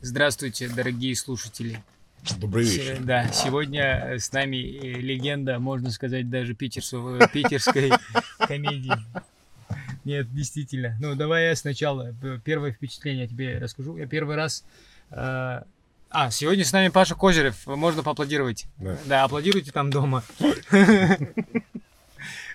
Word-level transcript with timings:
Здравствуйте, 0.00 0.68
дорогие 0.68 1.14
слушатели. 1.14 1.82
Добрый 2.38 2.64
вечер. 2.64 2.98
Да, 3.00 3.28
сегодня 3.32 4.16
с 4.18 4.32
нами 4.32 4.56
э, 4.56 4.92
легенда, 5.00 5.58
можно 5.58 5.90
сказать, 5.90 6.28
даже 6.30 6.54
питерсов- 6.54 7.30
питерской 7.32 7.90
комедии. 8.38 8.92
Нет, 10.04 10.32
действительно. 10.34 10.96
Ну, 11.00 11.14
давай 11.14 11.48
я 11.48 11.56
сначала 11.56 12.14
первое 12.44 12.72
впечатление 12.72 13.26
тебе 13.26 13.58
расскажу. 13.58 13.96
Я 13.96 14.06
первый 14.06 14.36
раз... 14.36 14.64
э, 15.10 15.62
А, 16.10 16.30
сегодня 16.30 16.64
с 16.64 16.72
нами 16.72 16.88
Паша 16.88 17.14
Козырев. 17.14 17.66
Можно 17.66 18.02
поаплодировать. 18.02 18.66
Да. 18.78 18.98
Да, 19.06 19.24
аплодируйте 19.24 19.70
там 19.72 19.90
дома. 19.90 20.22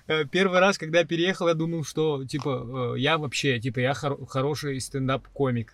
Э, 0.08 0.24
Первый 0.26 0.60
раз, 0.60 0.78
когда 0.78 1.04
переехал, 1.04 1.48
я 1.48 1.56
думал, 1.56 1.84
что, 1.84 2.24
типа, 2.26 2.94
э, 2.96 3.00
я 3.00 3.18
вообще, 3.18 3.60
типа, 3.60 3.80
я 3.80 3.96
хор- 3.96 4.24
хороший 4.28 4.80
стендап-комик. 4.80 5.74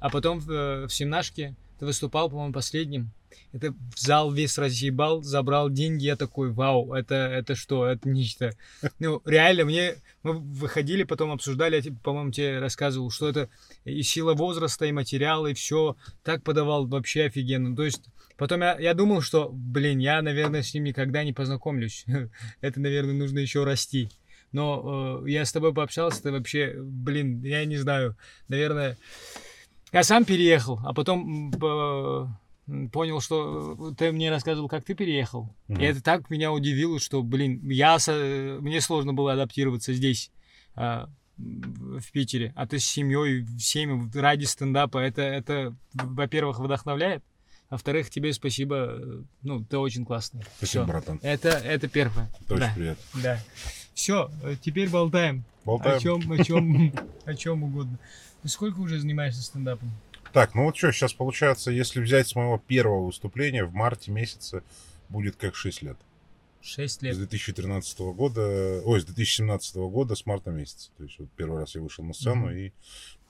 А 0.00 0.10
потом 0.10 0.40
в, 0.40 0.50
э, 0.50 0.86
в 0.86 0.92
семнашке 0.92 1.54
ты 1.78 1.86
выступал, 1.86 2.28
по-моему, 2.28 2.52
последним. 2.52 3.10
Это 3.52 3.72
в 3.72 3.98
зал 3.98 4.32
весь 4.32 4.58
разъебал, 4.58 5.22
забрал 5.22 5.70
деньги. 5.70 6.04
Я 6.04 6.16
такой, 6.16 6.52
вау, 6.52 6.92
это, 6.92 7.14
это 7.14 7.54
что? 7.54 7.86
Это 7.86 8.08
нечто. 8.08 8.52
Ну, 8.98 9.22
реально, 9.24 9.64
мне... 9.64 9.94
Мы 10.22 10.34
выходили, 10.34 11.04
потом 11.04 11.32
обсуждали, 11.32 11.76
я, 11.76 11.82
тебе, 11.82 11.96
по-моему, 12.02 12.32
тебе 12.32 12.58
рассказывал, 12.58 13.10
что 13.10 13.30
это 13.30 13.48
и 13.84 14.02
сила 14.02 14.34
возраста, 14.34 14.84
и 14.84 14.92
материалы, 14.92 15.52
и 15.52 15.54
все. 15.54 15.96
Так 16.22 16.42
подавал 16.42 16.86
вообще 16.86 17.24
офигенно. 17.24 17.74
То 17.74 17.84
есть, 17.84 18.02
потом 18.36 18.60
я, 18.60 18.78
я 18.78 18.92
думал, 18.92 19.22
что, 19.22 19.48
блин, 19.50 19.98
я, 19.98 20.20
наверное, 20.20 20.62
с 20.62 20.74
ним 20.74 20.84
никогда 20.84 21.24
не 21.24 21.32
познакомлюсь. 21.32 22.04
Это, 22.60 22.80
наверное, 22.80 23.14
нужно 23.14 23.38
еще 23.38 23.64
расти. 23.64 24.10
Но 24.52 25.22
э, 25.24 25.30
я 25.30 25.44
с 25.44 25.52
тобой 25.52 25.72
пообщался, 25.72 26.22
ты 26.22 26.32
вообще, 26.32 26.74
блин, 26.76 27.42
я 27.42 27.64
не 27.64 27.76
знаю, 27.76 28.16
наверное, 28.48 28.98
я 29.92 30.02
сам 30.02 30.24
переехал, 30.24 30.80
а 30.84 30.92
потом 30.94 31.52
понял, 32.92 33.20
что 33.20 33.90
э, 33.90 33.94
ты 33.96 34.12
мне 34.12 34.30
рассказывал, 34.30 34.68
как 34.68 34.84
ты 34.84 34.94
переехал. 34.94 35.48
Мгм. 35.68 35.80
И 35.80 35.84
это 35.84 36.02
так 36.02 36.30
меня 36.30 36.52
удивило, 36.52 37.00
что, 37.00 37.22
блин, 37.22 37.60
я 37.68 37.98
со- 37.98 38.58
мне 38.60 38.80
сложно 38.80 39.12
было 39.12 39.32
адаптироваться 39.32 39.92
здесь, 39.92 40.30
м, 40.76 41.08
в 41.36 42.12
Питере, 42.12 42.52
а 42.54 42.66
ты 42.66 42.78
с 42.78 42.84
семьей, 42.84 43.44
всеми 43.58 44.08
ради 44.16 44.44
стендапа. 44.44 44.98
Это, 44.98 45.22
это, 45.22 45.74
во-первых, 45.94 46.60
вдохновляет, 46.60 47.24
а 47.70 47.74
во-вторых, 47.74 48.10
тебе 48.10 48.32
спасибо, 48.32 48.76
э, 49.00 49.22
ну, 49.42 49.64
ты 49.64 49.78
очень 49.78 50.04
классный. 50.04 50.42
Спасибо, 50.58 50.84
Всё. 50.84 50.92
братан. 50.92 51.18
Это, 51.22 51.48
это 51.48 51.88
первое. 51.88 52.30
Это 52.42 52.54
очень 52.54 52.66
да, 52.66 52.72
приятно. 52.76 53.04
да. 53.22 53.40
Все, 53.94 54.30
теперь 54.62 54.88
болтаем. 54.90 55.44
Болтаем. 55.64 55.96
О 55.96 56.00
чем, 56.00 56.32
о 56.32 56.44
чем, 56.44 56.92
о 57.24 57.34
чем 57.34 57.62
угодно. 57.64 57.98
Ты 58.42 58.48
сколько 58.48 58.78
уже 58.80 58.98
занимаешься 58.98 59.42
стендапом? 59.42 59.90
Так, 60.32 60.54
ну 60.54 60.64
вот 60.64 60.76
что, 60.76 60.92
сейчас 60.92 61.12
получается, 61.12 61.70
если 61.70 62.00
взять 62.00 62.28
с 62.28 62.34
моего 62.34 62.58
первого 62.58 63.06
выступления 63.06 63.64
в 63.64 63.72
марте 63.74 64.10
месяце, 64.12 64.62
будет 65.08 65.36
как 65.36 65.54
6 65.56 65.82
лет. 65.82 65.96
Шесть 66.62 67.00
С 67.00 67.02
лет. 67.02 67.16
2013 67.16 67.98
года, 68.14 68.82
ой, 68.84 69.00
с 69.00 69.04
2017 69.04 69.76
года, 69.76 70.14
с 70.14 70.26
марта 70.26 70.50
месяца. 70.50 70.90
То 70.98 71.04
есть 71.04 71.18
вот 71.18 71.28
первый 71.36 71.58
раз 71.60 71.74
я 71.74 71.80
вышел 71.80 72.04
на 72.04 72.12
сцену 72.12 72.46
Мгм. 72.46 72.54
и 72.56 72.72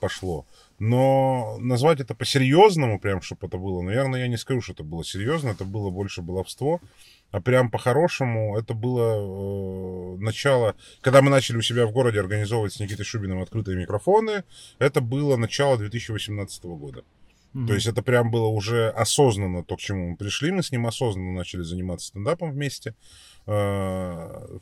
пошло. 0.01 0.47
Но 0.81 1.57
назвать 1.61 2.01
это 2.01 2.15
по-серьезному, 2.15 2.99
прям, 2.99 3.23
чтобы 3.23 3.47
это 3.47 3.57
было, 3.57 3.83
наверное, 3.83 4.21
я 4.21 4.29
не 4.29 4.37
скажу, 4.37 4.61
что 4.61 4.73
это 4.73 4.83
было 4.83 5.05
серьезно, 5.05 5.51
это 5.51 5.65
было 5.65 5.91
больше 5.91 6.23
баловство. 6.23 6.81
А 7.31 7.41
прям 7.41 7.71
по-хорошему 7.71 8.59
это 8.59 8.75
было 8.75 10.17
э, 10.17 10.17
начало, 10.19 10.75
когда 11.01 11.23
мы 11.23 11.31
начали 11.31 11.57
у 11.57 11.63
себя 11.63 11.87
в 11.87 11.93
городе 11.93 12.21
организовывать 12.21 12.73
с 12.73 12.81
Никитой 12.81 13.05
Шубиным 13.05 13.41
открытые 13.41 13.77
микрофоны, 13.77 14.45
это 14.79 15.01
было 15.01 15.37
начало 15.37 15.77
2018 15.79 16.65
года. 16.65 17.05
То 17.53 17.75
есть 17.75 17.87
это 17.87 18.01
прям 18.03 18.31
было 18.31 18.47
уже 18.47 18.91
осознанно 18.91 19.65
то, 19.65 19.77
к 19.77 19.81
чему 19.81 20.11
мы 20.11 20.17
пришли. 20.17 20.53
Мы 20.53 20.63
с 20.63 20.71
ним 20.71 20.87
осознанно 20.87 21.33
начали 21.33 21.63
заниматься 21.63 22.07
стендапом 22.09 22.53
вместе. 22.53 22.95
Э, 23.47 23.53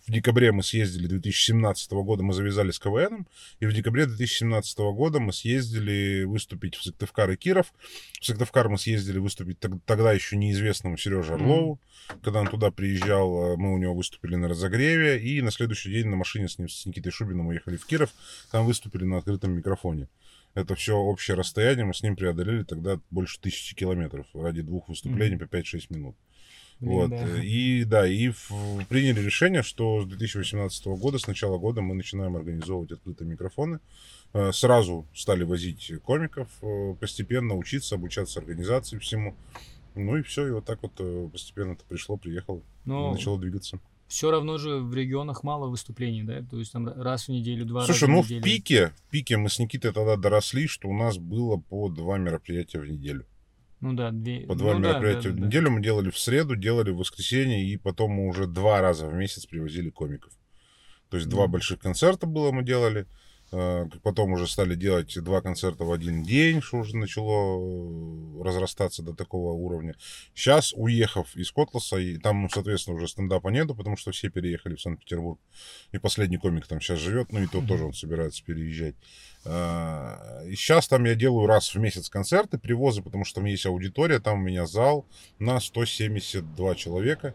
В 0.06 0.10
декабре 0.10 0.52
мы 0.52 0.62
съездили 0.62 1.06
2017 1.06 1.90
года, 1.92 2.22
мы 2.22 2.32
завязали 2.32 2.70
с 2.70 2.78
КВНом. 2.78 3.26
И 3.60 3.66
в 3.66 3.72
декабре 3.74 4.06
2017 4.06 4.78
года 4.92 5.20
мы 5.20 5.32
съездили 5.32 6.24
выступить 6.24 6.76
в 6.76 6.82
Сыктывкар 6.82 7.30
и 7.30 7.36
Киров. 7.36 7.72
В 8.20 8.24
Сыктывкар 8.24 8.68
мы 8.68 8.78
съездили 8.78 9.18
выступить 9.18 9.58
тог- 9.60 9.80
тогда 9.84 10.12
еще 10.12 10.36
неизвестному 10.36 10.96
Сереже. 10.96 11.34
Орлову. 11.34 11.78
Когда 12.22 12.40
он 12.40 12.46
туда 12.46 12.70
приезжал, 12.70 13.52
э, 13.52 13.56
мы 13.56 13.74
у 13.74 13.78
него 13.78 13.94
выступили 13.94 14.36
на 14.36 14.48
разогреве. 14.48 15.20
И 15.20 15.42
на 15.42 15.50
следующий 15.50 15.90
день 15.90 16.06
на 16.08 16.16
машине 16.16 16.48
с 16.48 16.58
ним, 16.58 16.68
с 16.68 16.86
Никитой 16.86 17.12
Шубиным 17.12 17.48
уехали 17.48 17.76
в 17.76 17.84
Киров. 17.84 18.10
Там 18.50 18.64
выступили 18.64 19.04
на 19.04 19.18
открытом 19.18 19.52
микрофоне. 19.52 20.08
Это 20.58 20.74
все 20.74 20.96
общее 20.96 21.36
расстояние 21.36 21.84
мы 21.84 21.94
с 21.94 22.02
ним 22.02 22.16
преодолели 22.16 22.64
тогда 22.64 22.98
больше 23.10 23.40
тысячи 23.40 23.76
километров 23.76 24.26
ради 24.34 24.62
двух 24.62 24.88
выступлений 24.88 25.36
по 25.36 25.44
5-6 25.44 25.86
минут. 25.90 26.16
Блин, 26.80 26.92
вот. 26.92 27.10
да. 27.10 27.42
И 27.42 27.84
да, 27.84 28.08
и 28.08 28.28
в- 28.30 28.84
приняли 28.88 29.20
решение, 29.20 29.62
что 29.62 30.02
с 30.02 30.06
2018 30.06 30.86
года, 30.86 31.18
с 31.18 31.26
начала 31.28 31.58
года 31.58 31.80
мы 31.80 31.94
начинаем 31.94 32.34
организовывать 32.36 32.90
открытые 32.92 33.28
микрофоны. 33.28 33.78
Э, 34.32 34.50
Сразу 34.52 35.06
стали 35.14 35.44
возить 35.44 35.92
комиков, 36.04 36.48
э, 36.62 36.94
постепенно 37.00 37.54
учиться, 37.54 37.94
обучаться 37.94 38.40
организации 38.40 38.98
всему. 38.98 39.36
Ну 39.94 40.16
и 40.16 40.22
все, 40.22 40.46
и 40.46 40.50
вот 40.50 40.64
так 40.64 40.82
вот 40.82 40.92
э, 40.98 41.28
постепенно 41.32 41.72
это 41.72 41.84
пришло, 41.88 42.16
приехало, 42.16 42.62
Но 42.84 43.12
начало 43.12 43.38
двигаться. 43.38 43.78
Все 44.08 44.30
равно 44.30 44.58
же 44.58 44.78
в 44.78 44.94
регионах 44.94 45.44
мало 45.44 45.68
выступлений, 45.68 46.22
да? 46.22 46.42
То 46.42 46.58
есть 46.58 46.72
там 46.72 46.88
раз 46.88 47.26
в 47.26 47.28
неделю, 47.28 47.66
два 47.66 47.84
Слушай, 47.84 48.04
раза 48.04 48.12
ну 48.12 48.22
в 48.22 48.26
в 48.26 48.30
неделю. 48.30 48.42
пике, 48.42 48.92
в 48.96 49.10
пике 49.10 49.36
мы 49.36 49.50
с 49.50 49.58
Никитой 49.58 49.92
тогда 49.92 50.16
доросли, 50.16 50.66
что 50.66 50.88
у 50.88 50.96
нас 50.96 51.18
было 51.18 51.58
по 51.58 51.88
два 51.88 52.18
мероприятия 52.18 52.80
в 52.80 52.86
неделю. 52.86 53.26
Ну 53.80 53.92
да, 53.92 54.10
две. 54.10 54.40
По 54.40 54.56
два 54.56 54.74
ну, 54.74 54.80
да, 54.80 54.88
мероприятия 54.88 55.28
да, 55.30 55.34
в 55.34 55.38
да. 55.40 55.46
неделю 55.46 55.70
мы 55.70 55.82
делали 55.82 56.10
в 56.10 56.18
среду, 56.18 56.56
делали 56.56 56.90
в 56.90 56.96
воскресенье, 56.96 57.64
и 57.64 57.76
потом 57.76 58.12
мы 58.12 58.26
уже 58.26 58.46
два 58.46 58.80
раза 58.80 59.06
в 59.06 59.14
месяц 59.14 59.46
привозили 59.46 59.90
комиков. 59.90 60.32
То 61.10 61.16
есть 61.16 61.28
два 61.28 61.44
Мгм. 61.44 61.52
больших 61.52 61.78
концерта 61.78 62.26
было 62.26 62.50
мы 62.50 62.64
делали. 62.64 63.06
Э, 63.52 63.86
Потом 64.02 64.32
уже 64.32 64.46
стали 64.46 64.74
делать 64.74 65.14
два 65.22 65.40
концерта 65.40 65.84
в 65.84 65.92
один 65.92 66.22
день, 66.22 66.60
что 66.60 66.78
уже 66.78 66.96
начало 66.96 67.58
э, 67.60 68.42
разрастаться 68.42 69.02
до 69.02 69.14
такого 69.14 69.52
уровня. 69.52 69.94
Сейчас, 70.34 70.72
уехав 70.76 71.34
из 71.36 71.50
Котласа, 71.52 71.96
и 71.96 72.18
там, 72.18 72.48
соответственно, 72.50 72.96
уже 72.96 73.08
стендапа 73.08 73.48
нету, 73.48 73.74
потому 73.74 73.96
что 73.96 74.12
все 74.12 74.30
переехали 74.30 74.74
в 74.74 74.80
Санкт-Петербург. 74.80 75.40
И 75.92 75.98
последний 75.98 76.38
комик 76.38 76.66
там 76.66 76.80
сейчас 76.80 76.98
живет, 76.98 77.32
ну 77.32 77.42
и 77.42 77.46
то 77.46 77.60
тоже 77.60 77.84
он 77.84 77.92
собирается 77.92 78.44
переезжать. 78.44 78.94
А, 79.44 80.42
И 80.46 80.54
сейчас 80.54 80.88
там 80.88 81.04
я 81.04 81.14
делаю 81.14 81.46
раз 81.46 81.74
в 81.74 81.78
месяц 81.78 82.08
концерты, 82.08 82.58
привозы, 82.58 83.02
потому 83.02 83.24
что 83.24 83.36
там 83.36 83.46
есть 83.46 83.66
аудитория, 83.66 84.18
там 84.18 84.40
у 84.40 84.42
меня 84.42 84.66
зал 84.66 85.06
на 85.38 85.60
172 85.60 86.74
человека. 86.74 87.34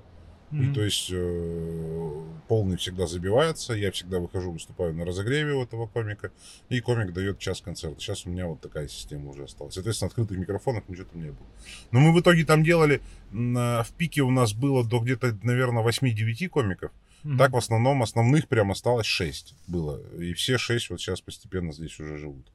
И 0.62 0.74
то 0.74 0.84
есть 0.84 1.10
э, 1.12 2.22
полный 2.48 2.78
всегда 2.78 3.08
забивается, 3.08 3.74
я 3.74 3.92
всегда 3.92 4.20
выхожу, 4.20 4.52
выступаю 4.52 4.94
на 4.94 5.04
разогреве 5.06 5.54
у 5.54 5.64
этого 5.64 5.88
комика, 5.88 6.32
и 6.70 6.80
комик 6.80 7.12
дает 7.14 7.40
час 7.40 7.62
концерта. 7.62 8.00
Сейчас 8.00 8.26
у 8.26 8.30
меня 8.30 8.46
вот 8.48 8.62
такая 8.62 8.88
система 8.88 9.32
уже 9.32 9.46
осталась. 9.46 9.74
Соответственно, 9.74 10.08
открытых 10.10 10.38
микрофонов 10.38 10.88
ничего 10.88 11.06
там 11.12 11.22
не 11.22 11.30
было. 11.32 11.48
Но 11.92 12.00
мы 12.00 12.14
в 12.14 12.20
итоге 12.22 12.46
там 12.46 12.64
делали, 12.64 13.02
на- 13.32 13.84
в 13.84 13.92
пике 13.94 14.22
у 14.22 14.30
нас 14.32 14.54
было 14.54 14.84
до 14.88 15.00
где-то, 15.00 15.38
наверное, 15.44 15.82
8-9 15.84 16.48
комиков. 16.50 16.92
Мгм. 17.24 17.38
Так 17.38 17.52
в 17.54 17.58
основном 17.58 18.04
основных 18.04 18.48
прям 18.48 18.72
осталось 18.72 19.06
6 19.08 19.56
было. 19.68 20.02
И 20.20 20.34
все 20.34 20.58
6 20.58 20.90
вот 20.90 21.00
сейчас 21.00 21.22
постепенно 21.22 21.72
здесь 21.74 22.00
уже 22.00 22.18
живут. 22.18 22.46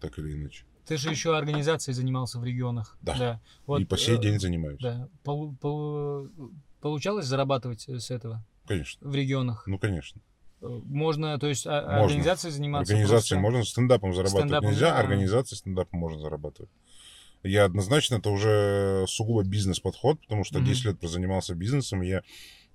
Так 0.00 0.18
или 0.18 0.32
иначе. 0.32 0.64
Ты 0.86 0.96
же 0.96 1.10
еще 1.10 1.36
организацией 1.36 1.94
занимался 1.94 2.38
в 2.38 2.44
регионах. 2.44 2.96
Да. 3.02 3.40
Вот, 3.66 3.80
и 3.80 3.84
по 3.84 3.98
сей 3.98 4.16
э, 4.16 4.20
день 4.22 4.40
занимаюсь. 4.40 4.80
Да. 4.80 5.08
Полу- 5.22 5.54
полу- 5.60 6.30
Получалось 6.80 7.26
зарабатывать 7.26 7.88
э, 7.88 7.98
с 7.98 8.10
этого 8.10 8.44
Конечно. 8.66 9.08
в 9.08 9.14
регионах? 9.14 9.64
Ну, 9.66 9.78
конечно. 9.78 10.20
Э, 10.60 10.66
Можно, 10.84 11.38
то 11.38 11.46
есть 11.48 11.66
а- 11.66 11.82
Можно. 11.82 12.04
организацией 12.04 12.52
заниматься 12.52 12.92
Организации 12.92 13.34
просто- 13.34 13.38
можно, 13.40 13.64
стендапом 13.64 14.14
зарабатывать 14.14 14.42
Стендапом, 14.44 14.70
нельзя, 14.70 14.90
да. 14.92 14.98
организации 14.98 15.56
стендапом 15.56 15.98
можно 16.00 16.20
зарабатывать. 16.20 16.70
Я 17.44 17.64
однозначно, 17.66 18.16
это 18.16 18.30
уже 18.30 19.04
сугубо 19.08 19.44
бизнес-подход, 19.44 20.20
потому 20.20 20.42
что 20.44 20.58
Мгм. 20.58 20.66
10 20.68 20.84
лет 20.86 21.00
прозанимался 21.00 21.54
бизнесом, 21.54 22.02
я 22.02 22.22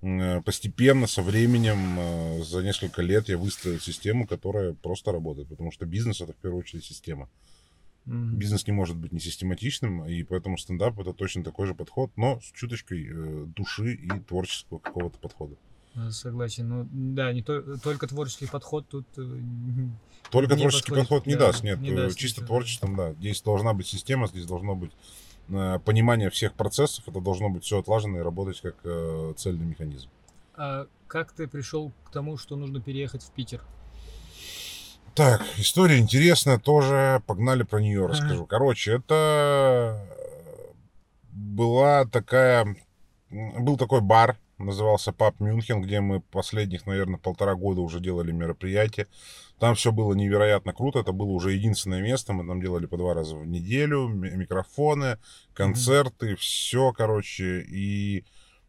э, 0.02 0.42
постепенно, 0.42 1.06
со 1.06 1.22
временем, 1.22 2.42
за 2.44 2.62
несколько 2.62 3.00
лет 3.00 3.30
я 3.30 3.38
выстроил 3.38 3.80
систему, 3.80 4.26
которая 4.26 4.74
просто 4.74 5.12
работает, 5.12 5.48
потому 5.48 5.70
что 5.70 5.86
бизнес 5.86 6.20
это 6.20 6.32
в 6.34 6.36
первую 6.36 6.60
очередь 6.60 6.84
система. 6.84 7.30
Мгм. 8.06 8.36
Бизнес 8.36 8.66
не 8.66 8.72
может 8.72 8.96
быть 8.96 9.12
не 9.12 9.20
систематичным, 9.20 10.04
и 10.04 10.22
поэтому 10.24 10.58
стендап 10.58 10.98
это 10.98 11.12
точно 11.14 11.42
такой 11.42 11.66
же 11.66 11.74
подход, 11.74 12.10
но 12.16 12.38
с 12.40 12.52
чуточкой 12.52 13.08
э, 13.10 13.44
души 13.46 13.94
и 13.94 14.08
творческого 14.20 14.78
какого-то 14.78 15.18
подхода. 15.18 15.56
Э, 15.94 16.10
Согласен. 16.10 16.68
Ну, 16.68 16.88
да, 16.92 17.32
не 17.32 17.42
то- 17.42 17.78
только 17.78 18.06
творческий 18.06 18.46
подход 18.46 18.86
тут... 18.88 19.06
э, 19.16 19.22
Только 20.30 20.56
творческий 20.56 20.90
подходит, 20.90 21.08
подход 21.08 21.26
не 21.26 21.34
да, 21.34 21.46
даст, 21.46 21.62
нет. 21.62 21.80
не 21.80 21.90
э, 21.90 21.96
даст 21.96 22.18
чисто 22.18 22.40
ничего. 22.40 22.48
творчеством, 22.48 22.96
да. 22.96 23.12
Здесь 23.14 23.40
должна 23.42 23.72
быть 23.72 23.86
система, 23.86 24.26
здесь 24.26 24.44
должно 24.44 24.74
быть 24.74 24.92
э, 25.48 25.78
понимание 25.84 26.28
всех 26.28 26.54
процессов, 26.54 27.08
это 27.08 27.20
должно 27.20 27.48
быть 27.48 27.64
все 27.64 27.78
отлажено 27.78 28.18
и 28.18 28.22
работать 28.22 28.60
как 28.60 28.76
э, 28.84 29.32
цельный 29.36 29.64
механизм. 29.64 30.08
А 30.56 30.86
как 31.06 31.32
ты 31.32 31.46
пришел 31.48 31.92
к 32.04 32.10
тому, 32.10 32.36
что 32.36 32.56
нужно 32.56 32.80
переехать 32.80 33.22
в 33.22 33.30
Питер? 33.30 33.62
Так, 35.14 35.42
история 35.58 35.98
интересная 35.98 36.58
тоже. 36.58 37.22
Погнали 37.26 37.62
про 37.62 37.80
нее 37.80 38.06
расскажу. 38.06 38.46
Короче, 38.46 38.94
это 38.94 40.04
была 41.30 42.04
такая... 42.06 42.76
Был 43.30 43.76
такой 43.76 44.00
бар, 44.00 44.36
назывался 44.58 45.12
Паб 45.12 45.38
Мюнхен, 45.40 45.82
где 45.82 46.00
мы 46.00 46.20
последних, 46.20 46.86
наверное, 46.86 47.18
полтора 47.18 47.54
года 47.54 47.80
уже 47.80 48.00
делали 48.00 48.32
мероприятия. 48.32 49.06
Там 49.58 49.76
все 49.76 49.92
было 49.92 50.14
невероятно 50.14 50.72
круто. 50.72 50.98
Это 50.98 51.12
было 51.12 51.30
уже 51.30 51.52
единственное 51.52 52.02
место. 52.02 52.32
Мы 52.32 52.46
там 52.46 52.60
делали 52.60 52.86
по 52.86 52.96
два 52.96 53.14
раза 53.14 53.36
в 53.36 53.46
неделю. 53.46 54.08
Микрофоны, 54.08 55.18
концерты, 55.52 56.32
mm-hmm. 56.32 56.36
все, 56.36 56.92
короче. 56.92 57.60
И 57.60 58.24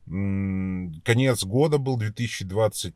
м- 0.08 1.02
конец 1.04 1.44
года 1.44 1.80
был 1.80 1.98
2020 1.98 2.94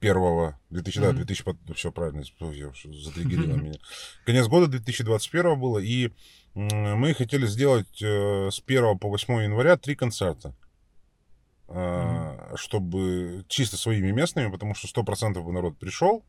первого, 0.00 0.58
2000, 0.70 0.98
mm-hmm. 0.98 1.02
да, 1.02 1.12
2000, 1.12 1.74
все 1.74 1.92
правильно, 1.92 2.22
затриггерило 2.22 3.54
mm-hmm. 3.54 3.62
меня. 3.62 3.78
Конец 4.24 4.46
года 4.46 4.66
2021 4.68 5.58
было, 5.58 5.78
и 5.78 6.10
мы 6.54 7.14
хотели 7.14 7.46
сделать 7.46 8.02
э, 8.02 8.50
с 8.50 8.62
1 8.64 8.98
по 8.98 9.08
8 9.08 9.42
января 9.42 9.76
три 9.76 9.94
концерта. 9.94 10.54
Mm-hmm. 11.68 12.56
Чтобы 12.56 13.44
чисто 13.48 13.76
своими 13.76 14.10
местными, 14.10 14.50
потому 14.50 14.74
что 14.74 14.88
100% 14.88 15.42
бы 15.42 15.52
народ 15.52 15.78
пришел. 15.78 16.24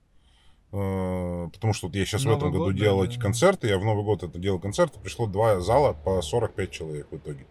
Э, 0.72 1.50
потому 1.52 1.74
что 1.74 1.88
вот 1.88 1.96
я 1.96 2.06
сейчас 2.06 2.24
Новый 2.24 2.36
в 2.36 2.40
этом 2.40 2.52
году 2.52 2.66
год, 2.66 2.76
делал 2.76 3.00
да, 3.00 3.06
эти 3.06 3.16
да. 3.16 3.22
концерты, 3.22 3.68
я 3.68 3.80
в 3.80 3.86
Новый 3.86 4.04
год 4.04 4.24
это 4.24 4.38
делал 4.38 4.60
концерты, 4.60 5.00
пришло 5.00 5.26
два 5.26 5.60
зала 5.62 5.94
по 5.94 6.22
45 6.22 6.72
человек 6.72 7.08
в 7.10 7.18
итоге. 7.18 7.46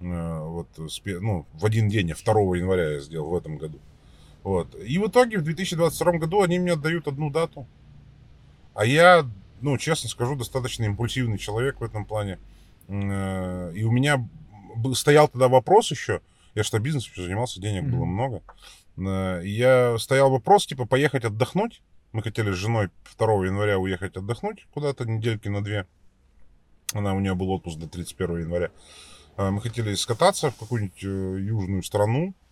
Э, 0.00 0.40
вот, 0.40 0.68
ну, 0.76 1.46
в 1.54 1.64
один 1.64 1.88
день, 1.88 2.12
2 2.12 2.34
января 2.56 2.92
я 2.92 3.00
сделал 3.00 3.30
в 3.30 3.34
этом 3.34 3.58
году. 3.58 3.80
Вот. 4.46 4.76
И 4.76 4.98
в 4.98 5.08
итоге 5.08 5.38
в 5.38 5.42
2022 5.42 6.12
году 6.12 6.42
они 6.42 6.58
мне 6.60 6.74
отдают 6.74 7.08
одну 7.08 7.30
дату. 7.30 7.66
А 8.74 8.84
я, 8.84 9.28
ну, 9.60 9.76
честно 9.76 10.08
скажу, 10.08 10.36
достаточно 10.36 10.84
импульсивный 10.84 11.38
человек 11.38 11.80
в 11.80 11.84
этом 11.84 12.04
плане. 12.04 12.38
Э, 12.86 13.72
и 13.74 13.82
у 13.82 13.90
меня 13.90 14.28
стоял 14.94 15.26
тогда 15.28 15.48
вопрос 15.48 15.90
еще, 15.90 16.20
я 16.54 16.62
что 16.62 16.78
бизнесом 16.78 17.12
занимался, 17.16 17.60
денег 17.60 17.84
mm-hmm. 17.84 17.90
было 17.90 18.04
много. 18.04 19.42
И 19.42 19.50
я 19.50 19.98
стоял 19.98 20.30
вопрос, 20.30 20.66
типа, 20.66 20.86
поехать 20.86 21.24
отдохнуть 21.24 21.82
мы 22.12 22.22
хотели 22.22 22.50
с 22.50 22.56
женой 22.56 22.88
2 23.18 23.46
января 23.46 23.78
уехать 23.78 24.16
отдохнуть 24.16 24.66
куда-то 24.72 25.04
недельки 25.04 25.48
на 25.48 25.62
две. 25.62 25.86
Она, 26.94 27.14
у 27.14 27.20
нее 27.20 27.34
был 27.34 27.50
отпуск 27.50 27.78
до 27.78 27.88
31 27.88 28.40
января. 28.40 28.70
А, 29.36 29.50
мы 29.50 29.60
хотели 29.60 29.94
скататься 29.94 30.50
в 30.50 30.56
какую-нибудь 30.56 31.04
э, 31.04 31.40
южную 31.40 31.82
страну, 31.82 32.28
э, 32.28 32.45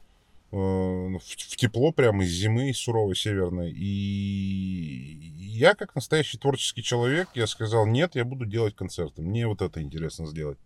в 0.50 1.56
тепло 1.56 1.92
прямо 1.92 2.24
из 2.24 2.30
зимы, 2.30 2.70
из 2.70 2.78
суровой 2.78 3.16
северной. 3.16 3.72
И 3.72 5.32
я, 5.54 5.74
как 5.74 5.94
настоящий 5.94 6.38
творческий 6.38 6.82
человек, 6.82 7.28
я 7.34 7.46
сказал, 7.46 7.86
нет, 7.86 8.14
я 8.14 8.24
буду 8.24 8.46
делать 8.46 8.76
концерты. 8.76 9.22
Мне 9.22 9.46
вот 9.46 9.62
это 9.62 9.82
интересно 9.82 10.26
сделать. 10.26 10.58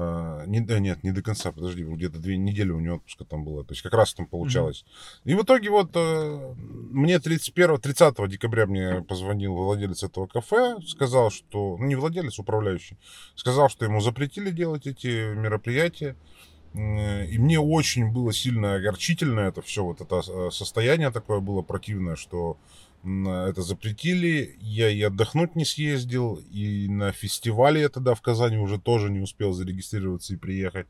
А, 0.00 0.44
не, 0.46 0.60
да, 0.60 0.78
нет, 0.78 1.02
не 1.02 1.10
до 1.10 1.22
конца, 1.22 1.50
подожди, 1.50 1.82
где-то 1.82 2.20
две 2.20 2.36
недели 2.36 2.70
у 2.70 2.78
него 2.78 2.96
отпуска 2.96 3.24
там 3.24 3.44
было. 3.44 3.64
То 3.64 3.72
есть 3.72 3.82
как 3.82 3.94
раз 3.94 4.14
там 4.14 4.26
получалось. 4.26 4.84
Mm-hmm. 4.84 5.32
И 5.32 5.34
в 5.34 5.42
итоге 5.42 5.70
вот 5.70 5.90
э, 5.94 6.54
мне 6.56 7.18
31, 7.18 7.80
30 7.80 8.28
декабря 8.28 8.66
мне 8.66 9.02
позвонил 9.02 9.54
владелец 9.54 10.04
этого 10.04 10.28
кафе, 10.28 10.76
сказал, 10.86 11.32
что, 11.32 11.76
ну 11.78 11.86
не 11.86 11.96
владелец, 11.96 12.38
управляющий, 12.38 12.96
сказал, 13.34 13.68
что 13.68 13.86
ему 13.86 14.00
запретили 14.00 14.52
делать 14.52 14.86
эти 14.86 15.34
мероприятия. 15.34 16.14
И 16.74 17.38
мне 17.38 17.58
очень 17.58 18.12
было 18.12 18.32
сильно 18.32 18.74
огорчительно 18.74 19.40
это 19.40 19.62
все, 19.62 19.84
вот 19.84 20.00
это 20.00 20.22
э, 20.28 20.50
состояние 20.52 21.10
такое 21.10 21.40
было 21.40 21.62
противное, 21.62 22.14
что 22.14 22.58
это 23.04 23.62
запретили. 23.62 24.56
Я 24.60 24.90
и 24.90 25.00
отдохнуть 25.02 25.56
не 25.56 25.64
съездил, 25.64 26.42
и 26.50 26.88
на 26.88 27.12
фестивале 27.12 27.82
я 27.82 27.88
тогда 27.88 28.14
в 28.14 28.20
Казани 28.20 28.58
уже 28.58 28.78
тоже 28.78 29.10
не 29.10 29.20
успел 29.20 29.52
зарегистрироваться 29.52 30.34
и 30.34 30.36
приехать. 30.36 30.88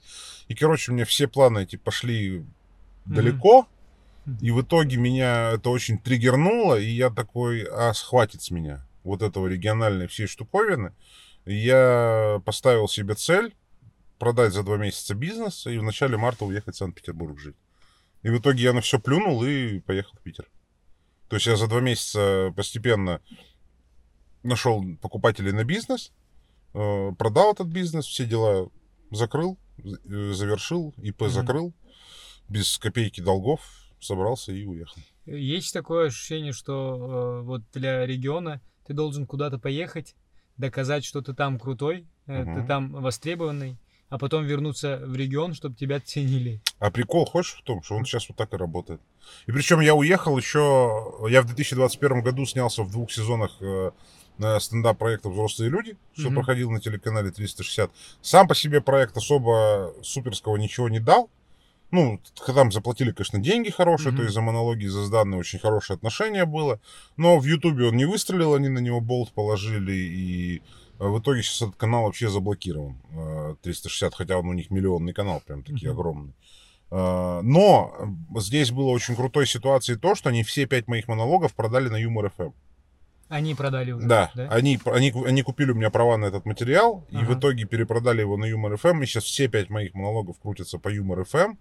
И, 0.49 0.55
короче, 0.55 0.91
у 0.91 0.95
меня 0.95 1.05
все 1.05 1.29
планы 1.29 1.63
эти 1.63 1.77
пошли 1.77 2.39
mm-hmm. 2.39 2.45
далеко. 3.07 3.69
И 4.43 4.51
в 4.51 4.61
итоге 4.61 4.99
меня 4.99 5.53
это 5.55 5.71
очень 5.71 5.99
триггернуло, 5.99 6.79
и 6.79 6.91
я 6.91 7.09
такой, 7.09 7.63
а, 7.63 7.95
хватит 7.95 8.43
с 8.43 8.51
меня 8.51 8.87
вот 9.03 9.23
этого 9.23 9.47
региональной 9.47 10.07
всей 10.07 10.27
штуковины. 10.27 10.93
Я 11.47 12.43
поставил 12.45 12.89
себе 12.89 13.15
цель 13.15 13.55
продать 14.19 14.53
за 14.53 14.63
два 14.63 14.77
месяца 14.77 15.15
бизнес 15.15 15.67
и 15.67 15.79
в 15.79 15.83
начале 15.83 16.17
марта 16.17 16.45
уехать 16.45 16.75
в 16.75 16.79
Санкт-Петербург 16.79 17.39
жить. 17.39 17.57
И 18.23 18.31
в 18.31 18.39
итоге 18.39 18.65
я 18.65 18.73
на 18.73 18.81
все 18.81 18.99
плюнул 18.99 19.45
и 19.45 19.81
поехал 19.81 20.17
в 20.17 20.23
Питер. 20.23 20.49
То 21.29 21.37
есть 21.37 21.47
я 21.47 21.57
за 21.57 21.69
два 21.69 21.81
месяца 21.81 22.53
постепенно 22.57 23.21
нашел 24.43 24.83
покупателей 25.01 25.53
на 25.53 25.65
бизнес, 25.65 26.13
э, 26.75 27.13
продал 27.19 27.53
этот 27.53 27.69
бизнес, 27.69 28.07
все 28.07 28.25
дела 28.25 28.71
закрыл, 29.11 29.59
э, 29.79 30.33
завершил, 30.33 30.95
ИП 30.99 31.23
mm-hmm. 31.23 31.29
закрыл, 31.29 31.75
без 32.49 32.79
копейки 32.79 33.21
долгов, 33.21 33.61
собрался 34.01 34.53
и 34.53 34.65
уехал. 34.65 35.01
Есть 35.27 35.75
такое 35.75 36.07
ощущение, 36.07 36.53
что 36.53 37.41
э, 37.41 37.43
вот 37.43 37.63
для 37.73 38.07
региона 38.07 38.61
ты 38.87 38.95
должен 38.95 39.27
куда-то 39.27 39.59
поехать, 39.59 40.15
доказать, 40.57 41.05
что 41.05 41.21
ты 41.21 41.35
там 41.35 41.59
крутой, 41.59 42.07
uh-huh. 42.27 42.55
ты 42.55 42.67
там 42.67 42.91
востребованный, 42.91 43.77
а 44.09 44.19
потом 44.19 44.45
вернуться 44.45 45.01
в 45.05 45.15
регион, 45.17 45.55
чтобы 45.55 45.77
тебя 45.77 46.01
ценили. 46.01 46.61
А 46.79 46.91
прикол, 46.91 47.27
хочешь 47.27 47.57
в 47.59 47.63
том, 47.63 47.83
что 47.83 47.95
он 47.95 48.05
сейчас 48.05 48.29
вот 48.29 48.37
так 48.39 48.53
и 48.55 48.57
работает. 48.57 49.01
И 49.47 49.53
причем 49.53 49.81
я 49.81 49.95
уехал 49.95 50.37
еще... 50.39 51.15
Я 51.29 51.43
в 51.43 51.47
2021 51.47 52.23
году 52.23 52.47
снялся 52.47 52.83
в 52.83 52.91
двух 52.91 53.13
сезонах 53.13 53.57
э, 53.61 53.91
стендап-проекта 54.61 55.29
«Взрослые 55.29 55.71
люди», 55.71 55.97
что 56.17 56.29
mm-hmm. 56.29 56.35
проходил 56.35 56.71
на 56.71 56.81
телеканале 56.81 57.31
360. 57.31 57.91
Сам 58.23 58.49
по 58.49 58.55
себе 58.55 58.81
проект 58.81 59.17
особо 59.17 59.93
суперского 60.03 60.57
ничего 60.57 60.89
не 60.89 61.01
дал. 61.01 61.29
Ну, 61.91 62.21
там 62.47 62.71
заплатили, 62.71 63.13
конечно, 63.13 63.39
деньги 63.39 63.71
хорошие, 63.71 64.13
mm-hmm. 64.13 64.17
то 64.17 64.23
есть 64.23 64.35
за 64.35 64.41
монологи, 64.43 64.87
за 64.87 65.05
сданные 65.05 65.41
очень 65.41 65.59
хорошее 65.59 65.97
отношение 65.97 66.45
было. 66.45 66.81
Но 67.17 67.39
в 67.39 67.45
Ютубе 67.45 67.87
он 67.87 67.97
не 67.97 68.05
выстрелил, 68.05 68.55
они 68.55 68.69
на 68.69 68.79
него 68.79 69.01
болт 69.01 69.33
положили, 69.33 69.93
и 69.93 70.63
в 70.99 71.21
итоге 71.21 71.43
сейчас 71.43 71.63
этот 71.63 71.77
канал 71.77 72.05
вообще 72.05 72.29
заблокирован. 72.29 72.97
360, 73.63 74.13
а, 74.13 74.17
хотя 74.17 74.39
он 74.39 74.49
у 74.49 74.53
них 74.53 74.71
миллионный 74.71 75.13
канал, 75.13 75.43
прям 75.47 75.63
такие 75.63 75.91
mm-hmm. 75.91 75.95
огромные. 75.95 76.35
А, 76.91 77.41
но 77.43 77.95
здесь 78.37 78.71
было 78.71 78.89
очень 78.89 79.15
крутой 79.15 79.47
ситуации 79.47 79.95
то, 79.95 80.15
что 80.15 80.31
они 80.31 80.43
все 80.43 80.67
пять 80.67 80.89
моих 80.89 81.09
монологов 81.09 81.55
продали 81.55 81.89
на 81.89 81.97
Юмор 81.97 82.31
ФМ. 82.31 82.51
Они 83.29 83.55
продали 83.55 83.93
уже. 83.93 84.07
Да, 84.07 84.31
да? 84.35 84.49
Они, 84.49 84.81
они, 84.87 85.13
они 85.27 85.43
купили 85.43 85.71
у 85.71 85.75
меня 85.75 85.91
права 85.91 86.17
на 86.17 86.27
этот 86.27 86.47
материал, 86.47 87.07
ага. 87.11 87.21
и 87.21 87.25
в 87.27 87.39
итоге 87.39 87.65
перепродали 87.67 88.23
его 88.23 88.39
на 88.39 88.47
Юмор 88.47 88.77
ФМ. 88.79 89.03
И 89.03 89.07
сейчас 89.07 89.25
все 89.25 89.49
пять 89.49 89.69
моих 89.69 89.95
монологов 89.95 90.39
крутятся 90.41 90.79
по 90.79 90.89
Юмор 90.89 91.25
ФМ. 91.25 91.57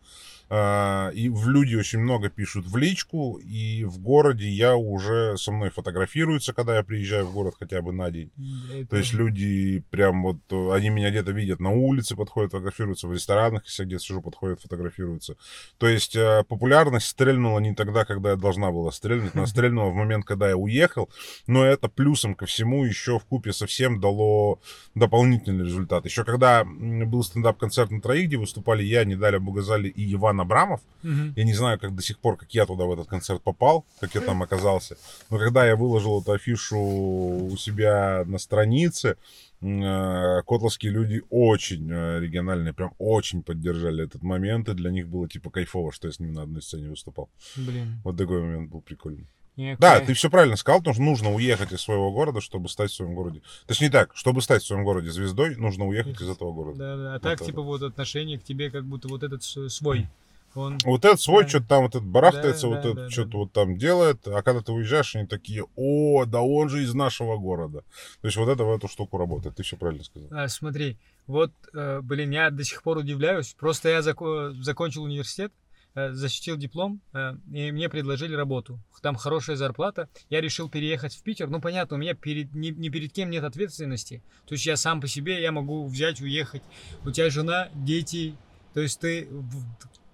А, 0.50 1.10
и 1.10 1.28
в 1.30 1.50
люди 1.50 1.76
очень 1.76 2.00
много 2.00 2.30
пишут 2.30 2.68
в 2.68 2.78
личку, 2.78 3.38
и 3.44 3.84
в 3.84 4.00
городе 4.00 4.48
я 4.48 4.78
уже 4.78 5.38
со 5.38 5.52
мной 5.52 5.70
фотографируются, 5.72 6.54
когда 6.54 6.78
я 6.78 6.84
приезжаю 6.84 7.26
в 7.26 7.34
город 7.34 7.56
хотя 7.60 7.82
бы 7.82 7.92
на 7.92 8.10
день. 8.12 8.32
Это... 8.74 8.90
То 8.92 8.98
есть 8.98 9.14
люди 9.14 9.84
прям 9.90 10.24
вот, 10.24 10.38
они 10.74 10.90
меня 10.90 11.10
где-то 11.10 11.32
видят 11.32 11.60
на 11.60 11.72
улице, 11.72 12.16
подходят, 12.16 12.52
фотографируются, 12.52 13.08
в 13.08 13.14
ресторанах, 13.14 13.66
если 13.66 13.84
я 13.84 13.88
где-то 13.88 14.04
сижу, 14.04 14.22
подходят, 14.22 14.62
фотографируются. 14.62 15.36
То 15.78 15.88
есть 15.88 16.16
э, 16.16 16.44
популярность 16.48 17.08
стрельнула 17.08 17.60
не 17.60 17.76
тогда, 17.76 18.06
когда 18.06 18.32
я 18.32 18.36
должна 18.38 18.72
была 18.72 18.92
стрельнуть, 18.92 19.36
она 19.36 19.46
стрельнула 19.48 19.90
в 19.90 19.96
момент, 19.96 20.26
когда 20.26 20.48
я 20.48 20.56
уехал, 20.56 21.10
но 21.46 21.66
это 21.66 21.90
плюсом 21.90 22.36
ко 22.36 22.46
всему 22.46 22.86
еще 22.86 23.20
в 23.20 23.26
купе 23.26 23.52
совсем 23.52 24.00
дало 24.00 24.62
дополнительный 24.96 25.66
результат. 25.66 26.06
Еще 26.06 26.24
когда 26.24 26.64
был 26.64 27.24
стендап-концерт 27.24 27.92
на 27.92 28.02
троих, 28.02 28.28
где 28.28 28.38
выступали 28.38 28.84
я, 28.84 29.04
Недаля 29.04 29.40
Бугазали 29.40 29.90
и 29.90 30.14
Иван 30.14 30.37
Иван 30.38 30.42
Абрамов. 30.42 30.82
Угу. 31.04 31.34
Я 31.36 31.44
не 31.44 31.54
знаю, 31.54 31.80
как 31.80 31.96
до 31.96 32.02
сих 32.02 32.20
пор, 32.20 32.38
как 32.38 32.54
я 32.54 32.66
туда 32.66 32.86
в 32.86 32.92
этот 32.92 33.08
концерт 33.08 33.42
попал, 33.42 33.86
как 34.00 34.16
я 34.16 34.22
там 34.22 34.44
оказался. 34.44 34.98
Но 35.30 35.38
когда 35.38 35.66
я 35.66 35.76
выложил 35.76 36.22
эту 36.22 36.34
афишу 36.34 36.78
у 36.78 37.58
себя 37.58 38.24
на 38.26 38.38
странице, 38.38 39.18
э, 39.62 40.42
котловские 40.48 40.92
люди 40.92 41.24
очень 41.30 41.90
э, 41.92 42.20
региональные, 42.20 42.74
прям 42.74 42.94
очень 43.00 43.44
поддержали 43.44 44.04
этот 44.04 44.24
момент, 44.24 44.70
и 44.70 44.74
для 44.74 44.92
них 44.92 45.08
было 45.08 45.28
типа 45.28 45.50
кайфово, 45.50 45.92
что 45.92 46.08
я 46.08 46.14
с 46.14 46.20
ним 46.20 46.34
на 46.34 46.44
одной 46.44 46.62
сцене 46.62 46.90
выступал. 46.90 47.30
Блин. 47.56 48.02
Вот 48.04 48.18
такой 48.18 48.42
момент 48.42 48.72
был 48.72 48.82
прикольный. 48.82 49.28
Некая... 49.58 49.82
Да, 49.82 50.00
ты 50.00 50.14
все 50.14 50.30
правильно 50.30 50.56
сказал, 50.56 50.82
потому 50.82 50.94
что 50.94 51.04
нужно 51.04 51.34
уехать 51.34 51.72
из 51.72 51.82
своего 51.82 52.12
города, 52.12 52.42
чтобы 52.42 52.70
стать 52.70 52.92
в 52.92 52.94
своем 52.94 53.16
городе. 53.16 53.42
Точнее 53.66 53.90
так, 53.90 54.16
чтобы 54.16 54.44
стать 54.44 54.62
в 54.62 54.68
своем 54.68 54.84
городе 54.84 55.10
звездой, 55.10 55.56
нужно 55.56 55.88
уехать 55.88 56.22
из 56.22 56.30
этого 56.30 56.54
города. 56.54 56.78
Да, 56.78 56.96
да. 56.96 57.10
А 57.10 57.14
вот 57.14 57.22
так, 57.24 57.34
это. 57.38 57.46
типа, 57.46 57.64
вот 57.64 57.82
отношение 57.82 58.38
к 58.38 58.44
тебе, 58.44 58.70
как 58.70 58.86
будто 58.86 59.08
вот 59.08 59.24
этот 59.24 59.44
свой. 59.44 60.08
Он... 60.58 60.78
Вот 60.86 61.06
этот 61.06 61.22
свой 61.22 61.44
да. 61.44 61.50
что-то 61.50 61.68
там 61.68 61.84
вот 61.84 61.96
этот 61.96 62.08
барахтается, 62.08 62.64
да, 62.64 62.68
вот 62.68 62.76
да, 62.76 62.90
этот 62.90 62.96
да, 62.96 63.10
что-то 63.10 63.30
да. 63.30 63.38
вот 63.38 63.52
там 63.52 63.78
делает, 63.78 64.28
а 64.28 64.42
когда 64.42 64.62
ты 64.62 64.72
уезжаешь, 64.72 65.16
они 65.16 65.28
такие, 65.28 65.66
о, 65.76 66.26
да 66.26 66.42
он 66.42 66.70
же 66.70 66.82
из 66.82 66.94
нашего 66.96 67.38
города. 67.38 67.84
То 68.22 68.28
есть 68.28 68.38
вот 68.38 68.50
это 68.50 68.64
в 68.64 68.72
эту 68.76 68.88
штуку 68.88 69.18
работает, 69.18 69.56
ты 69.56 69.64
все 69.64 69.78
правильно 69.78 70.04
сказал. 70.04 70.30
А, 70.32 70.48
смотри, 70.48 70.98
вот, 71.28 71.52
э, 71.74 72.02
блин, 72.02 72.32
я 72.32 72.50
до 72.50 72.64
сих 72.64 72.82
пор 72.82 72.98
удивляюсь, 72.98 73.54
просто 73.54 73.90
я 73.90 74.00
зако- 74.00 74.52
закончил 74.64 75.04
университет, 75.04 75.54
э, 75.94 76.12
защитил 76.14 76.58
диплом, 76.58 77.02
э, 77.14 77.36
и 77.54 77.72
мне 77.72 77.88
предложили 77.88 78.34
работу. 78.34 78.80
Там 79.04 79.16
хорошая 79.16 79.58
зарплата. 79.58 80.10
Я 80.32 80.42
решил 80.42 80.70
переехать 80.70 81.14
в 81.14 81.22
Питер. 81.22 81.50
Ну, 81.50 81.62
понятно, 81.62 81.98
у 81.98 82.00
меня 82.00 82.16
перед, 82.16 82.54
ни, 82.56 82.70
ни 82.70 82.90
перед 82.90 83.14
кем 83.14 83.30
нет 83.30 83.44
ответственности. 83.44 84.24
То 84.48 84.56
есть 84.56 84.66
я 84.66 84.76
сам 84.76 85.02
по 85.02 85.08
себе, 85.08 85.40
я 85.40 85.52
могу 85.52 85.86
взять, 85.86 86.20
уехать. 86.20 86.64
У 87.06 87.12
тебя 87.12 87.30
жена, 87.30 87.70
дети. 87.76 88.36
То 88.74 88.82
есть 88.82 89.00
ты 89.00 89.28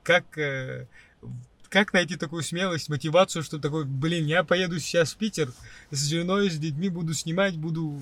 как... 0.04 0.38
Э, 0.38 0.88
как 1.70 1.92
найти 1.92 2.18
такую 2.18 2.44
смелость, 2.44 2.88
мотивацию, 2.88 3.42
что 3.42 3.58
такой, 3.58 3.86
блин, 3.86 4.28
я 4.28 4.44
поеду 4.44 4.80
сейчас 4.80 5.14
в 5.14 5.18
Питер 5.18 5.52
с 5.90 6.08
женой, 6.08 6.52
с 6.52 6.60
детьми, 6.60 6.88
буду 6.88 7.16
снимать, 7.16 7.58
буду... 7.58 8.00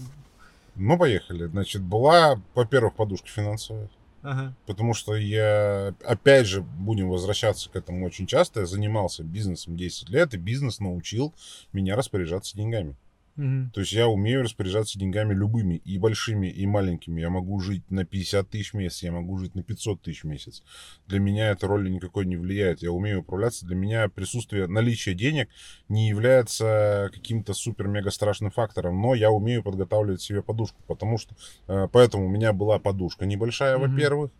Ну, 0.75 0.97
поехали. 0.97 1.45
Значит, 1.45 1.81
была, 1.81 2.41
во-первых, 2.53 2.95
подушка 2.95 3.29
финансовая. 3.29 3.89
Ага. 4.23 4.53
Потому 4.65 4.93
что 4.93 5.15
я, 5.15 5.95
опять 6.03 6.47
же, 6.47 6.61
будем 6.61 7.09
возвращаться 7.09 7.69
к 7.69 7.75
этому 7.77 8.05
очень 8.05 8.27
часто, 8.27 8.59
я 8.59 8.65
занимался 8.65 9.23
бизнесом 9.23 9.77
10 9.77 10.09
лет, 10.09 10.33
и 10.33 10.37
бизнес 10.37 10.79
научил 10.79 11.33
меня 11.71 11.95
распоряжаться 11.95 12.57
деньгами. 12.57 12.95
Угу. 13.37 13.71
То 13.73 13.79
есть 13.81 13.93
я 13.93 14.07
умею 14.07 14.43
распоряжаться 14.43 14.99
деньгами 14.99 15.33
любыми, 15.33 15.75
и 15.75 15.97
большими, 15.97 16.47
и 16.47 16.65
маленькими. 16.65 17.21
Я 17.21 17.29
могу 17.29 17.59
жить 17.59 17.89
на 17.89 18.05
50 18.05 18.49
тысяч 18.49 18.73
в 18.73 18.77
месяц, 18.77 19.03
я 19.03 19.11
могу 19.11 19.37
жить 19.37 19.55
на 19.55 19.63
500 19.63 20.01
тысяч 20.01 20.23
в 20.23 20.27
месяц. 20.27 20.63
Для 21.07 21.19
меня 21.19 21.49
эта 21.49 21.67
роль 21.67 21.89
никакой 21.91 22.25
не 22.25 22.37
влияет. 22.37 22.81
Я 22.81 22.91
умею 22.91 23.21
управляться. 23.21 23.65
Для 23.65 23.75
меня 23.75 24.09
присутствие, 24.09 24.67
наличие 24.67 25.15
денег 25.15 25.49
не 25.89 26.09
является 26.09 27.09
каким-то 27.13 27.53
супер-мега 27.53 28.11
страшным 28.11 28.51
фактором, 28.51 29.01
но 29.01 29.15
я 29.15 29.31
умею 29.31 29.63
подготавливать 29.63 30.21
себе 30.21 30.41
подушку, 30.41 30.81
потому 30.87 31.17
что 31.17 31.35
э, 31.67 31.87
поэтому 31.91 32.25
у 32.25 32.29
меня 32.29 32.53
была 32.53 32.79
подушка 32.79 33.25
небольшая, 33.25 33.77
Мгм. 33.77 33.91
во-первых. 33.91 34.31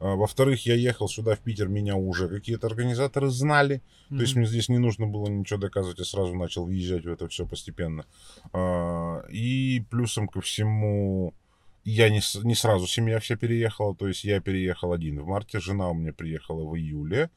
А, 0.00 0.14
Во-вторых, 0.14 0.66
я 0.66 0.74
ехал 0.74 1.08
сюда, 1.08 1.34
в 1.34 1.40
Питер, 1.40 1.68
меня 1.68 1.96
уже 1.96 2.28
какие-то 2.28 2.66
организаторы 2.66 3.30
знали. 3.30 3.82
То 4.08 4.16
есть 4.22 4.36
мне 4.36 4.46
здесь 4.46 4.68
не 4.68 4.78
нужно 4.78 5.06
было 5.06 5.28
ничего 5.28 5.58
доказывать, 5.58 5.98
я 5.98 6.04
сразу 6.04 6.34
начал 6.34 6.64
въезжать 6.64 7.04
в 7.04 7.12
это 7.12 7.28
все 7.28 7.46
постепенно. 7.46 8.04
А, 8.52 9.22
И 9.30 9.84
плюсом 9.90 10.28
ко 10.28 10.40
всему, 10.40 11.34
я 11.84 12.08
не, 12.10 12.20
не 12.44 12.54
сразу 12.54 12.86
семья 12.86 13.18
вся 13.18 13.36
переехала, 13.36 13.94
то 13.94 14.08
есть 14.08 14.24
я 14.24 14.40
переехал 14.40 14.92
один 14.92 15.20
в 15.20 15.26
марте, 15.26 15.60
жена 15.60 15.90
у 15.90 15.94
меня 15.94 16.12
приехала 16.12 16.64
в 16.64 16.76
июле, 16.76 17.30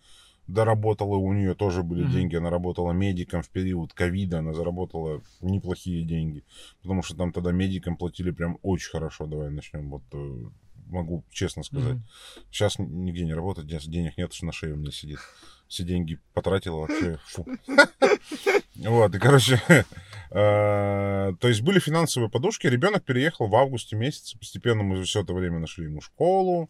доработала, 0.47 1.15
у 1.15 1.33
нее 1.33 1.55
тоже 1.55 1.83
были 1.83 2.03
Мгм. 2.03 2.11
деньги, 2.11 2.35
она 2.35 2.49
работала 2.49 2.91
медиком 2.91 3.41
в 3.41 3.49
период 3.49 3.93
ковида, 3.93 4.39
она 4.39 4.53
заработала 4.53 5.21
неплохие 5.41 6.03
деньги, 6.03 6.43
потому 6.81 7.03
что 7.03 7.15
там 7.15 7.31
тогда 7.31 7.51
медикам 7.51 7.95
платили 7.97 8.31
прям 8.31 8.57
очень 8.61 8.91
хорошо, 8.91 9.25
давай 9.25 9.49
начнем, 9.49 9.89
вот 9.89 10.03
э, 10.13 10.43
могу 10.91 11.25
честно 11.31 11.63
сказать. 11.63 11.95
Мгм. 11.95 12.07
Сейчас 12.51 12.77
нигде 12.79 13.25
не 13.25 13.33
работает, 13.33 13.67
денег 13.67 14.17
нет, 14.17 14.33
что 14.33 14.45
на 14.45 14.51
шее 14.51 14.73
у 14.73 14.77
меня 14.77 14.91
сидит. 14.91 15.19
Все 15.67 15.83
деньги 15.83 16.19
потратил 16.33 16.79
вообще. 16.79 17.17
Фу. 17.27 17.47
Вот, 18.75 19.15
и, 19.15 19.19
короче, 19.19 19.61
э, 19.69 19.83
то 20.31 21.47
есть 21.47 21.61
были 21.61 21.79
финансовые 21.79 22.29
подушки. 22.29 22.67
Ребенок 22.67 23.03
переехал 23.05 23.47
в 23.47 23.55
августе 23.55 23.95
месяце. 23.95 24.37
Постепенно 24.37 24.83
мы 24.83 25.03
все 25.03 25.21
это 25.21 25.33
время 25.33 25.59
нашли 25.59 25.85
ему 25.85 26.01
школу. 26.01 26.69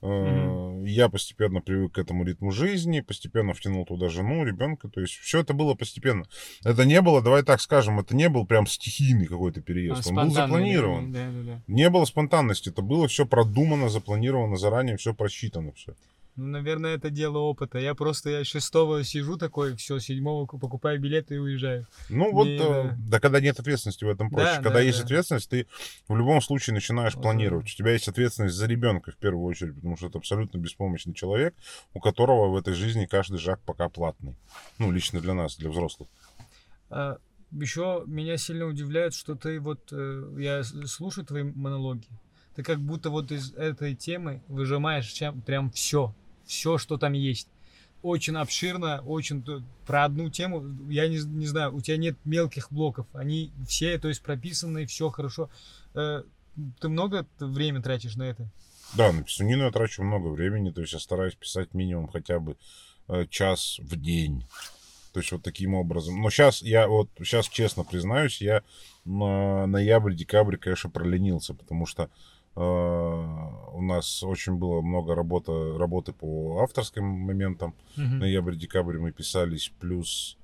Э, 0.00 0.82
Я 0.84 1.08
постепенно 1.08 1.60
привык 1.60 1.92
к 1.94 1.98
этому 1.98 2.24
ритму 2.24 2.50
жизни, 2.50 3.00
постепенно 3.00 3.52
втянул 3.52 3.84
туда 3.84 4.08
жену, 4.08 4.44
ребенка. 4.44 4.88
То 4.88 5.00
есть 5.00 5.14
все 5.14 5.40
это 5.40 5.52
было 5.54 5.74
постепенно. 5.74 6.24
Это 6.64 6.84
не 6.84 7.00
было, 7.02 7.20
давай 7.20 7.42
так 7.42 7.60
скажем, 7.60 7.98
это 7.98 8.14
не 8.16 8.28
был 8.28 8.46
прям 8.46 8.66
стихийный 8.66 9.26
какой-то 9.26 9.60
А, 9.60 9.62
переезд. 9.62 10.06
Он 10.08 10.14
был 10.14 10.30
запланирован. 10.30 11.12
Да, 11.12 11.30
да, 11.30 11.42
да. 11.42 11.62
Не 11.66 11.90
было 11.90 12.04
спонтанности, 12.04 12.70
это 12.70 12.82
было 12.82 13.08
все 13.08 13.26
продумано, 13.26 13.88
запланировано 13.88 14.56
заранее, 14.56 14.96
все 14.96 15.12
просчитано, 15.14 15.72
все. 15.72 15.94
Ну, 16.38 16.46
наверное, 16.46 16.94
это 16.94 17.10
дело 17.10 17.38
опыта. 17.38 17.78
Я 17.78 17.96
просто 17.96 18.30
я 18.30 18.44
шестого 18.44 19.02
сижу 19.02 19.36
такой, 19.36 19.74
все, 19.74 19.98
седьмого 19.98 20.46
ку- 20.46 20.56
покупаю 20.56 21.00
билеты 21.00 21.34
и 21.34 21.38
уезжаю. 21.38 21.84
Ну 22.08 22.30
вот, 22.32 22.46
э, 22.46 22.58
да. 22.58 22.96
да 22.96 23.20
когда 23.20 23.40
нет 23.40 23.58
ответственности 23.58 24.04
в 24.04 24.08
этом 24.08 24.30
проще. 24.30 24.46
Да, 24.46 24.54
когда 24.62 24.74
да, 24.74 24.80
есть 24.80 24.98
да. 24.98 25.04
ответственность, 25.04 25.50
ты 25.50 25.66
в 26.06 26.16
любом 26.16 26.40
случае 26.40 26.74
начинаешь 26.74 27.16
Вот, 27.16 27.22
планировать. 27.22 27.66
да. 27.66 27.72
У 27.72 27.76
тебя 27.76 27.90
есть 27.90 28.06
ответственность 28.06 28.54
за 28.54 28.66
ребенка 28.66 29.10
в 29.10 29.16
первую 29.16 29.46
очередь, 29.46 29.74
потому 29.74 29.96
что 29.96 30.06
это 30.06 30.18
абсолютно 30.18 30.58
беспомощный 30.58 31.12
человек, 31.12 31.56
у 31.92 31.98
которого 31.98 32.52
в 32.52 32.56
этой 32.56 32.74
жизни 32.74 33.06
каждый 33.06 33.40
шаг 33.40 33.60
пока 33.66 33.88
платный. 33.88 34.36
Ну, 34.78 34.92
лично 34.92 35.20
для 35.20 35.34
нас, 35.34 35.56
для 35.56 35.70
взрослых. 35.70 36.08
еще 37.50 38.04
меня 38.06 38.36
сильно 38.36 38.66
удивляет, 38.66 39.12
что 39.12 39.34
ты 39.34 39.58
вот, 39.58 39.88
э, 39.90 40.36
я 40.38 40.62
слушаю 40.62 41.26
твои 41.26 41.42
монологи, 41.42 42.06
ты 42.54 42.62
как 42.62 42.78
будто 42.78 43.10
вот 43.10 43.32
из 43.32 43.52
этой 43.54 43.96
темы 43.96 44.40
выжимаешь 44.46 45.06
чем, 45.06 45.40
прям 45.42 45.70
все, 45.72 46.14
все, 46.48 46.78
что 46.78 46.96
там 46.96 47.12
есть. 47.12 47.48
Очень 48.02 48.36
обширно, 48.36 49.02
очень 49.06 49.44
про 49.86 50.04
одну 50.04 50.30
тему, 50.30 50.64
я 50.88 51.08
не, 51.08 51.18
не 51.18 51.46
знаю, 51.46 51.74
у 51.74 51.80
тебя 51.80 51.96
нет 51.96 52.16
мелких 52.24 52.70
блоков, 52.70 53.06
они 53.12 53.52
все, 53.66 53.98
то 53.98 54.08
есть 54.08 54.22
прописаны, 54.22 54.86
все 54.86 55.10
хорошо. 55.10 55.50
Э, 55.94 56.22
ты 56.80 56.88
много 56.88 57.26
времени 57.40 57.82
тратишь 57.82 58.14
на 58.14 58.24
это? 58.24 58.48
Да, 58.96 59.12
на 59.12 59.22
писанину 59.22 59.64
я 59.64 59.70
трачу 59.70 60.02
много 60.02 60.28
времени, 60.28 60.70
то 60.70 60.80
есть 60.80 60.92
я 60.92 61.00
стараюсь 61.00 61.34
писать 61.34 61.74
минимум 61.74 62.08
хотя 62.08 62.38
бы 62.38 62.56
э, 63.08 63.26
час 63.28 63.78
в 63.80 63.96
день. 64.00 64.44
То 65.12 65.20
есть 65.20 65.32
вот 65.32 65.42
таким 65.42 65.74
образом. 65.74 66.20
Но 66.20 66.30
сейчас 66.30 66.62
я 66.62 66.88
вот 66.88 67.08
сейчас 67.18 67.48
честно 67.48 67.84
признаюсь, 67.84 68.40
я 68.40 68.62
на 69.04 69.66
ноябрь-декабрь, 69.66 70.56
конечно, 70.56 70.90
проленился, 70.90 71.54
потому 71.54 71.86
что 71.86 72.10
э, 72.56 72.60
у 72.60 73.82
нас 73.82 74.22
очень 74.22 74.54
было 74.54 74.80
много 74.80 75.14
работы, 75.14 75.52
работы 75.78 76.12
по 76.12 76.60
авторским 76.62 77.04
моментам. 77.04 77.74
Мгм. 77.96 78.18
Ноябрь-декабрь 78.18 78.98
мы 78.98 79.12
писались, 79.12 79.72
плюс, 79.80 80.36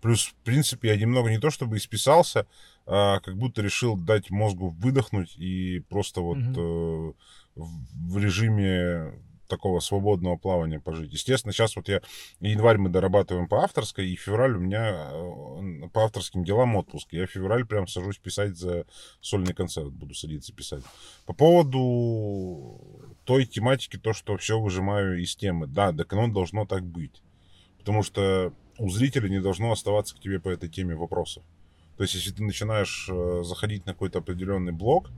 плюс, 0.00 0.24
в 0.24 0.34
принципе, 0.44 0.88
я 0.88 0.96
немного 0.96 1.30
не 1.30 1.38
то 1.38 1.50
чтобы 1.50 1.76
исписался, 1.76 2.46
а 2.86 3.20
как 3.20 3.36
будто 3.36 3.62
решил 3.62 3.96
дать 3.96 4.30
мозгу 4.30 4.68
выдохнуть 4.68 5.36
и 5.38 5.80
просто 5.88 6.20
вот 6.20 6.38
э, 6.38 7.12
в 7.56 7.90
в 8.10 8.18
режиме 8.18 9.12
такого 9.50 9.80
свободного 9.80 10.36
плавания 10.36 10.80
пожить. 10.80 11.12
Естественно, 11.12 11.52
сейчас 11.52 11.76
вот 11.76 11.88
я 11.88 12.00
январь 12.40 12.78
мы 12.78 12.88
дорабатываем 12.88 13.48
по 13.48 13.62
авторской, 13.62 14.08
и 14.08 14.16
февраль 14.16 14.56
у 14.56 14.60
меня 14.60 15.10
э, 15.12 15.88
по 15.92 16.04
авторским 16.04 16.44
делам 16.44 16.76
отпуск. 16.76 17.08
Я 17.12 17.26
в 17.26 17.30
февраль 17.30 17.66
прям 17.66 17.86
сажусь 17.86 18.16
писать 18.18 18.56
за 18.56 18.86
сольный 19.20 19.52
концерт, 19.52 19.92
буду 19.92 20.14
садиться 20.14 20.54
писать. 20.54 20.82
По 21.26 21.34
поводу 21.34 22.80
той 23.24 23.44
тематики, 23.44 23.98
то, 23.98 24.14
что 24.14 24.36
все 24.38 24.58
выжимаю 24.58 25.20
из 25.20 25.36
темы. 25.36 25.66
Да, 25.66 25.92
так 25.92 26.10
оно 26.12 26.28
должно 26.28 26.64
так 26.64 26.84
быть. 26.84 27.22
Потому 27.78 28.02
что 28.02 28.52
у 28.78 28.88
зрителя 28.88 29.28
не 29.28 29.40
должно 29.40 29.72
оставаться 29.72 30.14
к 30.16 30.20
тебе 30.20 30.40
по 30.40 30.48
этой 30.48 30.68
теме 30.68 30.94
вопросов. 30.94 31.42
То 31.96 32.04
есть, 32.04 32.14
если 32.14 32.30
ты 32.30 32.42
начинаешь 32.42 33.08
э, 33.10 33.42
заходить 33.44 33.84
на 33.84 33.92
какой-то 33.92 34.20
определенный 34.20 34.72
блок, 34.72 35.10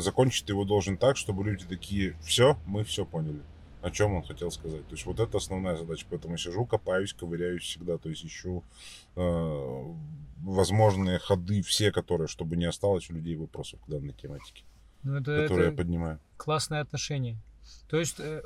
закончить 0.00 0.46
ты 0.46 0.52
его 0.52 0.64
должен 0.64 0.96
так, 0.96 1.16
чтобы 1.16 1.44
люди 1.44 1.64
такие, 1.66 2.16
все, 2.22 2.58
мы 2.66 2.84
все 2.84 3.04
поняли, 3.04 3.40
о 3.82 3.90
чем 3.90 4.14
он 4.14 4.22
хотел 4.22 4.50
сказать. 4.50 4.86
То 4.88 4.94
есть, 4.94 5.06
вот 5.06 5.20
это 5.20 5.38
основная 5.38 5.76
задача. 5.76 6.06
Поэтому 6.10 6.34
я 6.34 6.38
сижу, 6.38 6.66
копаюсь, 6.66 7.12
ковыряюсь 7.14 7.62
всегда. 7.62 7.96
То 7.98 8.08
есть, 8.08 8.24
ищу 8.24 8.62
э, 9.16 9.94
возможные 10.42 11.18
ходы, 11.18 11.62
все, 11.62 11.90
которые, 11.92 12.28
чтобы 12.28 12.56
не 12.56 12.64
осталось 12.66 13.08
у 13.10 13.14
людей 13.14 13.36
вопросов 13.36 13.80
к 13.84 13.88
данной 13.90 14.12
тематике, 14.12 14.64
Ну, 15.02 15.14
это, 15.16 15.42
которые 15.42 15.68
это 15.68 15.70
я 15.70 15.76
поднимаю. 15.76 16.18
классное 16.36 16.80
отношение. 16.80 17.36
То 17.88 17.98
есть 17.98 18.16
э, 18.18 18.42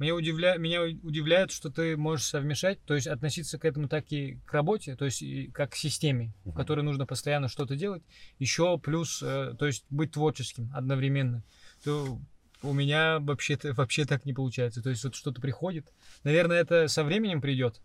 меня, 0.00 0.14
удивля... 0.14 0.56
меня 0.56 0.82
удивляет, 0.82 1.52
что 1.52 1.70
ты 1.70 1.96
можешь 1.96 2.26
совмещать, 2.26 2.82
то 2.84 2.94
есть 2.94 3.06
относиться 3.06 3.58
к 3.58 3.64
этому 3.64 3.88
так 3.88 4.10
и 4.10 4.40
к 4.46 4.52
работе, 4.52 4.96
то 4.96 5.04
есть 5.04 5.22
и 5.22 5.48
как 5.48 5.72
к 5.72 5.76
системе, 5.76 6.32
в 6.44 6.48
Мгм. 6.48 6.56
которой 6.56 6.80
нужно 6.80 7.06
постоянно 7.06 7.48
что-то 7.48 7.76
делать, 7.76 8.02
еще 8.38 8.78
плюс, 8.78 9.22
э, 9.22 9.54
то 9.58 9.66
есть 9.66 9.84
быть 9.90 10.12
творческим 10.12 10.70
одновременно. 10.74 11.44
То 11.84 12.18
у 12.62 12.72
меня 12.72 13.18
вообще 13.20 13.58
вообще 13.62 14.04
так 14.04 14.24
не 14.24 14.32
получается. 14.34 14.82
То 14.82 14.90
есть 14.90 15.04
вот 15.04 15.14
что-то 15.14 15.40
приходит. 15.40 15.92
Наверное, 16.24 16.60
это 16.60 16.88
со 16.88 17.04
временем 17.04 17.40
придет, 17.40 17.80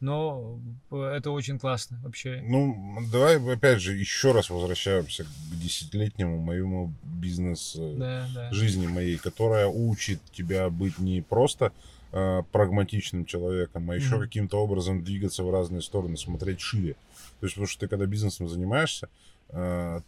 но 0.00 0.58
э, 0.90 0.96
это 1.16 1.30
очень 1.30 1.58
классно 1.58 2.00
вообще. 2.02 2.42
Ну, 2.44 2.98
давай 3.12 3.36
опять 3.52 3.80
же 3.80 3.94
еще 3.94 4.32
раз 4.32 4.50
возвращаемся 4.50 5.24
к 5.24 5.28
десятилетнему 5.60 6.38
моему 6.38 6.92
бизнес 7.04 7.76
э, 7.78 7.96
Да, 7.98 8.28
да. 8.34 8.52
жизни 8.52 8.86
моей, 8.86 9.16
которая 9.18 9.66
учит 9.66 10.20
тебя 10.32 10.70
быть 10.70 10.98
не 10.98 11.20
просто 11.20 11.72
э, 12.12 12.42
прагматичным 12.50 13.24
человеком, 13.26 13.90
а 13.90 13.94
еще 13.94 14.16
Мгм. 14.16 14.24
каким-то 14.24 14.56
образом 14.62 15.04
двигаться 15.04 15.44
в 15.44 15.50
разные 15.50 15.82
стороны, 15.82 16.16
смотреть 16.16 16.60
шире. 16.60 16.94
То 17.40 17.46
есть, 17.46 17.54
потому 17.54 17.68
что 17.68 17.80
ты 17.80 17.88
когда 17.88 18.06
бизнесом 18.06 18.48
занимаешься, 18.48 19.08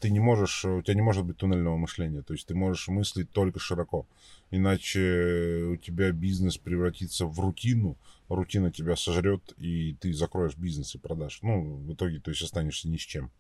ты 0.01 0.11
не 0.11 0.21
можешь, 0.21 0.65
у 0.65 0.83
тебя 0.83 0.95
не 0.95 1.03
может 1.03 1.25
быть 1.25 1.37
туннельного 1.37 1.77
мышления, 1.77 2.23
то 2.23 2.33
есть 2.33 2.47
ты 2.47 2.55
можешь 2.55 2.87
мыслить 2.89 3.31
только 3.31 3.59
широко, 3.59 4.07
иначе 4.51 5.65
у 5.73 5.77
тебя 5.77 6.13
бизнес 6.13 6.59
превратится 6.59 7.27
в 7.27 7.39
рутину, 7.41 7.97
рутина 8.29 8.71
тебя 8.71 8.97
сожрет, 8.97 9.53
и 9.59 9.95
ты 10.01 10.13
закроешь 10.13 10.57
бизнес 10.57 10.95
и 10.95 10.99
продашь. 10.99 11.41
Ну, 11.43 11.75
в 11.77 11.93
итоге, 11.95 12.21
то 12.21 12.31
есть 12.31 12.43
останешься 12.43 12.89
ни 12.89 12.97
с 12.97 13.01
чем. 13.01 13.31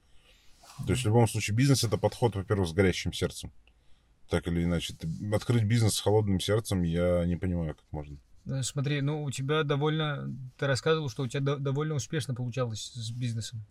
То 0.86 0.92
есть 0.92 1.02
в 1.02 1.06
любом 1.06 1.28
случае 1.28 1.56
бизнес 1.56 1.84
это 1.84 1.98
подход, 1.98 2.34
во-первых, 2.34 2.68
с 2.68 2.72
горящим 2.72 3.12
сердцем. 3.12 3.50
Так 4.28 4.46
или 4.48 4.64
иначе. 4.64 4.94
Ты- 4.94 5.08
Открыть 5.34 5.64
бизнес 5.64 5.94
с 5.94 6.00
холодным 6.00 6.40
сердцем 6.40 6.82
я 6.82 7.24
не 7.26 7.36
понимаю, 7.36 7.74
как 7.74 7.84
можно. 7.90 8.16
Э, 8.46 8.62
Смотри, 8.62 9.00
ну 9.02 9.22
у 9.22 9.30
тебя 9.30 9.62
довольно, 9.62 10.34
ты 10.56 10.66
рассказывал, 10.66 11.08
что 11.10 11.22
у 11.24 11.28
тебя 11.28 11.40
до- 11.40 11.56
довольно 11.58 11.94
успешно 11.94 12.34
получалось 12.34 12.92
с 12.94 13.10
бизнесом. 13.10 13.62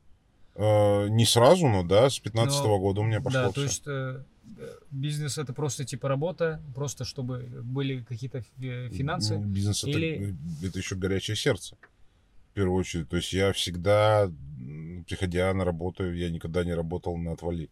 Э, 0.55 1.07
не 1.07 1.25
сразу, 1.25 1.67
но 1.67 1.83
да, 1.83 2.09
с 2.09 2.19
15 2.19 2.63
Но- 2.63 2.79
года 2.79 3.01
у 3.01 3.03
меня 3.05 3.21
пошло 3.21 3.41
да, 3.41 3.47
то 3.47 3.53
всё. 3.53 3.63
есть 3.63 3.83
э, 3.87 4.23
э, 4.59 4.69
бизнес 4.91 5.37
это 5.37 5.53
просто 5.53 5.85
типа 5.85 6.09
работа, 6.09 6.61
просто 6.75 7.05
чтобы 7.05 7.39
были 7.63 8.03
какие-то 8.03 8.39
э, 8.61 8.89
финансы. 8.89 9.37
Бизнес 9.37 9.83
или- 9.85 10.35
это, 10.59 10.67
это 10.67 10.79
еще 10.79 10.95
горячее 10.95 11.37
сердце. 11.37 11.75
В 12.51 12.53
первую 12.53 12.75
очередь. 12.79 13.07
То 13.07 13.15
есть 13.15 13.31
я 13.31 13.53
всегда, 13.53 14.29
приходя 15.07 15.53
на 15.53 15.63
работу, 15.63 16.11
я 16.13 16.29
никогда 16.29 16.65
не 16.65 16.73
работал 16.73 17.15
на 17.17 17.31
отвали. 17.31 17.69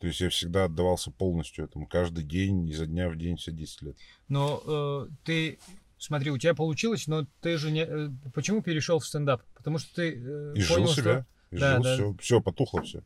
То 0.00 0.06
есть 0.06 0.20
я 0.20 0.30
всегда 0.30 0.64
отдавался 0.64 1.10
полностью 1.10 1.66
этому. 1.66 1.86
Каждый 1.86 2.24
день, 2.24 2.66
изо 2.70 2.86
дня 2.86 3.08
в 3.10 3.16
день, 3.16 3.36
все 3.36 3.52
10 3.52 3.82
лет. 3.82 3.96
Но 4.28 4.62
э, 4.66 5.08
ты, 5.24 5.58
смотри, 5.98 6.30
у 6.30 6.38
тебя 6.38 6.54
получилось, 6.54 7.06
но 7.06 7.26
ты 7.42 7.58
же 7.58 7.70
не... 7.70 7.82
э, 7.84 8.08
почему 8.34 8.62
перешел 8.62 8.98
в 8.98 9.06
стендап? 9.06 9.42
Потому 9.54 9.76
что 9.78 9.94
ты 9.94 10.10
э, 10.10 10.54
И 10.56 10.62
понял, 10.64 10.86
жил 10.86 10.86
что- 10.88 10.94
себя. 11.02 11.26
И 11.52 11.58
Да, 11.58 11.74
жил 11.74 11.82
да. 11.84 11.94
все. 11.94 12.16
Все, 12.20 12.40
потухло 12.40 12.82
все. 12.82 13.02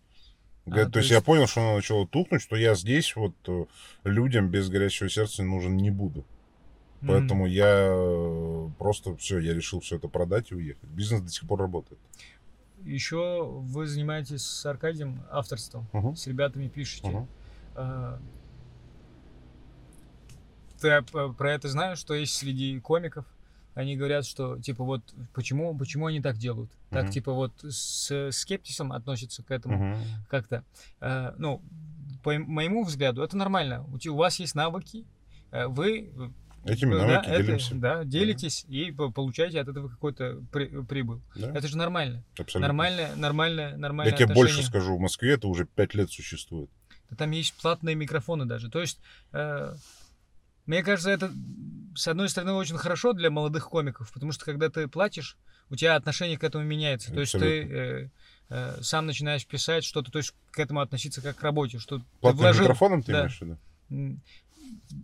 А, 0.66 0.70
то, 0.70 0.74
то 0.76 0.80
есть, 0.82 0.94
есть- 0.96 1.10
я 1.10 1.20
понял, 1.20 1.46
что 1.46 1.60
оно 1.60 1.76
начало 1.76 2.06
тухнуть, 2.08 2.40
что 2.42 2.56
я 2.56 2.74
здесь 2.74 3.14
вот 3.14 3.34
э, 3.46 3.66
людям 4.04 4.48
без 4.48 4.68
горячего 4.70 5.08
сердца 5.10 5.42
нужен 5.42 5.76
не 5.76 5.90
буду. 5.90 6.24
Поэтому 7.06 7.46
я 7.46 7.88
э, 7.90 8.68
просто 8.78 9.14
все, 9.16 9.38
я 9.38 9.52
решил 9.54 9.78
все 9.80 9.96
это 9.96 10.08
продать 10.08 10.50
и 10.50 10.54
уехать. 10.54 10.88
Бизнес 10.88 11.20
до 11.20 11.28
сих 11.30 11.46
пор 11.46 11.60
работает. 11.60 12.00
Еще 12.82 13.44
вы 13.46 13.86
занимаетесь 13.86 14.42
с 14.44 14.66
Аркадием 14.66 15.20
авторством, 15.30 15.86
Мгм. 15.92 16.16
с 16.16 16.26
ребятами 16.26 16.68
пишете. 16.68 17.26
А, 17.74 18.18
Ты 20.80 21.00
п- 21.02 21.32
про 21.32 21.52
это 21.52 21.68
знаешь, 21.68 21.98
что 21.98 22.14
есть 22.14 22.34
среди 22.34 22.80
комиков? 22.80 23.24
Они 23.76 23.94
говорят, 23.94 24.24
что 24.26 24.58
типа 24.58 24.82
вот 24.84 25.02
почему, 25.34 25.76
почему 25.76 26.06
они 26.06 26.20
так 26.22 26.38
делают? 26.38 26.70
Так 26.90 27.04
Мгм. 27.04 27.12
типа 27.12 27.32
вот 27.32 27.52
с 27.62 28.30
скептисом 28.32 28.90
относятся 28.90 29.42
к 29.42 29.50
этому 29.50 29.90
Мгм. 29.90 29.98
как-то. 30.30 30.64
Э, 31.00 31.34
ну, 31.36 31.60
по 32.24 32.32
моему 32.38 32.84
взгляду, 32.84 33.22
это 33.22 33.36
нормально. 33.36 33.84
У, 33.84 34.14
вас 34.14 34.40
есть 34.40 34.54
навыки, 34.54 35.04
э, 35.52 35.66
вы 35.66 36.10
Этими 36.64 36.94
да, 36.94 37.06
навыки 37.06 37.28
это- 37.28 37.42
делимся. 37.42 37.74
да, 37.74 38.04
делитесь 38.04 38.64
и 38.66 38.90
по- 38.92 39.10
получаете 39.12 39.60
от 39.60 39.68
этого 39.68 39.88
какой-то 39.88 40.42
при- 40.50 40.82
прибыль. 40.84 41.20
Да, 41.36 41.50
Это 41.50 41.68
же 41.68 41.76
нормально. 41.76 42.24
абсолютно. 42.38 42.60
Нормальное, 42.68 43.14
нормальное, 43.14 43.76
нормальное 43.76 44.12
Я 44.12 44.16
тебе 44.18 44.34
больше 44.34 44.62
скажу, 44.62 44.96
в 44.96 45.00
Москве 45.00 45.34
это 45.34 45.48
уже 45.48 45.66
пять 45.66 45.94
лет 45.94 46.10
существует. 46.10 46.70
Да 47.10 47.16
Там 47.16 47.30
есть 47.32 47.52
платные 47.60 47.94
микрофоны 47.94 48.46
даже. 48.46 48.70
То 48.70 48.80
есть, 48.80 48.98
э, 49.32 49.74
мне 50.66 50.82
кажется, 50.82 51.10
это 51.10 51.32
с 51.94 52.08
одной 52.08 52.28
стороны 52.28 52.52
очень 52.52 52.76
хорошо 52.76 53.12
для 53.12 53.30
молодых 53.30 53.68
комиков, 53.68 54.12
потому 54.12 54.32
что 54.32 54.44
когда 54.44 54.68
ты 54.68 54.86
платишь, 54.88 55.36
у 55.70 55.76
тебя 55.76 55.94
отношение 55.96 56.38
к 56.38 56.44
этому 56.44 56.64
меняется. 56.64 57.12
То 57.12 57.20
есть 57.20 57.32
ты 57.32 57.62
э, 57.62 58.08
э, 58.50 58.78
сам 58.82 59.06
начинаешь 59.06 59.46
писать 59.46 59.84
что-то, 59.84 60.10
то 60.12 60.18
есть 60.18 60.34
к 60.50 60.58
этому 60.58 60.80
относиться 60.80 61.22
как 61.22 61.36
к 61.36 61.42
работе, 61.42 61.78
что 61.78 61.98
ты 61.98 62.04
Платным 62.20 62.42
вложил. 62.42 62.62
микрофоном 62.64 63.02
ты 63.02 63.12
да. 63.12 63.20
имеешь 63.22 63.38
в 63.38 63.42
виду? 63.42 64.20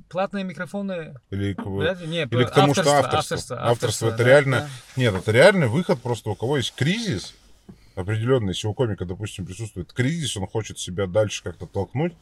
Платные 0.09 0.45
микрофоны. 0.45 1.15
Или, 1.31 1.55
к- 1.55 1.65
вряд 1.65 2.01
ли- 2.01 2.07
Не, 2.09 2.23
или 2.23 2.45
к 2.45 2.51
тому, 2.51 2.75
что 2.75 2.83
авторство, 2.83 3.19
авторство. 3.19 3.57
авторство, 3.57 3.57
Авторство 3.71 4.09
это 4.09 4.17
да, 4.19 4.25
реально- 4.25 4.61
да. 4.61 5.01
Нет, 5.01 5.15
это 5.15 5.31
реальный 5.33 5.69
выход 5.69 6.01
просто 6.03 6.31
у 6.31 6.35
кого 6.35 6.57
есть 6.59 6.75
кризис 6.75 7.35
определенный, 7.95 8.49
если 8.51 8.67
у 8.69 8.75
комика, 8.75 9.05
допустим, 9.05 9.47
присутствует 9.47 9.93
кризис, 9.93 10.37
он 10.37 10.47
хочет 10.47 10.79
себя 10.79 11.07
дальше 11.07 11.43
как-то 11.43 11.67
толкнуть, 11.67 12.15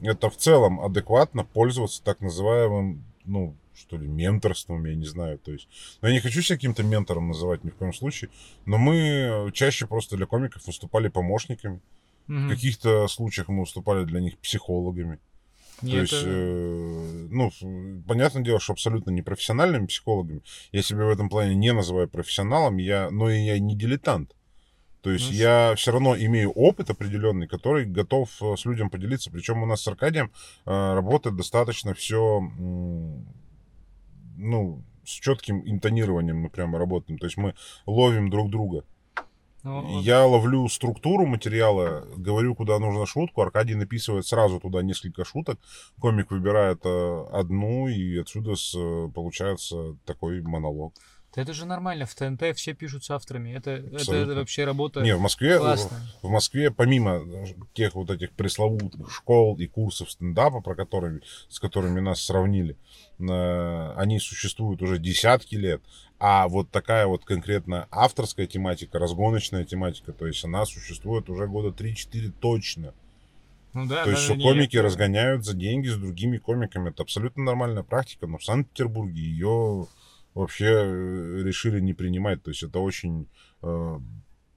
это 0.00 0.30
в 0.30 0.36
целом 0.36 0.80
адекватно 0.80 1.44
пользоваться 1.44 2.02
так 2.02 2.20
называемым, 2.20 3.04
ну, 3.24 3.54
что 3.74 3.96
ли, 3.96 4.06
менторством, 4.08 4.84
я 4.86 4.94
не 4.94 5.06
знаю, 5.06 5.38
то 5.38 5.52
есть, 5.52 5.68
но 6.02 6.08
я 6.08 6.14
не 6.14 6.20
хочу 6.20 6.42
себя 6.42 6.56
каким-то 6.56 6.82
ментором 6.82 7.28
называть 7.28 7.64
ни 7.64 7.70
в 7.70 7.74
коем 7.76 7.92
случае, 7.92 8.30
но 8.66 8.78
мы 8.78 9.50
чаще 9.54 9.86
просто 9.86 10.16
для 10.16 10.26
комиков 10.26 10.66
выступали 10.66 11.08
помощниками, 11.08 11.80
Мгм. 12.26 12.46
в 12.46 12.50
каких-то 12.50 13.08
случаях 13.08 13.48
мы 13.48 13.60
выступали 13.60 14.04
для 14.04 14.20
них 14.20 14.36
психологами, 14.38 15.18
то 15.80 15.86
есть, 15.96 16.12
это- 16.12 16.24
э, 16.26 17.28
ну, 17.30 17.50
понятное 18.06 18.42
дело, 18.42 18.58
что 18.60 18.72
абсолютно 18.72 19.10
не 19.10 19.22
профессиональными 19.22 19.86
психологами. 19.86 20.42
Я 20.72 20.82
себя 20.82 21.04
в 21.04 21.08
этом 21.10 21.28
плане 21.28 21.54
не 21.54 21.72
называю 21.72 22.08
профессионалом, 22.08 22.78
я, 22.78 23.10
но 23.10 23.30
и 23.30 23.40
я 23.44 23.58
не 23.60 23.76
дилетант. 23.76 24.34
То 25.02 25.10
есть 25.10 25.30
Ну, 25.30 25.36
я 25.36 25.74
все 25.76 25.92
равно 25.92 26.16
имею 26.16 26.50
опыт 26.50 26.90
определенный, 26.90 27.46
который 27.46 27.84
готов 27.86 28.30
э, 28.42 28.56
с 28.56 28.64
людям 28.64 28.90
поделиться. 28.90 29.30
Причем 29.30 29.62
у 29.62 29.66
нас 29.66 29.82
с 29.82 29.88
Аркадием 29.88 30.32
э, 30.66 30.94
работает 30.94 31.36
достаточно 31.36 31.94
все, 31.94 32.40
ну, 34.36 34.82
с 35.04 35.10
четким 35.10 35.62
интонированием 35.64 36.38
мы 36.38 36.50
прямо 36.50 36.78
работаем. 36.78 37.18
То 37.18 37.26
есть 37.26 37.36
мы 37.36 37.54
ловим 37.86 38.28
друг 38.28 38.50
друга. 38.50 38.84
ну, 39.82 40.00
Я 40.00 40.26
ловлю 40.26 40.68
структуру 40.68 41.26
материала, 41.26 42.06
говорю, 42.16 42.54
куда 42.54 42.78
нужно 42.78 43.06
шутку. 43.06 43.42
Аркадий 43.42 43.74
написывает 43.74 44.26
сразу 44.26 44.60
туда 44.60 44.82
несколько 44.82 45.24
шуток. 45.24 45.58
Комик 46.00 46.30
выбирает 46.30 46.80
э, 46.84 47.24
одну, 47.32 47.88
и 47.88 48.18
отсюда 48.18 48.56
с, 48.56 48.72
получается 49.14 49.96
такой 50.04 50.42
монолог. 50.42 50.92
Да 51.34 51.42
это 51.42 51.52
же 51.52 51.66
нормально, 51.66 52.06
в 52.06 52.14
ТНТ 52.14 52.56
все 52.56 52.72
пишут 52.72 53.04
с 53.04 53.10
авторами. 53.10 53.50
Это, 53.52 53.70
это, 53.72 54.14
это 54.14 54.34
вообще 54.34 54.64
работа 54.64 55.02
Не, 55.02 55.14
в 55.14 55.20
Москве, 55.20 55.58
классная. 55.58 56.00
в 56.22 56.28
Москве, 56.30 56.70
помимо 56.70 57.22
тех 57.74 57.94
вот 57.94 58.10
этих 58.10 58.32
пресловутых 58.32 59.10
школ 59.12 59.56
и 59.58 59.66
курсов 59.66 60.10
стендапа, 60.10 60.60
про 60.60 60.74
которые, 60.74 61.20
с 61.50 61.60
которыми 61.60 62.00
нас 62.00 62.22
сравнили, 62.22 62.76
э, 63.20 63.92
они 63.96 64.18
существуют 64.20 64.80
уже 64.82 64.98
десятки 64.98 65.54
лет. 65.54 65.82
А 66.18 66.48
вот 66.48 66.70
такая 66.70 67.06
вот 67.06 67.24
конкретно 67.24 67.86
авторская 67.90 68.46
тематика, 68.46 68.98
разгоночная 68.98 69.64
тематика, 69.64 70.12
то 70.12 70.26
есть 70.26 70.44
она 70.44 70.64
существует 70.64 71.28
уже 71.28 71.46
года 71.46 71.68
3-4 71.68 72.32
точно. 72.40 72.94
Ну 73.74 73.86
да, 73.86 74.02
То 74.04 74.10
есть, 74.10 74.22
что 74.22 74.34
комики 74.34 74.76
это- 74.76 74.86
разгоняют 74.86 75.44
за 75.44 75.54
деньги 75.54 75.88
с 75.88 75.96
другими 75.96 76.38
комиками. 76.38 76.88
Это 76.88 77.02
абсолютно 77.02 77.44
нормальная 77.44 77.82
практика, 77.82 78.26
но 78.26 78.38
в 78.38 78.44
Санкт-Петербурге 78.44 79.20
ее 79.20 79.86
вообще 80.38 80.66
э, 80.66 81.42
решили 81.44 81.80
не 81.80 81.94
принимать. 81.94 82.42
То 82.42 82.50
есть, 82.50 82.62
это 82.62 82.78
очень... 82.78 83.28
э, 83.62 83.98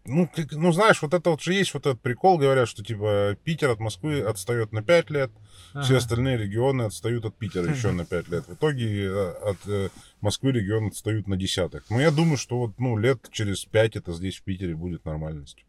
ну, 0.06 0.28
как- 0.36 0.52
ну, 0.54 0.72
знаешь, 0.72 1.02
вот 1.04 1.14
это 1.14 1.30
вот 1.30 1.42
же 1.42 1.54
есть 1.54 1.74
вот 1.76 1.86
этот 1.86 2.02
прикол, 2.02 2.38
говорят, 2.40 2.68
что, 2.68 2.84
типа, 2.84 3.38
Питер 3.44 3.70
от 3.70 3.80
Москвы 3.80 4.22
отстает 4.22 4.72
на 4.72 4.82
5 4.82 5.10
лет, 5.12 5.32
все 5.70 5.80
Ага. 5.94 5.98
остальные 5.98 6.38
регионы 6.38 6.84
отстают 6.84 7.24
от 7.26 7.38
Питера 7.38 7.70
еще 7.72 7.92
на 7.92 8.04
5 8.06 8.28
лет. 8.30 8.48
В 8.48 8.54
итоге 8.56 9.06
э, 9.06 9.30
от 9.52 9.58
э, 9.68 9.90
Москвы 10.22 10.52
регионы 10.54 10.88
отстают 10.88 11.28
на 11.28 11.38
десяток. 11.38 11.84
Но 11.90 12.02
я 12.02 12.10
думаю, 12.12 12.38
что 12.38 12.58
вот, 12.58 12.80
ну, 12.80 12.98
лет 12.98 13.28
через 13.32 13.64
5 13.66 13.96
это 13.98 14.12
здесь, 14.14 14.38
в 14.38 14.44
Питере, 14.44 14.76
будет 14.76 15.06
нормальностью 15.06 15.66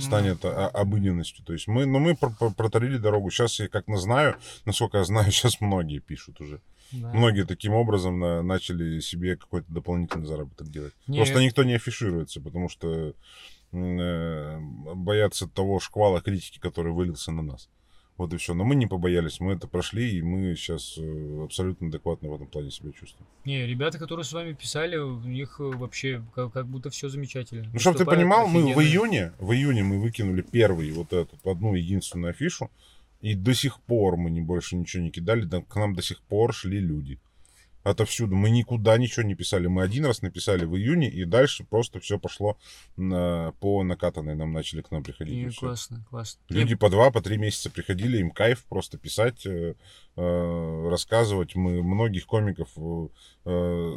станет 0.00 0.44
а- 0.44 0.68
обыденностью. 0.68 1.44
То 1.44 1.52
есть 1.52 1.68
мы, 1.68 1.84
ну, 1.86 1.98
мы 2.00 2.16
пр- 2.16 2.34
пр- 2.40 2.54
протарили 2.54 2.96
дорогу. 2.96 3.30
Сейчас 3.30 3.60
я 3.60 3.68
как 3.68 3.86
на 3.88 3.98
знаю, 3.98 4.36
насколько 4.64 4.96
я 4.98 5.04
знаю, 5.04 5.30
сейчас 5.30 5.60
многие 5.60 5.98
пишут 6.00 6.40
уже. 6.40 6.60
Да. 6.92 7.12
Многие 7.12 7.44
таким 7.44 7.72
образом 7.74 8.18
на- 8.18 8.42
начали 8.42 9.00
себе 9.00 9.36
какой-то 9.36 9.66
дополнительный 9.72 10.26
заработок 10.26 10.68
делать. 10.68 10.94
Не, 11.06 11.18
Просто 11.18 11.42
никто 11.42 11.64
не 11.64 11.74
афишируется, 11.74 12.40
потому 12.40 12.68
что 12.68 13.14
э, 13.72 14.58
боятся 14.94 15.46
того 15.48 15.80
шквала 15.80 16.20
критики, 16.20 16.58
который 16.58 16.92
вылился 16.92 17.32
на 17.32 17.42
нас. 17.42 17.68
Вот 18.16 18.32
и 18.32 18.38
все. 18.38 18.54
Но 18.54 18.64
мы 18.64 18.76
не 18.76 18.86
побоялись, 18.86 19.40
мы 19.40 19.52
это 19.52 19.68
прошли, 19.68 20.16
и 20.16 20.22
мы 20.22 20.54
сейчас 20.56 20.96
э, 20.96 21.42
абсолютно 21.44 21.88
адекватно 21.88 22.30
в 22.30 22.34
этом 22.34 22.46
плане 22.46 22.70
себя 22.70 22.90
чувствуем. 22.92 23.28
Не, 23.44 23.66
ребята, 23.66 23.98
которые 23.98 24.24
с 24.24 24.32
вами 24.32 24.54
писали, 24.54 24.96
у 24.96 25.20
них 25.20 25.56
э, 25.60 25.64
вообще 25.64 26.24
как, 26.34 26.52
как 26.52 26.66
будто 26.66 26.88
все 26.88 27.10
замечательно. 27.10 27.68
Ну, 27.70 27.78
чтобы 27.78 27.98
ты 27.98 28.06
понимал, 28.06 28.48
мы 28.48 28.62
в 28.62 28.78
офигенно. 28.78 28.82
июне, 28.82 29.32
в 29.38 29.52
июне 29.52 29.82
мы 29.82 30.00
выкинули 30.00 30.40
первый 30.40 30.90
вот 30.92 31.12
эту 31.12 31.36
одну 31.44 31.74
единственную 31.74 32.30
афишу, 32.30 32.70
и 33.20 33.34
до 33.34 33.54
сих 33.54 33.80
пор 33.82 34.16
мы 34.16 34.30
не 34.30 34.40
больше 34.40 34.76
ничего 34.76 35.02
не 35.02 35.10
кидали, 35.10 35.42
да, 35.42 35.60
к 35.62 35.76
нам 35.76 35.94
до 35.94 36.02
сих 36.02 36.20
пор 36.22 36.52
шли 36.54 36.78
люди. 36.80 37.18
Отовсюду. 37.82 38.34
Мы 38.34 38.50
никуда 38.50 38.98
ничего 38.98 39.24
не 39.24 39.36
писали. 39.36 39.68
Мы 39.68 39.84
один 39.84 40.06
раз 40.06 40.20
написали 40.20 40.64
в 40.64 40.76
июне, 40.76 41.08
и 41.08 41.24
дальше 41.24 41.62
просто 41.62 42.00
все 42.00 42.18
пошло 42.18 42.58
на, 42.96 43.52
по 43.60 43.84
накатанной. 43.84 44.34
Нам 44.34 44.52
начали 44.52 44.82
к 44.82 44.90
нам 44.90 45.04
приходить. 45.04 45.34
и 45.34 45.48
всё. 45.50 45.60
классно, 45.68 46.04
классно. 46.10 46.40
Люди 46.48 46.70
Не, 46.70 46.74
по 46.76 46.90
два, 46.90 47.12
по 47.12 47.20
три 47.22 47.36
месяца 47.38 47.70
приходили, 47.70 48.18
им 48.18 48.32
кайф 48.32 48.64
просто 48.64 48.98
писать, 48.98 49.46
э, 49.46 49.76
э, 50.16 50.88
рассказывать. 50.90 51.54
Мы 51.54 51.80
многих 51.84 52.26
комиков 52.26 52.68
э, 52.76 53.08
э, 53.44 53.92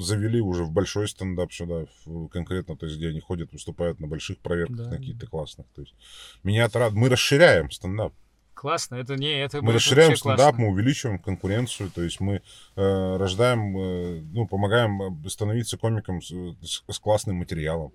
завели 0.00 0.40
уже 0.40 0.64
в 0.64 0.72
большой 0.72 1.08
стендап 1.08 1.52
сюда, 1.52 1.86
в- 2.06 2.26
конкретно, 2.30 2.76
то 2.76 2.86
есть 2.86 2.98
где 2.98 3.10
они 3.10 3.20
ходят, 3.20 3.52
выступают 3.52 4.00
на 4.00 4.08
больших 4.08 4.38
проверках, 4.38 4.76
Да, 4.78 4.84
на 4.86 4.90
да. 4.90 4.96
каких-то 4.96 5.28
классных. 5.28 5.68
То 5.76 5.82
есть 5.82 5.94
меня 6.42 6.64
это 6.64 6.80
рад... 6.80 6.92
Мы 6.92 7.08
расширяем 7.08 7.70
стендап. 7.70 8.12
Классно, 8.58 8.96
это 8.96 9.14
не, 9.16 9.30
это 9.40 9.62
Мы 9.62 9.72
расширяем 9.72 10.16
стендап, 10.16 10.56
классно. 10.56 10.64
мы 10.64 10.72
увеличиваем 10.72 11.18
конкуренцию, 11.20 11.90
то 11.90 12.02
есть 12.02 12.18
мы 12.18 12.42
э, 12.74 13.16
рождаем, 13.16 13.78
э, 13.78 14.20
ну, 14.32 14.48
помогаем 14.48 15.00
э, 15.24 15.28
становиться 15.28 15.76
комиком 15.78 16.20
с, 16.20 16.32
с- 16.62 16.98
классным 16.98 17.36
материалом. 17.36 17.92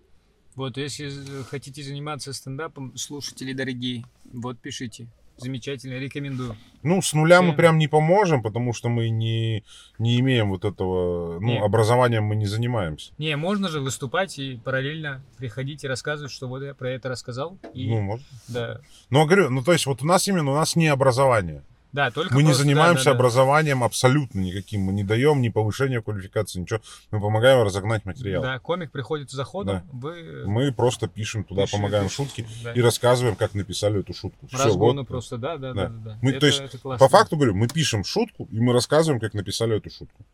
Вот, 0.55 0.77
если 0.77 1.11
хотите 1.49 1.83
заниматься 1.83 2.31
стендапом, 2.31 2.95
слушатели 2.95 3.51
дорогие, 3.53 4.05
вот 4.31 4.59
пишите. 4.59 5.07
Замечательно, 5.37 5.95
рекомендую. 5.99 6.55
Ну, 6.83 7.01
с 7.01 7.13
нуля 7.13 7.41
мы 7.41 7.47
Всем. 7.49 7.57
прям 7.57 7.77
не 7.77 7.87
поможем, 7.87 8.43
потому 8.43 8.71
что 8.73 8.89
мы 8.89 9.09
не, 9.09 9.63
не 9.97 10.19
имеем 10.19 10.49
вот 10.49 10.63
этого, 10.65 11.39
ну, 11.39 11.47
Не. 11.47 11.59
образованием 11.59 12.23
мы 12.23 12.35
не 12.35 12.45
занимаемся. 12.45 13.11
Не, 13.17 13.35
можно 13.35 13.67
же 13.69 13.79
выступать 13.79 14.37
и 14.37 14.59
параллельно 14.63 15.23
приходить 15.37 15.83
и 15.83 15.87
рассказывать, 15.87 16.31
что 16.31 16.47
вот 16.47 16.61
я 16.61 16.73
про 16.73 16.91
это 16.91 17.09
рассказал. 17.09 17.57
И, 17.73 17.89
Ну, 17.89 18.01
может. 18.01 18.25
да, 18.47 18.81
Но 19.09 19.25
говорю, 19.25 19.49
ну, 19.49 19.63
то 19.63 19.71
есть 19.73 19.85
вот 19.85 20.01
у 20.03 20.05
нас 20.05 20.27
именно, 20.27 20.51
у 20.51 20.55
нас 20.55 20.75
не 20.75 20.87
образование. 20.87 21.63
Да, 21.93 22.11
только 22.11 22.33
Мы 22.33 22.41
не 22.41 22.47
просто- 22.47 22.63
да, 22.63 22.67
занимаемся 22.67 23.05
да, 23.05 23.11
да. 23.11 23.15
образованием 23.17 23.83
абсолютно 23.83 24.39
никаким. 24.39 24.81
Мы 24.81 24.93
не 24.93 25.03
даем 25.03 25.41
ни 25.41 25.49
повышения 25.49 26.01
квалификации, 26.01 26.59
ничего. 26.59 26.81
Мы 27.11 27.21
помогаем 27.21 27.63
разогнать 27.63 28.03
материал. 28.03 28.41
Да, 28.41 28.59
комик 28.59 28.91
приходит 28.91 29.29
с 29.29 29.33
заходом, 29.33 29.77
Да. 29.77 29.83
вы 29.93 30.43
Мы 30.45 30.71
просто 30.73 31.07
пишем 31.07 31.43
туда, 31.43 31.61
пишите, 31.61 31.77
помогаем 31.77 32.05
пишите, 32.09 32.23
шутки 32.23 32.47
да. 32.63 32.73
и 32.73 32.81
рассказываем, 32.81 33.35
как 33.35 33.53
написали 33.53 33.99
эту 33.99 34.13
шутку. 34.13 34.47
Всё, 34.47 34.57
разгоны 34.57 35.01
вот. 35.01 35.07
просто, 35.07 35.37
да, 35.37 35.57
да, 35.57 35.73
Да. 35.73 35.83
да, 35.83 35.89
да. 35.89 35.99
да. 36.11 36.17
Мы, 36.21 36.31
это, 36.31 36.39
то 36.41 36.45
есть, 36.47 36.59
это 36.61 36.77
классно. 36.77 37.05
По 37.07 37.09
факту 37.09 37.37
говорю, 37.37 37.53
мы 37.55 37.67
пишем 37.67 38.03
шутку, 38.03 38.47
и 38.51 38.59
мы 38.59 38.73
рассказываем, 38.73 39.19
как 39.21 39.33
написали 39.35 39.77
эту 39.77 39.89
шутку. 39.89 40.25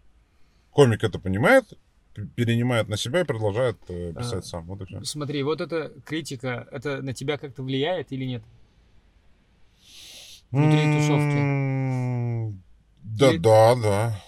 Комик 0.71 1.03
это 1.03 1.19
понимает, 1.19 1.65
перенимает 2.35 2.87
на 2.87 2.95
себя 2.97 3.21
и 3.21 3.23
продолжает 3.23 3.77
э, 3.89 4.13
писать 4.17 4.43
А, 4.45 4.47
сам. 4.47 4.65
Вот 4.65 4.81
и 4.81 4.85
всё. 4.85 5.03
Смотри, 5.03 5.43
вот 5.43 5.61
эта 5.61 5.91
критика, 6.05 6.67
это 6.71 7.01
на 7.01 7.13
тебя 7.13 7.37
как-то 7.37 7.63
влияет 7.63 8.11
или 8.11 8.25
нет? 8.25 8.43
Внутри 10.51 10.97
тусовки? 10.97 12.59
Да, 13.03 13.29
Или- 13.31 13.37
да, 13.37 13.75
да. 13.75 14.21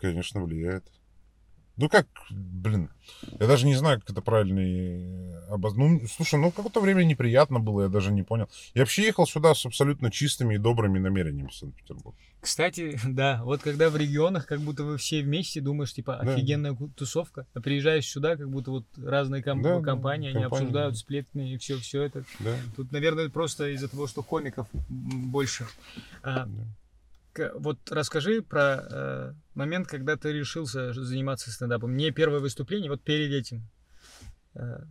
Конечно, 0.00 0.42
влияет. 0.42 0.84
Ну 1.76 1.90
как, 1.90 2.06
блин, 2.30 2.88
я 3.38 3.46
даже 3.46 3.66
не 3.66 3.74
знаю, 3.74 4.00
как 4.00 4.10
это 4.10 4.22
правильно 4.22 4.60
и 4.60 5.32
обоз... 5.50 5.74
Ну, 5.74 6.00
слушай, 6.08 6.40
ну 6.40 6.50
какое-то 6.50 6.80
время 6.80 7.04
неприятно 7.04 7.60
было, 7.60 7.82
я 7.82 7.88
даже 7.88 8.12
не 8.12 8.22
понял. 8.22 8.48
Я 8.74 8.82
вообще 8.82 9.04
ехал 9.04 9.26
сюда 9.26 9.54
с 9.54 9.66
абсолютно 9.66 10.10
чистыми 10.10 10.54
и 10.54 10.58
добрыми 10.58 10.98
намерениями 10.98 11.48
в 11.48 11.54
Санкт-Петербург. 11.54 12.16
Кстати, 12.40 12.98
да, 13.06 13.42
вот 13.44 13.60
когда 13.60 13.90
в 13.90 13.96
регионах, 13.96 14.46
как 14.46 14.60
будто 14.60 14.84
вы 14.84 14.96
все 14.96 15.22
вместе 15.22 15.60
думаешь, 15.60 15.92
типа, 15.92 16.18
Да. 16.24 16.32
офигенная 16.32 16.72
ку- 16.72 16.88
тусовка, 16.88 17.46
а 17.52 17.60
приезжаешь 17.60 18.06
сюда, 18.06 18.36
как 18.36 18.48
будто 18.50 18.70
вот 18.70 18.86
разные 18.96 19.42
ком- 19.42 19.60
Да, 19.62 19.78
да, 19.78 19.84
компании, 19.84 20.30
они 20.30 20.40
компании, 20.42 20.62
обсуждают 20.64 20.94
да. 20.94 20.98
сплетни 20.98 21.52
и 21.52 21.58
все, 21.58 21.76
все 21.76 22.02
это. 22.04 22.24
Да, 22.40 22.56
Тут, 22.74 22.90
наверное, 22.90 23.28
просто 23.28 23.68
из-за 23.74 23.88
того, 23.88 24.06
что 24.06 24.22
комиков 24.22 24.66
больше. 24.88 25.66
А, 26.22 26.46
да. 26.46 26.64
Вот 27.54 27.90
расскажи 27.90 28.42
про 28.42 28.86
э, 28.90 29.34
момент, 29.54 29.86
когда 29.88 30.16
ты 30.16 30.32
решился 30.32 30.92
заниматься 30.92 31.50
стендапом. 31.50 31.96
Не 31.96 32.10
первое 32.10 32.40
выступление, 32.40 32.90
вот 32.90 33.02
перед 33.02 33.32
этим. 33.32 33.68
Э, 34.54 34.84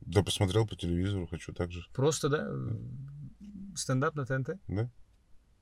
Да, 0.00 0.22
посмотрел 0.22 0.66
по 0.66 0.76
телевизору, 0.76 1.26
хочу 1.26 1.52
так 1.52 1.70
же. 1.72 1.84
просто, 1.94 2.28
да, 2.28 2.46
э, 2.48 2.76
стендап 3.76 4.14
на 4.14 4.24
ТНТ. 4.26 4.58
Да, 4.68 4.90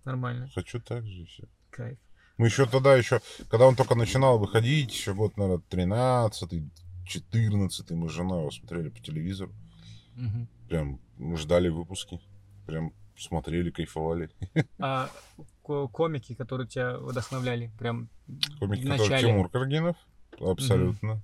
Нормально, 0.04 0.48
хочу 0.54 0.80
так 0.80 1.06
же 1.06 1.22
и 1.22 1.24
все. 1.26 1.44
кайф. 1.70 1.98
Мы 2.38 2.46
еще 2.46 2.64
тогда 2.66 2.96
еще, 2.96 3.20
когда 3.50 3.66
он 3.66 3.76
только 3.76 3.94
начинал 3.94 4.38
выходить, 4.38 4.92
еще 4.94 5.12
год, 5.14 5.36
наверное, 5.36 5.62
13 5.68 6.72
14 7.06 7.90
мы 7.90 8.08
с 8.08 8.12
женой 8.12 8.40
его 8.40 8.50
смотрели 8.50 8.88
по 8.88 9.00
телевизору. 9.00 9.52
Мгм. 10.14 10.48
Прям 10.68 11.00
ждали 11.36 11.68
выпуски. 11.68 12.20
Прям 12.66 12.92
смотрели, 13.16 13.70
кайфовали. 13.70 14.30
А 14.78 15.10
комики, 15.92 16.34
которые 16.34 16.66
тебя 16.66 16.98
вдохновляли, 16.98 17.70
прям 17.78 18.08
Комики, 18.58 18.84
в 18.84 18.88
начале. 18.88 19.28
Тимур 19.28 19.48
Каргинов. 19.48 19.96
Абсолютно. 20.38 21.20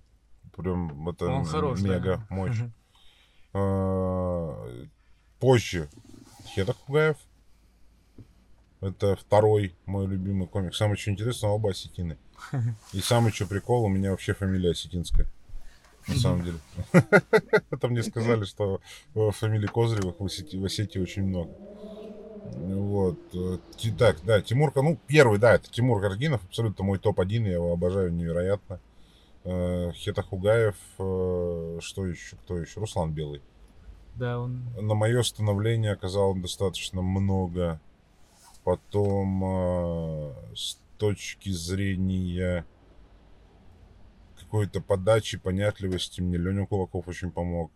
Прям 0.56 1.08
это 1.08 1.26
Он 1.26 1.44
хорош, 1.44 1.80
да. 1.80 1.88
мега 1.88 2.26
мощь. 2.30 2.58
Мгм. 2.58 2.72
А, 3.54 4.86
Позже 5.38 5.88
Хеда 6.46 6.72
Хугаев. 6.72 7.16
Это 8.80 9.16
второй 9.16 9.74
мой 9.86 10.06
любимый 10.06 10.46
комик. 10.46 10.74
Самый 10.74 10.96
что 10.96 11.10
интересно, 11.10 11.48
оба 11.48 11.70
осетины. 11.70 12.18
И 12.92 13.00
самый 13.00 13.32
что 13.32 13.46
прикол, 13.46 13.84
у 13.84 13.88
меня 13.88 14.10
вообще 14.10 14.34
фамилия 14.34 14.70
осетинская. 14.70 15.26
На 16.06 16.14
самом 16.14 16.44
деле. 16.44 16.58
Это 17.70 17.88
мне 17.88 18.02
сказали, 18.02 18.44
что 18.44 18.80
э, 19.14 19.30
фамилий 19.32 19.66
Козыревых 19.66 20.20
в 20.20 20.64
Осетии 20.64 20.98
очень 20.98 21.24
много. 21.24 21.50
Вот. 22.52 23.18
э, 23.34 23.58
Так, 23.98 24.18
да, 24.24 24.40
Тимур, 24.40 24.72
Ка- 24.72 24.82
ну, 24.82 24.98
первый, 25.06 25.38
да, 25.38 25.54
это 25.54 25.70
Тимур 25.70 26.00
Каргинов, 26.00 26.44
абсолютно 26.44 26.84
мой 26.84 26.98
топ-1, 26.98 27.46
я 27.46 27.54
его 27.54 27.72
обожаю 27.72 28.12
невероятно. 28.12 28.80
Э, 29.44 29.92
Хета 29.92 30.22
Хугаев, 30.22 30.76
э, 30.98 31.78
что 31.80 32.06
еще, 32.06 32.36
кто 32.36 32.58
еще? 32.58 32.80
Руслан 32.80 33.12
Белый. 33.12 33.40
Да, 34.14 34.40
он 34.40 34.62
На 34.80 34.94
мое 34.94 35.22
становление 35.22 35.92
оказал 35.92 36.34
достаточно 36.34 37.02
много. 37.02 37.80
Потом 38.64 40.34
с 40.56 40.78
точки 40.98 41.50
зрения 41.50 42.64
какой-то 44.40 44.80
подачи, 44.80 45.38
понятливости 45.38 46.20
мне 46.20 46.38
Леня 46.38 46.66
Кулаков 46.66 47.06
очень 47.08 47.30
помог. 47.30 47.70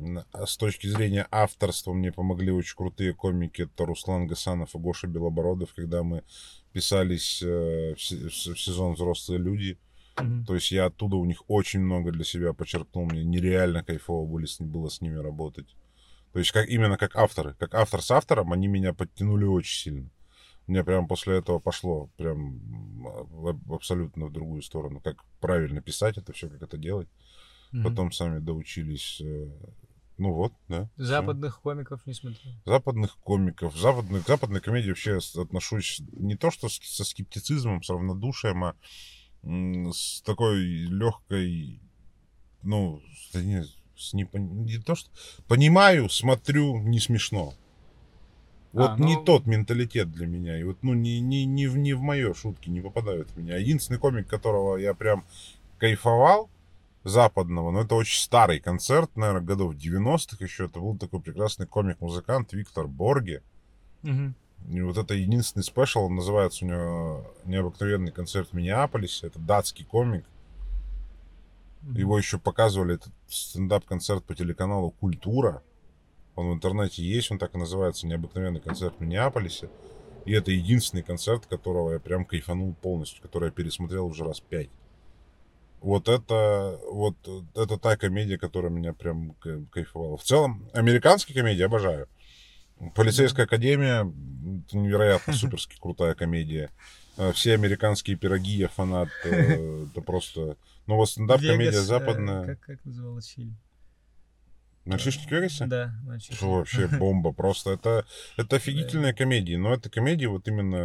Э, 0.00 0.24
а 0.32 0.46
с 0.46 0.56
точки 0.56 0.86
зрения 0.86 1.26
авторства 1.30 1.92
мне 1.92 2.12
помогли 2.12 2.50
очень 2.52 2.76
крутые 2.76 3.12
комики. 3.14 3.62
Это 3.62 3.86
Руслан 3.86 4.26
Гасанов 4.26 4.74
и 4.74 4.78
Гоша 4.78 5.06
Белобородов, 5.06 5.74
когда 5.74 6.02
мы 6.02 6.22
писались 6.72 7.42
э, 7.42 7.94
в 7.96 8.00
се- 8.02 8.28
в 8.28 8.34
се- 8.34 8.54
в 8.54 8.60
сезон 8.60 8.94
«Взрослые 8.94 9.38
люди». 9.38 9.78
Мгм. 10.20 10.44
То 10.44 10.54
есть 10.54 10.72
я 10.72 10.86
оттуда 10.86 11.16
у 11.16 11.24
них 11.24 11.42
очень 11.48 11.80
много 11.80 12.12
для 12.12 12.24
себя 12.24 12.52
почерпнул. 12.52 13.06
Мне 13.06 13.24
нереально 13.24 13.82
кайфово 13.82 14.26
были 14.26 14.46
было 14.60 14.88
с 14.88 15.00
ними 15.00 15.16
работать. 15.16 15.76
То 16.32 16.38
есть 16.38 16.52
как, 16.52 16.68
именно 16.68 16.96
как 16.96 17.16
авторы. 17.16 17.54
Как 17.58 17.74
автор 17.74 18.02
с 18.02 18.10
автором 18.10 18.52
они 18.52 18.68
меня 18.68 18.92
подтянули 18.92 19.44
очень 19.44 19.78
сильно. 19.82 20.10
Мне 20.66 20.84
прям 20.84 21.08
после 21.08 21.38
этого 21.38 21.58
пошло 21.58 22.08
прям 22.16 22.58
в- 22.58 23.74
абсолютно 23.74 24.26
в 24.26 24.32
другую 24.32 24.62
сторону. 24.62 25.00
Как 25.00 25.24
правильно 25.40 25.80
писать 25.80 26.18
это 26.18 26.32
все, 26.32 26.48
как 26.48 26.62
это 26.62 26.76
делать. 26.76 27.08
Мгм. 27.72 27.84
Потом 27.84 28.12
сами 28.12 28.38
доучились. 28.40 29.22
Ну 30.20 30.34
вот, 30.34 30.52
да. 30.68 30.86
Западных 30.98 31.62
комиков 31.62 32.06
не 32.06 32.12
смотрел. 32.12 32.52
Западных 32.66 33.16
комиков. 33.16 33.74
Западных, 33.74 34.22
к 34.24 34.28
западной 34.28 34.60
комедии 34.60 34.90
вообще 34.90 35.18
отношусь 35.38 36.02
не 36.12 36.36
то, 36.36 36.50
что 36.50 36.68
с- 36.68 36.78
со 36.78 37.04
скептицизмом, 37.04 37.82
с 37.82 37.88
равнодушием, 37.88 38.62
а 38.64 38.74
с 39.42 40.20
такой 40.20 40.58
легкой, 40.60 41.80
ну, 42.62 43.00
не, 43.32 43.64
с 43.96 44.12
непон- 44.12 44.66
не 44.66 44.76
то, 44.76 44.94
что... 44.94 45.08
Понимаю, 45.48 46.10
смотрю, 46.10 46.76
не 46.82 47.00
смешно. 47.00 47.54
Вот 48.74 48.90
А, 48.90 48.96
не 48.98 49.16
ну- 49.16 49.24
тот 49.24 49.46
менталитет 49.46 50.12
для 50.12 50.26
меня. 50.26 50.60
И 50.60 50.64
вот, 50.64 50.82
ну, 50.82 50.92
не, 50.92 51.18
не, 51.20 51.46
не, 51.46 51.66
в, 51.66 51.78
не 51.78 51.94
в 51.94 52.02
мое 52.02 52.34
шутки 52.34 52.68
не 52.68 52.82
попадают 52.82 53.30
в 53.30 53.38
меня. 53.38 53.56
Единственный 53.56 53.98
комик, 53.98 54.28
которого 54.28 54.76
я 54.76 54.92
прям 54.92 55.24
кайфовал, 55.78 56.50
западного, 57.04 57.70
но 57.70 57.82
это 57.82 57.94
очень 57.94 58.20
старый 58.20 58.60
концерт, 58.60 59.10
наверное, 59.16 59.42
годов 59.42 59.74
90-х 59.74 60.44
еще. 60.44 60.66
Это 60.66 60.80
был 60.80 60.96
такой 60.96 61.20
прекрасный 61.20 61.66
комик-музыкант 61.66 62.52
Виктор 62.52 62.86
Борге. 62.86 63.42
Мгм. 64.02 64.34
И 64.68 64.80
вот 64.82 64.98
это 64.98 65.14
единственный 65.14 65.62
спешл, 65.62 66.04
он 66.04 66.16
называется 66.16 66.64
у 66.64 66.68
него 66.68 67.34
«Необыкновенный 67.44 68.12
концерт 68.12 68.50
в 68.50 68.52
Миннеаполисе». 68.52 69.28
Это 69.28 69.38
датский 69.38 69.84
комик. 69.84 70.26
Его 71.82 72.18
еще 72.18 72.38
показывали, 72.38 72.96
этот 72.96 73.12
стендап-концерт 73.28 74.22
по 74.24 74.34
телеканалу 74.34 74.90
«Культура». 74.90 75.62
Он 76.36 76.50
в 76.50 76.54
интернете 76.54 77.02
есть, 77.02 77.30
он 77.30 77.38
так 77.38 77.54
и 77.54 77.58
называется 77.58 78.06
«Необыкновенный 78.06 78.60
концерт 78.60 78.94
в 78.98 79.00
Миннеаполисе». 79.00 79.70
И 80.26 80.32
это 80.32 80.50
единственный 80.50 81.02
концерт, 81.02 81.46
которого 81.46 81.94
я 81.94 81.98
прям 81.98 82.26
кайфанул 82.26 82.74
полностью, 82.74 83.22
который 83.22 83.46
я 83.46 83.50
пересмотрел 83.50 84.06
уже 84.06 84.24
раз 84.24 84.40
пять. 84.40 84.68
Вот 85.80 86.08
это, 86.08 86.78
вот 86.90 87.16
это 87.54 87.78
та 87.78 87.96
комедия, 87.96 88.36
которая 88.38 88.70
меня 88.70 88.92
прям 88.92 89.32
ка- 89.40 89.64
кайфовала. 89.72 90.16
В 90.16 90.22
целом, 90.22 90.68
американские 90.74 91.34
комедии 91.36 91.62
обожаю. 91.62 92.06
Полицейская 92.94 93.46
академия, 93.46 94.00
это 94.68 94.76
невероятно 94.78 95.32
суперски 95.34 95.78
крутая 95.80 96.14
комедия. 96.14 96.70
Э, 97.16 97.32
Все 97.32 97.54
американские 97.54 98.16
пироги, 98.16 98.52
я 98.52 98.68
фанат. 98.68 99.08
э, 99.24 99.86
Это 99.92 100.00
просто... 100.02 100.56
Ну 100.86 100.96
вот 100.96 101.08
стендап-комедия 101.10 101.78
э, 101.78 101.82
западная. 101.82 102.46
Как, 102.46 102.60
как 102.60 102.84
называлась 102.84 103.26
фильм? 103.28 103.56
Мальчишник 104.86 105.28
в 105.28 105.30
Вегасе? 105.30 105.66
Да, 105.66 105.94
мальчишник. 106.04 106.40
Вообще 106.42 106.86
бомба. 106.88 107.32
Просто 107.32 107.70
это, 107.70 108.06
это 108.36 108.56
офигительные 108.56 109.12
комедии. 109.14 109.56
Но 109.56 109.72
это 109.74 109.88
комедии 109.90 110.26
вот 110.26 110.48
именно... 110.48 110.76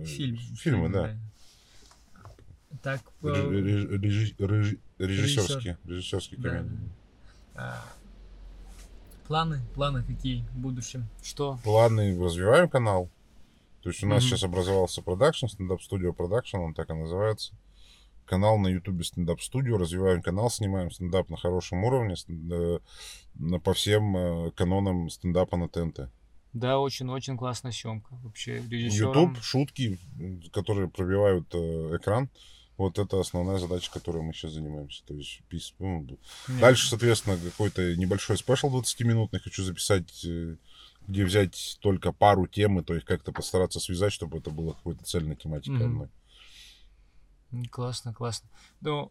э, 0.00 0.04
Фильм. 0.04 0.38
Фильмы, 0.56 0.88
да. 0.88 1.16
Так, 2.82 3.00
э, 3.22 3.26
Реж- 3.28 3.50
реж- 3.50 4.00
режи- 4.00 4.34
режи- 4.38 4.78
Режиссерские. 4.98 5.78
Режиссерские 5.84 6.40
Да. 6.40 6.64
а, 7.54 7.84
планы, 9.26 9.60
планы 9.74 10.02
какие 10.04 10.42
в 10.52 10.58
будущем? 10.58 11.06
Что? 11.22 11.58
планы, 11.64 12.18
развиваем 12.22 12.68
канал. 12.68 13.10
То 13.82 13.90
есть 13.90 14.02
у 14.02 14.06
нас 14.06 14.22
Мгм. 14.22 14.28
сейчас 14.30 14.42
образовался 14.44 15.02
продакшн, 15.02 15.46
стендап-студио 15.46 16.12
продакшн, 16.12 16.56
он 16.58 16.74
так 16.74 16.90
и 16.90 16.94
называется. 16.94 17.54
Канал 18.26 18.58
на 18.58 18.68
ютубе 18.68 19.04
стендап-студио, 19.04 19.78
развиваем 19.78 20.20
канал, 20.20 20.50
снимаем 20.50 20.90
стендап 20.90 21.30
на 21.30 21.36
хорошем 21.38 21.84
уровне, 21.84 22.14
э, 22.28 22.78
на- 23.36 23.60
по 23.60 23.72
всем 23.72 24.16
э, 24.16 24.50
канонам 24.50 25.08
стендапа 25.08 25.56
на 25.56 25.68
ТНТ. 25.68 26.10
Да, 26.52 26.78
очень-очень 26.80 27.36
классная 27.38 27.72
съемка. 27.72 28.14
Вообще, 28.22 28.62
режиссером... 28.68 29.12
YouTube, 29.30 29.42
шутки, 29.42 29.98
которые 30.52 30.88
пробивают 30.88 31.46
э, 31.54 31.96
экран. 31.96 32.28
Вот 32.78 32.98
это 32.98 33.20
основная 33.20 33.58
задача, 33.58 33.90
которой 33.92 34.22
мы 34.22 34.32
сейчас 34.32 34.52
занимаемся. 34.52 35.04
То 35.04 35.12
есть 35.12 35.42
пис- 35.50 35.74
ну, 35.80 36.06
Нет, 36.46 36.60
Дальше, 36.60 36.88
соответственно, 36.88 37.36
какой-то 37.36 37.96
небольшой 37.96 38.38
спешл 38.38 38.68
20-минутный 38.70 39.40
хочу 39.40 39.64
записать, 39.64 40.24
э, 40.24 40.56
где 41.08 41.24
взять 41.24 41.76
только 41.80 42.12
пару 42.12 42.46
темы, 42.46 42.84
то 42.84 42.94
есть 42.94 43.04
как-то 43.04 43.32
постараться 43.32 43.80
связать, 43.80 44.12
чтобы 44.12 44.38
это 44.38 44.50
было 44.50 44.74
какой-то 44.74 45.04
цельной 45.04 45.34
тематикой 45.34 45.86
Мгм. 45.88 46.08
одной. 47.50 47.68
Классно, 47.70 48.14
классно. 48.14 48.48
Ну, 48.80 49.10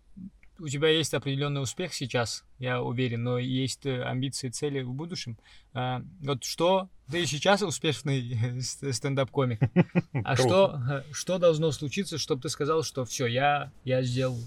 у 0.60 0.68
тебя 0.68 0.90
есть 0.90 1.14
определенный 1.14 1.62
успех 1.62 1.94
сейчас, 1.94 2.44
я 2.60 2.82
уверен, 2.82 3.24
но 3.24 3.38
есть 3.38 3.86
э, 3.86 4.02
амбиции, 4.04 4.50
цели 4.50 4.82
в 4.82 4.94
будущем. 4.94 5.38
А, 5.74 6.02
вот 6.22 6.44
что 6.44 6.90
ты 7.12 7.26
сейчас 7.26 7.62
успешный 7.62 8.62
ст- 8.62 8.94
стендап-комик, 8.94 9.60
а 10.24 10.36
что, 10.36 10.80
э, 10.90 11.04
что 11.12 11.38
должно 11.38 11.72
случиться, 11.72 12.18
чтобы 12.18 12.42
ты 12.42 12.50
сказал, 12.50 12.84
что 12.84 13.06
все, 13.06 13.28
я, 13.28 13.72
я 13.84 14.02
сделал, 14.04 14.40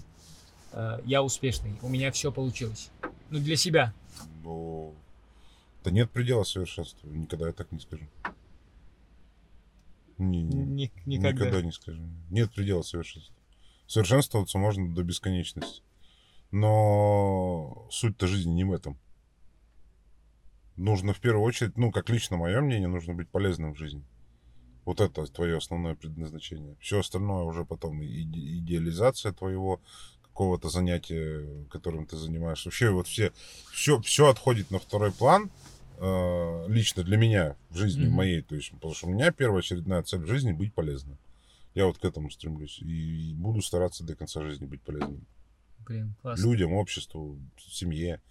э, 0.73 0.99
я 1.05 1.23
успешный, 1.23 1.75
у 1.81 1.89
меня 1.89 2.11
все 2.11 2.31
получилось. 2.31 2.89
Ну, 3.29 3.39
для 3.39 3.55
себя. 3.55 3.93
Ну, 4.43 4.93
да 5.83 5.91
нет 5.91 6.11
предела 6.11 6.43
совершенству, 6.43 7.09
никогда 7.09 7.47
я 7.47 7.53
так 7.53 7.71
не 7.71 7.79
скажу. 7.79 8.05
Не- 10.17 10.41
не- 10.43 10.63
Ни- 10.65 10.91
никогда. 11.05 11.45
Никогда 11.45 11.61
не 11.61 11.71
скажу. 11.71 12.01
Нет 12.29 12.51
предела 12.53 12.81
совершенству. 12.83 13.33
Совершенствоваться 13.87 14.57
можно 14.57 14.93
до 14.93 15.03
бесконечности. 15.03 15.81
Но 16.51 17.87
суть-то 17.91 18.27
жизни 18.27 18.51
не 18.51 18.63
в 18.63 18.73
этом. 18.73 18.97
Нужно 20.75 21.13
в 21.13 21.19
первую 21.19 21.43
очередь, 21.43 21.77
ну, 21.77 21.91
как 21.91 22.09
лично 22.09 22.37
мое 22.37 22.59
мнение, 22.61 22.87
нужно 22.87 23.13
быть 23.13 23.29
полезным 23.29 23.73
в 23.73 23.77
жизни. 23.77 24.03
Вот 24.85 24.99
это 24.99 25.25
твое 25.27 25.57
основное 25.57 25.95
предназначение. 25.95 26.75
Все 26.79 26.99
остальное 26.99 27.43
уже 27.43 27.65
потом 27.65 28.01
иде- 28.01 28.57
идеализация 28.57 29.31
твоего 29.31 29.79
какого-то 30.23 30.69
занятия, 30.69 31.65
которым 31.69 32.05
ты 32.05 32.17
занимаешься. 32.17 32.69
Вообще 32.69 32.89
вот 32.89 33.07
все, 33.07 33.31
все, 33.71 34.01
все 34.01 34.29
отходит 34.29 34.71
на 34.71 34.79
второй 34.79 35.11
план 35.11 35.51
э, 35.99 36.65
лично 36.67 37.03
для 37.03 37.17
меня 37.17 37.55
в 37.69 37.77
жизни 37.77 38.05
Мгм. 38.05 38.15
моей. 38.15 38.41
То 38.41 38.55
есть, 38.55 38.71
потому 38.71 38.93
что 38.93 39.07
у 39.07 39.11
меня 39.11 39.31
первоочередная 39.31 40.01
цель 40.03 40.21
в 40.21 40.27
жизни 40.27 40.51
быть 40.51 40.73
полезным. 40.73 41.17
Я 41.75 41.85
вот 41.85 41.99
к 41.99 42.05
этому 42.05 42.31
стремлюсь. 42.31 42.79
И 42.79 43.33
буду 43.35 43.61
стараться 43.61 44.03
до 44.03 44.15
конца 44.15 44.41
жизни 44.41 44.65
быть 44.65 44.81
полезным. 44.81 45.25
Блин, 45.85 46.15
классно. 46.21 46.43
Людям, 46.43 46.73
обществу, 46.73 47.39
семье, 47.57 48.21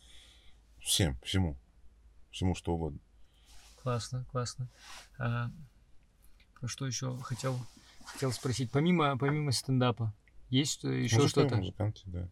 всем, 0.79 1.19
всему. 1.23 1.57
Всему, 2.31 2.55
что 2.55 2.75
угодно. 2.75 3.01
Классно, 3.83 4.25
классно. 4.31 4.69
А, 5.19 5.51
про 6.59 6.69
что 6.69 6.87
еще 6.87 7.17
хотел, 7.19 7.59
хотел 8.05 8.31
спросить? 8.33 8.71
Помимо, 8.71 9.17
помимо 9.19 9.53
стендапа, 9.53 10.15
есть 10.49 10.85
еще 10.85 11.27
что-то? 11.29 11.57
Музыканты, 11.57 12.01
да. 12.07 12.29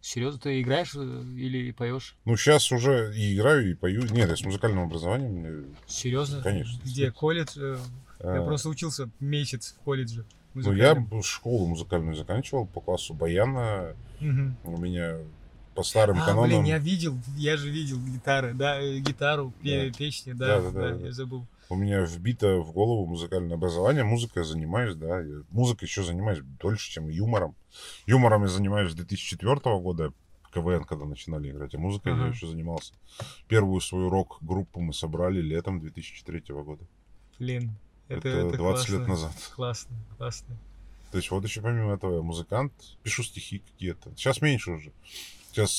Серьезно, 0.00 0.38
ты 0.40 0.60
играешь 0.60 0.94
э, 0.94 0.98
или 1.00 1.72
поешь? 1.72 2.16
Ну, 2.24 2.36
сейчас 2.36 2.70
уже 2.70 3.12
и 3.16 3.34
играю, 3.34 3.68
и 3.68 3.74
пою. 3.74 4.02
Нет, 4.02 4.28
я 4.28 4.36
с 4.36 4.44
музыкальным 4.44 4.84
образованием. 4.84 5.76
Серьезно? 5.88 6.42
Конечно. 6.42 6.80
Где? 6.84 7.10
Колледж? 7.10 7.58
Э, 7.58 7.76
Я 8.20 8.36
э, 8.36 8.44
просто 8.46 8.68
учился 8.68 9.10
месяц 9.18 9.72
в 9.72 9.82
колледже. 9.82 10.24
Ну, 10.64 10.72
я 10.72 10.94
музыкальном. 10.94 11.04
б- 11.06 11.22
школу 11.22 11.66
музыкальную 11.66 12.14
заканчивал 12.16 12.66
по 12.66 12.80
классу 12.80 13.14
баяна. 13.14 13.94
Мгм. 14.20 14.56
У 14.64 14.76
меня 14.78 15.18
по 15.74 15.82
старым 15.82 16.18
А, 16.18 16.24
канонам... 16.24 16.48
блин, 16.48 16.64
я 16.64 16.78
видел, 16.78 17.14
я 17.36 17.56
же 17.58 17.70
видел 17.70 17.98
гитары, 18.00 18.54
да, 18.54 18.80
э, 18.80 18.98
гитару, 19.00 19.52
Да. 19.62 19.90
песни, 19.92 20.32
да, 20.32 20.60
Да, 20.60 20.62
да, 20.62 20.70
да, 20.70 20.94
да, 20.96 21.06
я 21.06 21.12
забыл. 21.12 21.46
У 21.68 21.74
меня 21.76 22.00
вбито 22.04 22.58
в 22.60 22.72
голову 22.72 23.06
музыкальное 23.06 23.56
образование. 23.56 24.04
Музыкой 24.04 24.42
я 24.44 24.48
занимаюсь, 24.48 24.94
да. 24.94 25.20
Я 25.20 25.42
музыкой 25.50 25.86
еще 25.88 26.02
занимаюсь 26.04 26.38
дольше, 26.60 26.90
чем 26.92 27.08
юмором. 27.08 27.54
Юмором 28.06 28.42
я 28.42 28.48
занимаюсь 28.48 28.92
с 28.92 28.94
2004 28.94 29.56
года, 29.80 30.12
КВН, 30.54 30.84
когда 30.84 31.04
начинали 31.04 31.50
играть. 31.50 31.74
А 31.74 31.78
музыкой 31.78 32.12
я 32.14 32.18
Ага. 32.18 32.28
еще 32.28 32.46
занимался. 32.46 32.94
Первую 33.48 33.80
свою 33.80 34.08
рок-группу 34.08 34.80
мы 34.80 34.94
собрали 34.94 35.40
летом 35.42 35.80
2003 35.80 36.42
года. 36.62 36.84
Блин, 37.38 37.72
это, 38.08 38.28
Это, 38.28 38.48
это 38.48 38.56
20 38.56 38.88
лет 38.90 39.04
классно. 39.06 39.14
назад. 39.26 39.52
Классно, 39.54 39.96
классно. 40.18 40.56
То 41.12 41.18
есть 41.18 41.30
вот 41.30 41.44
еще 41.44 41.60
помимо 41.60 41.94
этого 41.94 42.16
я 42.16 42.22
музыкант, 42.22 42.72
пишу 43.02 43.22
стихи 43.22 43.60
какие-то. 43.60 44.10
Сейчас 44.16 44.40
меньше 44.42 44.72
уже. 44.72 44.92
Сейчас 45.50 45.70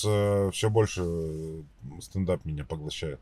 все 0.53 0.69
больше 0.69 1.01
э, 1.05 1.61
стендап 2.01 2.43
меня 2.45 2.65
поглощает. 2.65 3.19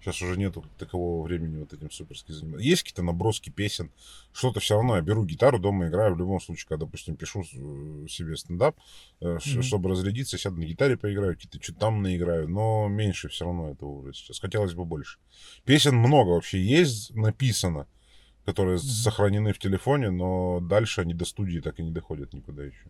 Сейчас 0.00 0.22
уже 0.22 0.36
нету 0.38 0.64
такового 0.78 1.24
времени 1.24 1.58
вот 1.58 1.72
этим 1.72 1.90
суперски 1.90 2.30
заниматься. 2.30 2.64
Есть 2.64 2.82
какие-то 2.82 3.02
наброски 3.02 3.50
песен, 3.50 3.90
что-то 4.32 4.60
все 4.60 4.74
равно. 4.74 4.96
Я 4.96 5.02
беру 5.02 5.24
гитару, 5.24 5.58
дома 5.58 5.88
играю. 5.88 6.14
В 6.14 6.18
любом 6.18 6.40
случае, 6.40 6.66
когда, 6.68 6.86
допустим, 6.86 7.16
пишу 7.16 7.42
э, 7.42 8.06
себе 8.08 8.36
стендап, 8.36 8.76
э, 9.20 9.38
Мгм. 9.44 9.62
чтобы 9.62 9.90
разрядиться, 9.90 10.38
сяду 10.38 10.56
на 10.60 10.64
гитаре 10.64 10.96
поиграю, 10.96 11.34
какие-то 11.34 11.60
что-то 11.62 11.80
там 11.80 12.02
наиграю. 12.02 12.48
Но 12.48 12.88
меньше 12.88 13.28
все 13.28 13.44
равно 13.46 13.70
этого 13.70 13.90
уже 13.90 14.12
сейчас. 14.14 14.38
Хотелось 14.40 14.74
бы 14.74 14.84
больше. 14.84 15.18
Песен 15.64 15.96
много 15.96 16.30
вообще 16.30 16.62
есть, 16.62 17.12
написано, 17.14 17.86
которые 18.46 18.76
Мгм. 18.76 18.82
сохранены 18.84 19.52
в 19.52 19.58
телефоне, 19.58 20.10
но 20.10 20.60
дальше 20.60 21.02
они 21.02 21.12
до 21.12 21.24
студии 21.26 21.60
так 21.60 21.78
и 21.78 21.82
не 21.82 21.90
доходят 21.92 22.32
никуда 22.32 22.64
еще. 22.64 22.86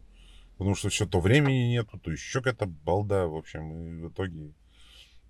Потому 0.59 0.75
что 0.77 0.89
все 0.89 1.07
то 1.07 1.19
времени 1.21 1.69
нету, 1.73 1.99
то 1.99 2.11
еще 2.13 2.41
какая-то 2.41 2.67
балда, 2.67 3.27
в 3.27 3.35
общем, 3.35 3.73
и 3.73 4.03
в 4.03 4.09
итоге 4.11 4.53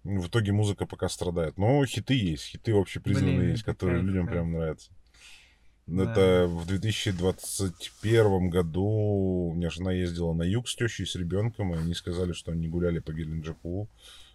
в 0.05 0.29
итоге 0.29 0.53
музыка 0.53 0.87
пока 0.87 1.09
страдает. 1.09 1.59
Но 1.59 1.85
хиты 1.85 2.15
есть, 2.15 2.45
хиты 2.45 2.73
общепризнанные 2.73 3.39
Блин, 3.39 3.51
есть, 3.51 3.65
которые 3.65 3.97
кайф, 3.99 4.07
людям 4.07 4.27
кайф. 4.27 4.35
прям 4.37 4.53
нравятся. 4.53 4.93
Да. 5.89 6.03
Это 6.13 6.47
в 6.49 6.65
2021 6.67 8.51
году 8.51 8.85
у 8.85 9.55
меня 9.55 9.71
жена 9.71 9.93
ездила 9.93 10.33
на 10.33 10.43
юг 10.43 10.69
с 10.69 10.77
тещей, 10.77 11.07
с 11.07 11.15
ребенком, 11.17 11.75
и 11.75 11.79
они 11.79 11.95
сказали, 11.95 12.33
что 12.33 12.53
они 12.53 12.69
гуляли 12.69 12.99
по 13.01 13.13
Геленджику, 13.13 13.89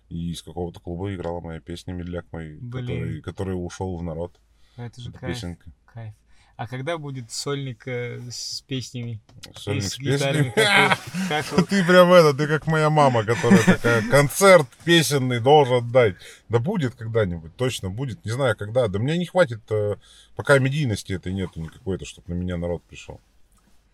и 0.10 0.32
из 0.32 0.41
какого-то 0.41 0.80
клуба 0.80 1.13
играла 1.13 1.39
моя 1.41 1.60
песня 1.62 1.93
«Медляк 1.93 2.25
мой», 2.32 2.58
Блин. 2.58 2.71
который, 2.71 3.21
который 3.21 3.51
ушел 3.54 3.97
в 3.97 4.04
народ. 4.04 4.38
Это 4.77 5.01
же 5.01 5.10
Эта 5.10 5.19
кайф, 5.19 5.36
песенка. 5.36 5.71
Кайф. 5.93 6.13
А 6.58 6.67
когда 6.67 6.99
будет 6.99 7.32
сольник 7.32 7.88
э, 7.88 8.19
с 8.30 8.62
песнями? 8.62 9.19
Сольник 9.56 9.84
И 9.84 9.88
с 9.88 9.93
с 9.93 9.95
песнями. 9.95 10.54
Ты 11.69 11.84
прям 11.84 12.13
это, 12.13 12.36
ты 12.36 12.45
как 12.47 12.67
моя 12.67 12.91
мама, 12.91 13.23
которая 13.23 13.63
такая, 13.63 14.08
концерт 14.10 14.67
песенный 14.86 15.39
должен 15.39 15.91
дать. 15.91 16.15
Да 16.49 16.60
будет 16.60 16.93
когда-нибудь, 16.93 17.56
точно 17.56 17.89
будет. 17.89 18.23
Не 18.25 18.32
знаю, 18.32 18.56
когда. 18.56 18.88
Да 18.88 18.99
мне 18.99 19.17
не 19.17 19.25
хватит, 19.25 19.62
э, 19.71 19.95
пока 20.36 20.60
медийности 20.60 21.13
этой 21.13 21.34
нету 21.34 21.60
никакой-то, 21.62 22.06
чтобы 22.06 22.30
на 22.32 22.34
меня 22.38 22.58
народ 22.58 22.84
пришел. 22.84 23.19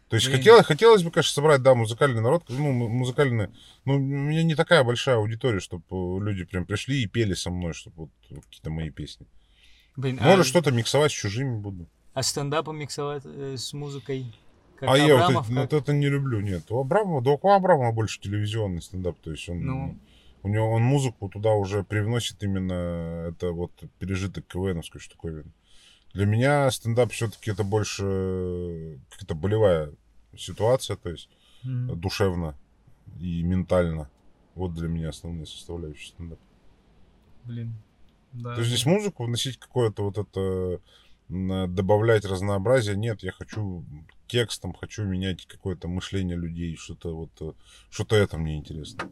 То 0.09 0.15
есть 0.17 0.29
хотелось, 0.29 0.65
хотелось 0.65 1.03
бы, 1.03 1.11
конечно, 1.11 1.33
собрать, 1.33 1.61
да, 1.61 1.75
музыкальный 1.75 2.21
народ, 2.21 2.43
ну, 2.47 2.71
му- 2.71 2.87
музыкальный, 2.87 3.49
ну, 3.83 3.95
у 3.95 3.99
меня 3.99 4.43
не 4.43 4.55
такая 4.55 4.83
большая 4.85 5.17
аудитория, 5.17 5.59
чтобы 5.59 5.83
люди 6.21 6.45
прям 6.45 6.65
пришли 6.65 7.03
и 7.03 7.07
пели 7.07 7.33
со 7.33 7.49
мной, 7.49 7.73
чтобы 7.73 8.09
вот 8.29 8.43
какие-то 8.45 8.69
мои 8.69 8.89
песни. 8.89 9.27
Блин, 9.97 10.17
Может, 10.21 10.39
а, 10.39 10.43
что-то 10.43 10.71
миксовать 10.71 11.11
с 11.11 11.15
чужими 11.15 11.57
буду. 11.59 11.87
а 12.13 12.23
стендапом 12.23 12.77
миксовать 12.77 13.23
э, 13.25 13.55
с 13.57 13.73
музыкой? 13.73 14.33
Как 14.79 14.89
а 14.89 14.97
я 14.97 15.15
вот, 15.15 15.23
Абрамов, 15.23 15.45
это, 15.47 15.53
как- 15.55 15.71
вот 15.71 15.73
это 15.81 15.93
не 15.93 16.07
люблю, 16.07 16.39
нет. 16.39 16.71
У 16.71 16.79
Абрамова, 16.79 17.21
да 17.23 17.31
у 17.31 17.49
Абрамова 17.49 17.91
больше 17.91 18.19
телевизионный 18.21 18.81
стендап, 18.81 19.17
то 19.19 19.31
есть 19.31 19.49
он, 19.49 19.65
Ну. 19.65 19.97
у 20.43 20.47
него 20.49 20.71
он 20.71 20.83
музыку 20.83 21.29
туда 21.29 21.53
уже 21.53 21.83
привносит 21.83 22.41
именно 22.43 23.27
это 23.29 23.51
вот 23.51 23.71
пережиток 23.99 24.45
КВНовской 24.47 25.01
штуковины. 25.01 25.51
Для 26.13 26.25
меня 26.27 26.69
стендап 26.71 27.11
все-таки 27.11 27.49
это 27.51 27.63
больше 27.63 28.03
э, 28.05 28.97
какая-то 29.09 29.33
болевая 29.35 29.91
ситуация, 30.37 30.95
то 30.95 31.09
есть 31.09 31.27
Мгм. 31.63 31.99
душевно 31.99 32.55
и 33.19 33.41
ментально. 33.41 34.09
Вот 34.53 34.73
для 34.75 34.87
меня 34.87 35.09
основные 35.09 35.47
составляющие 35.47 36.09
стендапа. 36.09 36.41
Блин. 37.45 37.73
Да. 38.33 38.53
То 38.55 38.61
есть 38.61 38.69
здесь 38.71 38.85
музыку 38.85 39.23
вносить 39.25 39.57
какое-то 39.57 40.03
вот 40.03 40.17
это, 40.17 40.81
м, 41.29 41.73
добавлять 41.73 42.25
разнообразие. 42.25 42.95
Нет, 42.95 43.23
я 43.23 43.31
хочу 43.31 43.83
текстом, 44.27 44.73
хочу 44.73 45.03
менять 45.03 45.45
какое-то 45.45 45.87
мышление 45.87 46.37
людей, 46.37 46.75
что-то 46.75 47.15
вот, 47.15 47.29
э, 47.41 47.53
что-то 47.89 48.15
это 48.15 48.37
мне 48.37 48.57
интересно. 48.57 49.09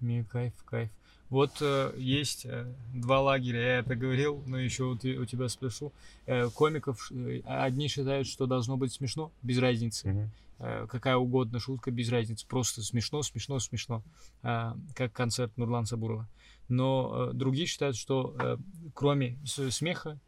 Мне 0.00 0.24
кайф, 0.24 0.52
кайф. 0.64 0.90
Вот 1.28 1.58
э, 1.60 1.94
есть 1.96 2.44
э, 2.44 2.66
два 2.92 3.20
лагеря, 3.20 3.60
я 3.60 3.78
это 3.78 3.94
говорил, 3.94 4.42
но 4.46 4.58
еще 4.58 4.98
и- 5.02 5.16
у 5.16 5.24
тебя 5.26 5.48
спрошу. 5.48 5.92
Э, 6.26 6.48
комиков, 6.50 7.10
э, 7.12 7.40
одни 7.44 7.86
считают, 7.88 8.26
что 8.26 8.46
должно 8.46 8.76
быть 8.76 8.92
смешно, 8.92 9.30
без 9.42 9.58
разницы. 9.58 10.08
Мгм. 10.08 10.30
Э, 10.62 10.86
какая 10.90 11.16
угодно 11.16 11.58
шутка, 11.58 11.90
без 11.90 12.10
разницы. 12.10 12.46
Просто 12.46 12.82
смешно, 12.82 13.22
смешно, 13.22 13.58
смешно. 13.60 14.02
А, 14.42 14.76
как 14.94 15.10
концерт 15.12 15.56
Нурлан 15.56 15.86
Сабурова. 15.86 16.28
Но 16.68 17.30
э, 17.30 17.32
другие 17.32 17.66
считают, 17.66 17.96
что 17.96 18.36
э, 18.38 18.58
кроме 18.94 19.38
смеха, 19.46 20.20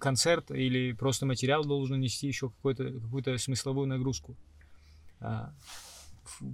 концерт, 0.00 0.50
или 0.50 0.92
просто 0.92 1.26
материал 1.26 1.64
должен 1.64 2.00
нести 2.00 2.26
еще 2.26 2.50
какую-то 2.50 3.38
смысловую 3.38 3.86
нагрузку. 3.86 4.34
А, 5.20 5.54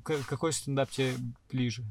какой 0.04 0.52
стендап 0.52 0.90
тебе 0.90 1.14
ближе? 1.50 1.82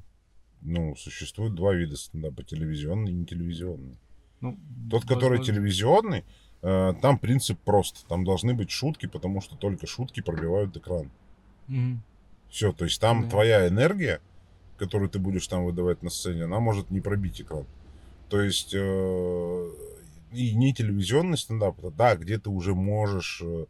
Ну, 0.62 0.96
существует 0.96 1.56
два 1.56 1.74
вида 1.74 1.98
стендапа, 1.98 2.44
телевизионный 2.44 3.12
и 3.12 3.16
нетелевизионный. 3.16 3.98
Ну, 4.42 4.60
Тот, 4.92 5.04
который 5.04 5.40
возможно. 5.40 5.54
телевизионный, 5.54 6.20
э, 6.20 6.24
там 6.62 7.18
принцип 7.18 7.60
прост. 7.60 8.06
Там 8.08 8.24
должны 8.26 8.54
быть 8.54 8.70
шутки, 8.72 9.06
потому 9.06 9.42
что 9.42 9.56
только 9.56 9.88
шутки 9.88 10.22
пробивают 10.22 10.76
экран. 10.76 11.10
Мгм. 11.68 12.02
Все, 12.50 12.72
то 12.74 12.86
есть 12.86 13.00
там 13.00 13.24
Да. 13.24 13.30
твоя 13.30 13.68
энергия, 13.68 14.20
которую 14.78 15.10
ты 15.10 15.20
будешь 15.20 15.48
там 15.48 15.66
выдавать 15.66 16.02
на 16.04 16.10
сцене, 16.10 16.44
она 16.46 16.60
может 16.60 16.90
не 16.90 17.00
пробить 17.00 17.42
экран. 17.42 17.66
То 18.30 18.42
есть 18.42 18.74
э, 18.74 19.70
и 20.34 20.54
не 20.56 20.74
телевизионный 20.74 21.38
стендап, 21.38 21.80
это 21.80 21.92
да, 21.92 22.16
где 22.16 22.38
ты 22.40 22.50
уже 22.50 22.76
можешь 22.76 23.42
э, 23.44 23.66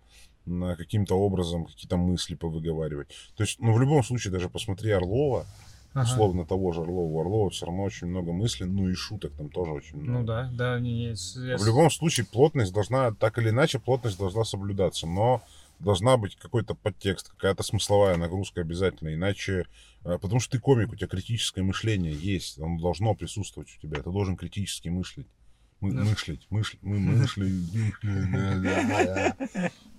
каким-то 0.78 1.16
образом 1.16 1.66
какие-то 1.66 1.98
мысли 1.98 2.36
повыговаривать. 2.36 3.10
То 3.36 3.44
есть, 3.44 3.60
ну, 3.60 3.74
в 3.74 3.80
любом 3.80 4.04
случае, 4.04 4.32
даже 4.34 4.50
посмотри 4.50 4.92
Орлова, 4.92 5.46
Ага. 5.94 6.04
условно 6.04 6.46
того 6.46 6.72
же 6.72 6.82
Орлова. 6.82 7.12
У 7.12 7.20
Орлова 7.20 7.50
все 7.50 7.66
равно 7.66 7.84
очень 7.84 8.08
много 8.08 8.32
мыслей, 8.32 8.68
ну 8.68 8.88
и 8.88 8.94
шуток 8.94 9.34
там 9.34 9.50
тоже 9.50 9.72
очень 9.72 9.98
много. 9.98 10.20
Ну 10.20 10.26
да, 10.26 10.50
да, 10.54 10.80
не, 10.80 10.94
не, 10.94 11.48
я 11.48 11.58
В 11.58 11.66
любом 11.66 11.90
случае, 11.90 12.26
плотность 12.26 12.74
должна, 12.74 13.12
так 13.12 13.38
или 13.40 13.50
иначе, 13.50 13.80
плотность 13.80 14.20
должна 14.20 14.44
соблюдаться, 14.44 15.08
но 15.08 15.42
должна 15.80 16.18
быть 16.18 16.36
какой-то 16.36 16.76
подтекст, 16.76 17.30
какая-то 17.30 17.64
смысловая 17.64 18.18
нагрузка 18.18 18.62
обязательно, 18.62 19.14
иначе, 19.14 19.66
э, 20.04 20.18
потому 20.20 20.40
что 20.40 20.52
ты 20.52 20.60
комик, 20.60 20.92
у 20.92 20.96
тебя 20.96 21.08
критическое 21.08 21.64
мышление 21.64 22.14
есть, 22.14 22.60
оно 22.60 22.80
должно 22.80 23.16
присутствовать 23.16 23.70
у 23.78 23.82
тебя, 23.82 24.02
ты 24.02 24.12
должен 24.12 24.36
критически 24.36 24.90
мыслить. 24.90 25.28
Мы, 25.82 25.94
Да. 25.94 26.04
Мышлить, 26.04 26.46
мыслить, 26.50 26.84
мы 26.84 27.00
мысли, 27.00 27.50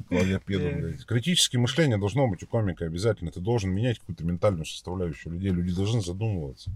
Клавиапеду, 0.08 0.70
блядь. 0.78 1.06
Критическое 1.06 1.58
мышление 1.58 1.96
должно 1.96 2.28
быть 2.28 2.42
у 2.42 2.46
комика 2.46 2.84
обязательно. 2.84 3.30
Ты 3.30 3.40
должен 3.40 3.72
менять 3.72 3.98
какую-то 3.98 4.24
ментальную 4.24 4.66
составляющую 4.66 5.32
людей. 5.32 5.50
Люди 5.50 5.74
должны 5.74 6.02
задумываться. 6.02 6.70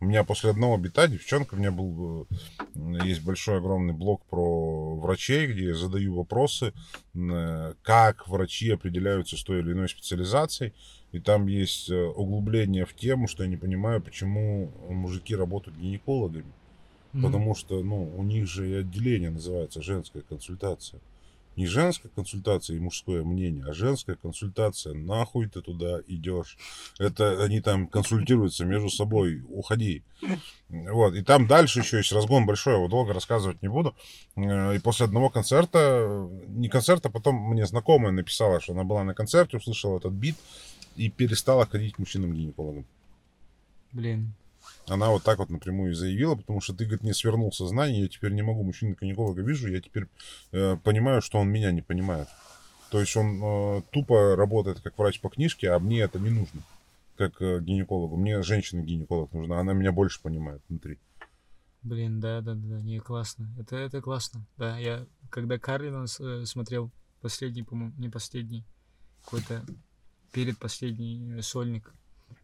У 0.00 0.06
меня 0.06 0.24
после 0.24 0.50
одного 0.50 0.76
бита 0.76 1.08
девчонка, 1.08 1.54
у 1.54 1.56
меня 1.56 1.70
был, 1.70 2.26
э, 2.74 3.06
есть 3.06 3.22
большой 3.22 3.56
огромный 3.56 3.94
блог 3.94 4.22
про 4.26 4.96
врачей, 4.96 5.46
где 5.46 5.68
я 5.68 5.74
задаю 5.74 6.14
вопросы, 6.14 6.74
э, 7.14 7.74
как 7.82 8.28
врачи 8.28 8.70
определяются 8.70 9.38
с 9.38 9.42
той 9.42 9.60
или 9.60 9.72
иной 9.72 9.88
специализацией. 9.88 10.74
И 11.12 11.20
там 11.20 11.46
есть 11.46 11.90
э, 11.90 11.94
углубление 11.94 12.84
в 12.84 12.94
тему, 12.94 13.28
что 13.28 13.44
я 13.44 13.48
не 13.48 13.56
понимаю, 13.56 14.02
почему 14.02 14.72
мужики 14.90 15.34
работают 15.34 15.78
гинекологами. 15.78 16.52
Мгм. 17.14 17.22
Потому 17.22 17.54
что, 17.54 17.82
ну, 17.82 18.12
у 18.16 18.22
них 18.24 18.46
же 18.46 18.68
и 18.68 18.74
отделение 18.74 19.30
называется 19.30 19.80
женская 19.80 20.22
консультация. 20.22 21.00
Не 21.56 21.66
женская 21.66 22.08
консультация 22.08 22.76
и 22.76 22.80
мужское 22.80 23.22
мнение, 23.22 23.64
а 23.68 23.72
женская 23.72 24.16
консультация. 24.16 24.92
Нахуй 24.92 25.48
ты 25.48 25.62
туда 25.62 26.00
идешь? 26.08 26.58
Это 26.98 27.44
они 27.44 27.60
там 27.60 27.86
консультируются 27.86 28.64
между 28.64 28.88
собой. 28.90 29.44
Уходи. 29.48 30.02
Вот. 30.68 31.14
И 31.14 31.22
там 31.22 31.46
дальше 31.46 31.78
еще 31.78 31.98
есть 31.98 32.10
разгон 32.10 32.44
большой, 32.46 32.74
его 32.74 32.88
долго 32.88 33.12
рассказывать 33.12 33.62
не 33.62 33.68
буду. 33.68 33.94
Э, 34.34 34.74
И 34.74 34.80
после 34.80 35.06
одного 35.06 35.30
концерта, 35.30 36.28
не 36.48 36.68
концерта, 36.68 37.08
потом 37.08 37.36
мне 37.36 37.64
знакомая 37.66 38.10
написала, 38.10 38.60
что 38.60 38.72
она 38.72 38.82
была 38.82 39.04
на 39.04 39.14
концерте, 39.14 39.58
услышала 39.58 39.98
этот 39.98 40.12
бит 40.12 40.34
и 40.96 41.08
перестала 41.08 41.66
ходить 41.66 41.94
к 41.94 41.98
мужчинам-гинекологам. 42.00 42.84
Блин. 43.92 44.34
Она 44.86 45.10
вот 45.10 45.22
так 45.22 45.38
вот 45.38 45.50
напрямую 45.50 45.92
и 45.92 45.94
заявила, 45.94 46.34
потому 46.34 46.60
что 46.60 46.74
ты, 46.74 46.84
говорит, 46.84 47.02
не 47.02 47.14
свернул 47.14 47.52
сознание, 47.52 48.02
я 48.02 48.08
теперь 48.08 48.32
не 48.32 48.42
могу 48.42 48.62
мужчину-гинеколога 48.62 49.42
вижу, 49.42 49.68
я 49.68 49.80
теперь 49.80 50.06
э, 50.52 50.76
понимаю, 50.76 51.22
что 51.22 51.38
он 51.38 51.48
меня 51.48 51.72
не 51.72 51.82
понимает. 51.82 52.28
То 52.90 53.00
есть 53.00 53.16
он 53.16 53.42
э, 53.42 53.82
тупо 53.90 54.36
работает 54.36 54.80
как 54.80 54.98
врач 54.98 55.20
по 55.20 55.30
книжке, 55.30 55.70
а 55.70 55.78
мне 55.78 56.00
это 56.00 56.18
не 56.18 56.30
нужно, 56.30 56.62
как 57.16 57.40
э, 57.40 57.60
гинекологу. 57.60 58.16
Мне 58.16 58.42
женщина-гинеколог 58.42 59.32
нужна, 59.32 59.58
она 59.58 59.72
меня 59.72 59.90
больше 59.90 60.20
понимает 60.20 60.62
внутри. 60.68 60.98
Блин, 61.82 62.20
да, 62.20 62.40
да, 62.40 62.54
да, 62.54 62.80
не, 62.80 62.98
классно. 62.98 63.48
Это, 63.58 63.76
это 63.76 64.00
классно. 64.00 64.46
Да, 64.56 64.78
я 64.78 65.06
когда 65.30 65.58
Карлина 65.58 66.06
э, 66.20 66.44
смотрел 66.44 66.90
последний, 67.20 67.62
по-моему, 67.62 67.92
не 67.98 68.08
последний, 68.08 68.64
какой-то 69.24 69.64
перед 70.32 70.58
последний 70.58 71.38
э, 71.38 71.42
сольник. 71.42 71.92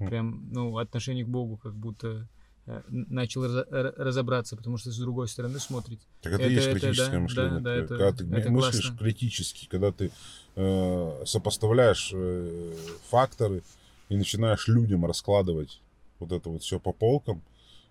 Прям, 0.09 0.49
ну, 0.53 0.77
отношение 0.79 1.25
к 1.25 1.29
Богу 1.29 1.57
как 1.57 1.75
будто 1.75 2.27
э, 2.67 2.83
начал 2.89 3.43
разобраться, 3.43 4.57
потому 4.57 4.77
что 4.77 4.91
с 4.93 4.99
другой 4.99 5.29
стороны 5.29 5.59
смотрит. 5.59 5.99
Так 6.23 6.35
это, 6.35 6.43
Это- 6.43 6.53
есть 6.53 6.67
это, 6.69 6.79
критическое 6.81 7.11
да, 7.13 7.21
мышление. 7.21 7.51
да, 7.55 7.61
да, 7.61 7.75
это- 7.77 7.89
когда 7.89 8.13
ты 8.13 8.25
это 8.41 8.51
мыслишь 8.51 8.83
классно. 8.87 8.99
критически, 8.99 9.67
когда 9.69 9.93
ты 9.93 10.11
э, 10.57 11.23
сопоставляешь 11.27 12.11
э, 12.15 12.75
факторы 13.09 13.63
и 14.09 14.17
начинаешь 14.17 14.69
людям 14.69 15.05
раскладывать 15.07 15.81
вот 16.19 16.33
это 16.33 16.49
вот 16.51 16.63
все 16.63 16.79
по 16.79 16.93
полкам, 16.93 17.41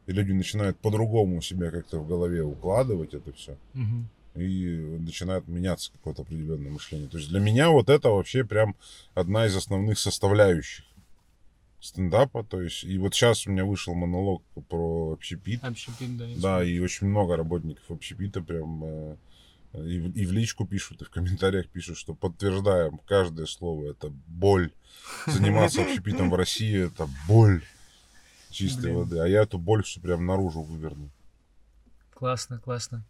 и 0.05 0.11
люди 0.11 0.31
начинают 0.31 0.77
по-другому 0.77 1.41
себя 1.41 1.71
как-то 1.71 1.99
в 1.99 2.07
голове 2.07 2.43
укладывать 2.43 3.13
это 3.13 3.31
все. 3.33 3.57
Мгм. 3.73 4.07
и 4.35 4.97
начинает 4.99 5.47
меняться 5.47 5.91
какое-то 5.91 6.21
определенное 6.21 6.71
мышление. 6.71 7.09
То 7.09 7.17
есть 7.17 7.29
для 7.29 7.39
меня 7.39 7.71
вот 7.71 7.89
это 7.89 8.09
вообще 8.09 8.45
прям 8.45 8.75
одна 9.15 9.47
из 9.47 9.55
основных 9.55 9.97
составляющих 9.99 10.85
стендапа. 11.81 12.43
То 12.43 12.61
есть 12.61 12.83
и 12.83 12.97
вот 12.97 13.13
сейчас 13.15 13.47
у 13.47 13.51
меня 13.51 13.65
вышел 13.65 13.93
монолог 13.95 14.43
про 14.69 15.13
общепит. 15.13 15.63
Общепит, 15.63 16.17
да. 16.17 16.25
Да, 16.37 16.63
и 16.63 16.79
очень 16.79 17.07
много 17.07 17.35
работников 17.37 17.89
общепита 17.89 18.41
прям 18.41 18.83
э, 18.83 19.15
и, 19.73 19.99
в- 19.99 20.15
и 20.15 20.25
в 20.25 20.31
личку 20.31 20.65
пишут, 20.67 21.01
и 21.01 21.05
в 21.05 21.09
комментариях 21.09 21.67
пишут, 21.69 21.97
что 21.97 22.13
подтверждаем 22.13 22.99
каждое 23.07 23.45
слово. 23.45 23.91
Это 23.91 24.09
боль. 24.27 24.71
Заниматься 25.27 25.81
общепитом 25.81 26.29
в 26.29 26.35
России 26.35 26.87
это 26.87 27.07
боль 27.27 27.63
чистой 28.49 28.85
Блин. 28.91 28.95
воды. 28.95 29.19
А 29.19 29.27
я 29.27 29.43
эту 29.43 29.57
боль 29.59 29.83
все 29.83 29.99
прям 30.01 30.25
наружу 30.25 30.61
выверну. 30.63 31.09
Классно, 32.13 32.57
классно. 32.59 33.05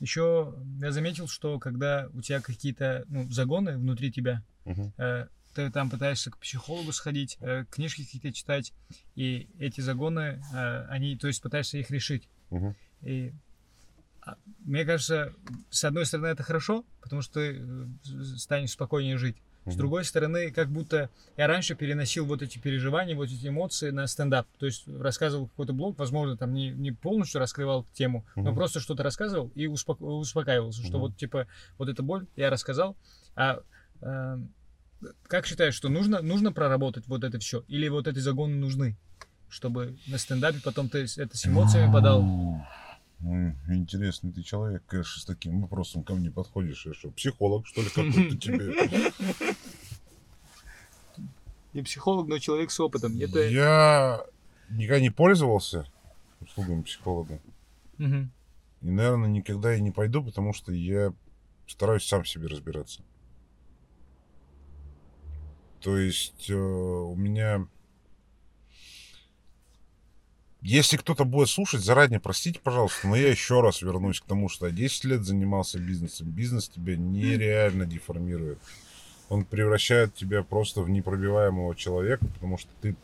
еще 0.00 0.54
я 0.80 0.92
заметил, 0.92 1.28
что 1.28 1.58
когда 1.58 2.08
у 2.14 2.20
тебя 2.22 2.40
какие-то 2.40 3.04
ну, 3.08 3.30
загоны 3.30 3.76
внутри 3.76 4.10
тебя, 4.12 4.42
Мгм. 4.64 4.92
э, 4.98 5.26
ты 5.54 5.70
там 5.70 5.90
пытаешься 5.90 6.30
к 6.30 6.38
психологу 6.38 6.92
сходить, 6.92 7.36
э, 7.40 7.64
книжки 7.70 8.04
какие-то 8.04 8.32
читать, 8.32 8.72
и 9.14 9.48
эти 9.58 9.80
загоны, 9.80 10.42
э, 10.52 10.86
они, 10.88 11.16
то 11.16 11.26
есть 11.26 11.42
пытаешься 11.42 11.78
их 11.78 11.90
решить. 11.90 12.28
Мгм. 12.50 12.74
И 13.02 13.32
а, 14.22 14.36
мне 14.60 14.84
кажется, 14.84 15.32
с 15.70 15.84
одной 15.84 16.06
стороны 16.06 16.26
это 16.26 16.42
хорошо, 16.42 16.84
потому 17.00 17.22
что 17.22 17.34
ты 17.34 17.58
э, 17.60 18.24
станешь 18.36 18.70
спокойнее 18.72 19.16
жить. 19.18 19.36
С 19.66 19.76
другой 19.76 20.04
стороны, 20.04 20.50
как 20.50 20.70
будто 20.70 21.10
я 21.36 21.46
раньше 21.46 21.74
переносил 21.74 22.24
вот 22.24 22.40
эти 22.40 22.58
переживания, 22.58 23.14
вот 23.14 23.28
эти 23.28 23.48
эмоции 23.48 23.90
на 23.90 24.06
стендап. 24.06 24.46
То 24.58 24.64
есть 24.64 24.88
рассказывал 24.88 25.48
какой-то 25.48 25.74
блог, 25.74 25.98
возможно, 25.98 26.38
там 26.38 26.54
не, 26.54 26.70
не 26.70 26.90
полностью 26.90 27.38
раскрывал 27.38 27.86
тему, 27.92 28.24
но 28.34 28.44
Мгм. 28.44 28.54
просто 28.54 28.80
что-то 28.80 29.02
рассказывал 29.02 29.52
и 29.54 29.66
успоко- 29.66 30.04
успокаивался, 30.04 30.80
что 30.80 30.92
Мгм. 30.92 31.00
вот 31.00 31.16
типа 31.18 31.46
вот 31.76 31.90
эта 31.90 32.02
боль 32.02 32.26
я 32.34 32.48
рассказал. 32.48 32.96
А 33.36 33.60
э, 34.00 34.38
как 35.26 35.46
считаешь, 35.46 35.74
что 35.74 35.88
нужно, 35.88 36.22
нужно 36.22 36.52
проработать 36.52 37.06
вот 37.06 37.24
это 37.24 37.38
все? 37.38 37.64
Или 37.68 37.88
вот 37.88 38.06
эти 38.06 38.18
загоны 38.18 38.56
нужны? 38.56 38.96
Чтобы 39.48 39.96
на 40.06 40.18
стендапе 40.18 40.60
потом 40.62 40.88
ты 40.88 41.06
это 41.16 41.36
с 41.36 41.46
эмоциями 41.46 41.92
подал. 41.92 42.22
Ой, 43.24 43.56
интересный 43.68 44.32
ты 44.32 44.42
человек, 44.42 44.82
конечно, 44.86 45.20
с 45.20 45.24
таким 45.24 45.62
вопросом 45.62 46.04
ко 46.04 46.14
мне 46.14 46.30
подходишь. 46.30 46.86
Я 46.86 46.94
что, 46.94 47.10
психолог, 47.10 47.66
что 47.66 47.82
ли, 47.82 47.88
какой-то 47.88 48.36
тебе? 48.38 49.12
Я 51.72 51.82
психолог, 51.82 52.28
но 52.28 52.38
человек 52.38 52.70
с 52.70 52.78
опытом. 52.78 53.18
Это... 53.20 53.40
Я 53.48 54.24
никогда 54.70 55.00
не 55.00 55.10
пользовался 55.10 55.86
услугами 56.40 56.82
психолога. 56.82 57.40
Мгм. 57.98 58.30
И, 58.82 58.90
наверное, 58.90 59.28
никогда 59.28 59.74
и 59.74 59.80
не 59.80 59.90
пойду, 59.90 60.22
потому 60.22 60.52
что 60.52 60.72
я 60.72 61.12
стараюсь 61.66 62.06
сам 62.06 62.24
себе 62.24 62.46
разбираться. 62.46 63.02
То 65.80 65.96
есть 65.98 66.50
э, 66.50 66.54
у 66.54 67.14
меня... 67.14 67.66
Если 70.60 70.96
кто-то 70.96 71.24
будет 71.24 71.48
слушать, 71.48 71.82
заранее 71.82 72.18
простите, 72.18 72.58
пожалуйста, 72.58 73.06
но 73.06 73.14
я 73.14 73.28
еще 73.28 73.60
раз 73.60 73.80
вернусь 73.80 74.20
к 74.20 74.24
тому, 74.24 74.48
что 74.48 74.66
я 74.66 74.72
10 74.72 75.04
лет 75.04 75.24
занимался 75.24 75.78
бизнесом. 75.78 76.28
Бизнес 76.30 76.68
тебя 76.68 76.96
нереально 76.96 77.86
деформирует. 77.86 78.58
Он 79.28 79.44
превращает 79.44 80.14
тебя 80.14 80.42
просто 80.42 80.80
в 80.82 80.90
непробиваемого 80.90 81.76
человека, 81.76 82.26
потому 82.26 82.58
что 82.58 82.70
ты 82.80 82.96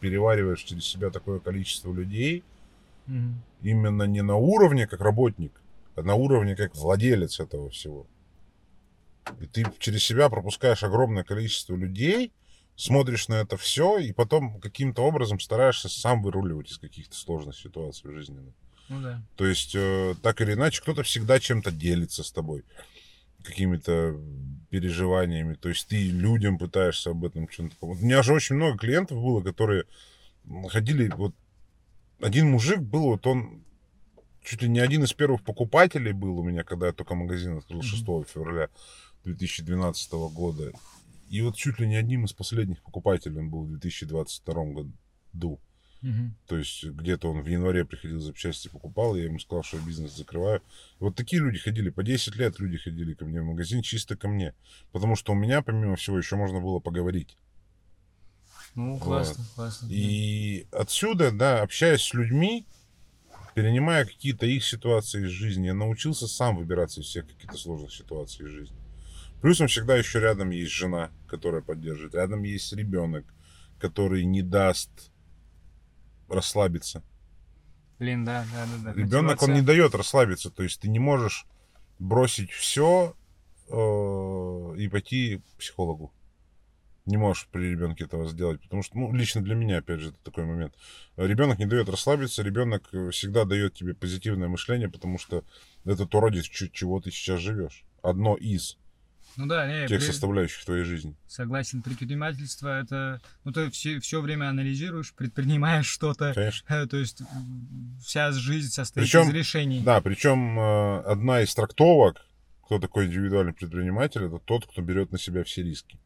перевариваешь 0.00 0.62
через 0.62 0.84
себя 0.86 1.10
такое 1.10 1.38
количество 1.38 1.92
людей, 1.92 2.42
Мгм. 3.06 3.42
именно 3.62 4.02
не 4.04 4.22
на 4.22 4.34
уровне 4.36 4.86
как 4.88 5.00
работник, 5.00 5.52
а 5.94 6.02
на 6.02 6.14
уровне 6.14 6.56
как 6.56 6.74
владелец 6.74 7.38
этого 7.38 7.70
всего. 7.70 8.06
И 9.40 9.46
ты 9.46 9.66
через 9.78 10.04
себя 10.04 10.28
пропускаешь 10.28 10.82
огромное 10.82 11.24
количество 11.24 11.74
людей, 11.74 12.32
смотришь 12.76 13.28
на 13.28 13.34
это 13.34 13.56
все, 13.56 13.98
и 13.98 14.12
потом 14.12 14.60
каким-то 14.60 15.02
образом 15.02 15.40
стараешься 15.40 15.88
сам 15.88 16.22
выруливать 16.22 16.70
из 16.70 16.78
каких-то 16.78 17.16
сложных 17.16 17.56
ситуаций 17.56 18.12
жизненных. 18.12 18.54
Ну 18.88 19.02
да. 19.02 19.22
То 19.36 19.46
есть, 19.46 19.74
э, 19.74 20.14
так 20.22 20.40
или 20.40 20.54
иначе, 20.54 20.80
кто-то 20.80 21.02
всегда 21.02 21.40
чем-то 21.40 21.70
делится 21.70 22.22
с 22.22 22.32
тобой, 22.32 22.64
какими-то 23.42 24.18
переживаниями. 24.70 25.54
То 25.54 25.68
есть 25.68 25.88
ты 25.88 26.08
людям 26.08 26.58
пытаешься 26.58 27.10
об 27.10 27.24
этом 27.24 27.48
чем-то 27.48 27.76
помочь. 27.76 27.98
У 28.00 28.04
меня 28.04 28.22
же 28.22 28.32
очень 28.32 28.56
много 28.56 28.78
клиентов 28.78 29.18
было, 29.18 29.42
которые 29.42 29.84
ходили, 30.68 31.10
вот 31.16 31.34
один 32.20 32.50
мужик 32.50 32.80
был, 32.80 33.04
вот 33.04 33.26
он 33.26 33.62
чуть 34.42 34.62
ли 34.62 34.68
не 34.68 34.80
один 34.80 35.04
из 35.04 35.12
первых 35.12 35.42
покупателей 35.42 36.12
был 36.12 36.38
у 36.38 36.42
меня, 36.42 36.64
когда 36.64 36.86
я 36.86 36.92
только 36.92 37.14
магазин 37.14 37.58
открыл 37.58 37.80
Мгм. 37.80 37.86
6 37.86 38.04
февраля 38.32 38.68
2012 39.36 40.12
года. 40.32 40.72
И 41.30 41.42
вот 41.42 41.56
чуть 41.56 41.78
ли 41.78 41.86
не 41.86 41.96
одним 41.96 42.24
из 42.24 42.32
последних 42.32 42.82
покупателей 42.82 43.38
он 43.38 43.50
был 43.50 43.64
в 43.64 43.70
2022 43.70 44.64
году. 44.64 45.60
Мгм. 46.00 46.36
То 46.46 46.56
есть 46.56 46.84
где-то 46.84 47.30
он 47.30 47.42
в 47.42 47.46
январе 47.46 47.84
приходил 47.84 48.20
запчасти, 48.20 48.68
покупал, 48.68 49.16
я 49.16 49.24
ему 49.24 49.38
сказал, 49.38 49.64
что 49.64 49.78
я 49.78 49.82
бизнес 49.84 50.16
закрываю. 50.16 50.62
И 51.00 51.04
вот 51.04 51.16
такие 51.16 51.42
люди 51.42 51.58
ходили, 51.58 51.90
по 51.90 52.02
10 52.02 52.36
лет 52.36 52.58
люди 52.60 52.78
ходили 52.78 53.14
ко 53.14 53.24
мне 53.24 53.40
в 53.40 53.44
магазин, 53.44 53.82
чисто 53.82 54.16
ко 54.16 54.28
мне. 54.28 54.54
Потому 54.92 55.16
что 55.16 55.32
у 55.32 55.34
меня, 55.34 55.60
помимо 55.60 55.96
всего, 55.96 56.16
еще 56.18 56.36
можно 56.36 56.60
было 56.60 56.78
поговорить. 56.78 57.36
Ну, 58.74 58.96
классно, 58.98 59.44
классно. 59.56 59.88
И 59.90 60.68
отсюда, 60.70 61.32
да, 61.32 61.62
общаясь 61.62 62.02
с 62.02 62.14
людьми, 62.14 62.64
перенимая 63.54 64.04
какие-то 64.04 64.46
их 64.46 64.64
ситуации 64.64 65.24
из 65.24 65.30
жизни, 65.30 65.66
я 65.66 65.74
научился 65.74 66.28
сам 66.28 66.56
выбираться 66.56 67.00
из 67.00 67.06
всех 67.06 67.26
каких-то 67.26 67.58
сложных 67.58 67.92
ситуаций 67.92 68.46
из 68.46 68.52
жизни. 68.52 68.77
Плюсом 69.40 69.68
всегда 69.68 69.96
еще 69.96 70.20
рядом 70.20 70.50
есть 70.50 70.72
жена, 70.72 71.10
которая 71.28 71.62
поддерживает. 71.62 72.14
Рядом 72.14 72.42
есть 72.42 72.72
ребенок, 72.72 73.24
который 73.78 74.24
не 74.24 74.42
даст 74.42 74.90
расслабиться. 76.28 77.02
Блин, 77.98 78.24
да, 78.24 78.44
да, 78.52 78.66
да. 78.66 78.92
да. 78.92 79.00
Ребенок, 79.00 79.42
он 79.42 79.54
не 79.54 79.62
дает 79.62 79.94
расслабиться. 79.94 80.50
То 80.50 80.62
есть 80.62 80.80
ты 80.80 80.88
не 80.88 80.98
можешь 80.98 81.46
бросить 81.98 82.50
все 82.50 83.14
и 83.68 84.88
пойти 84.88 85.38
к 85.38 85.58
психологу. 85.58 86.12
Не 87.06 87.16
можешь 87.16 87.48
при 87.50 87.70
ребенке 87.70 88.04
этого 88.04 88.28
сделать, 88.28 88.60
потому 88.62 88.82
что, 88.82 88.98
ну, 88.98 89.14
лично 89.14 89.40
для 89.40 89.54
меня, 89.54 89.78
опять 89.78 90.00
же, 90.00 90.10
это 90.10 90.18
такой 90.22 90.44
момент. 90.44 90.74
Ребенок 91.16 91.58
не 91.58 91.64
дает 91.64 91.88
расслабиться, 91.88 92.42
ребенок 92.42 92.88
всегда 93.12 93.44
дает 93.46 93.72
тебе 93.74 93.94
позитивное 93.94 94.48
мышление, 94.48 94.90
потому 94.90 95.18
что 95.18 95.42
это 95.86 96.06
то, 96.06 96.20
ради 96.20 96.42
ч- 96.42 96.70
чего 96.70 97.00
ты 97.00 97.10
сейчас 97.10 97.40
живешь. 97.40 97.84
Одно 98.02 98.36
из 98.36 98.76
Ну 99.36 99.46
да, 99.46 99.66
не, 99.68 99.86
тех 99.86 100.00
при- 100.00 100.06
составляющих 100.06 100.64
твоей 100.64 100.84
жизни. 100.84 101.14
согласен. 101.28 101.82
Предпринимательство 101.82 102.80
это, 102.80 103.20
ну 103.44 103.52
ты 103.52 103.70
все, 103.70 104.00
все 104.00 104.20
время 104.20 104.48
анализируешь, 104.48 105.14
предпринимаешь 105.14 105.86
что-то. 105.86 106.32
Конечно. 106.34 106.66
Э, 106.74 106.86
То 106.86 106.96
есть 106.96 107.22
вся 108.04 108.32
жизнь 108.32 108.70
состоит 108.70 109.06
Причем- 109.06 109.28
из 109.28 109.34
решений. 109.34 109.80
Да, 109.84 110.00
причем 110.00 110.58
э, 110.58 111.00
одна 111.02 111.42
из 111.42 111.54
трактовок, 111.54 112.24
кто 112.64 112.78
такой 112.78 113.06
индивидуальный 113.06 113.52
предприниматель, 113.54 114.24
это 114.24 114.38
тот, 114.38 114.66
кто 114.66 114.82
берет 114.82 115.12
на 115.12 115.18
себя 115.18 115.44
все 115.44 115.62
риски. 115.62 115.98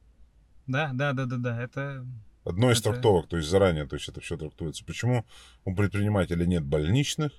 Да, 0.66 0.91
да, 0.93 1.12
да, 1.12 1.25
да, 1.27 1.37
да. 1.39 1.62
Это 1.62 2.07
Одно 2.45 2.70
из 2.73 2.81
Это- 2.81 2.91
трактовок, 2.91 3.29
то 3.29 3.37
есть 3.37 3.49
заранее, 3.49 3.87
то 3.87 3.95
есть 3.97 4.09
это 4.09 4.20
все 4.20 4.37
трактуется. 4.37 4.85
Почему 4.85 5.25
у 5.64 5.75
предпринимателя 5.77 6.45
нет 6.45 6.64
больничных? 6.64 7.33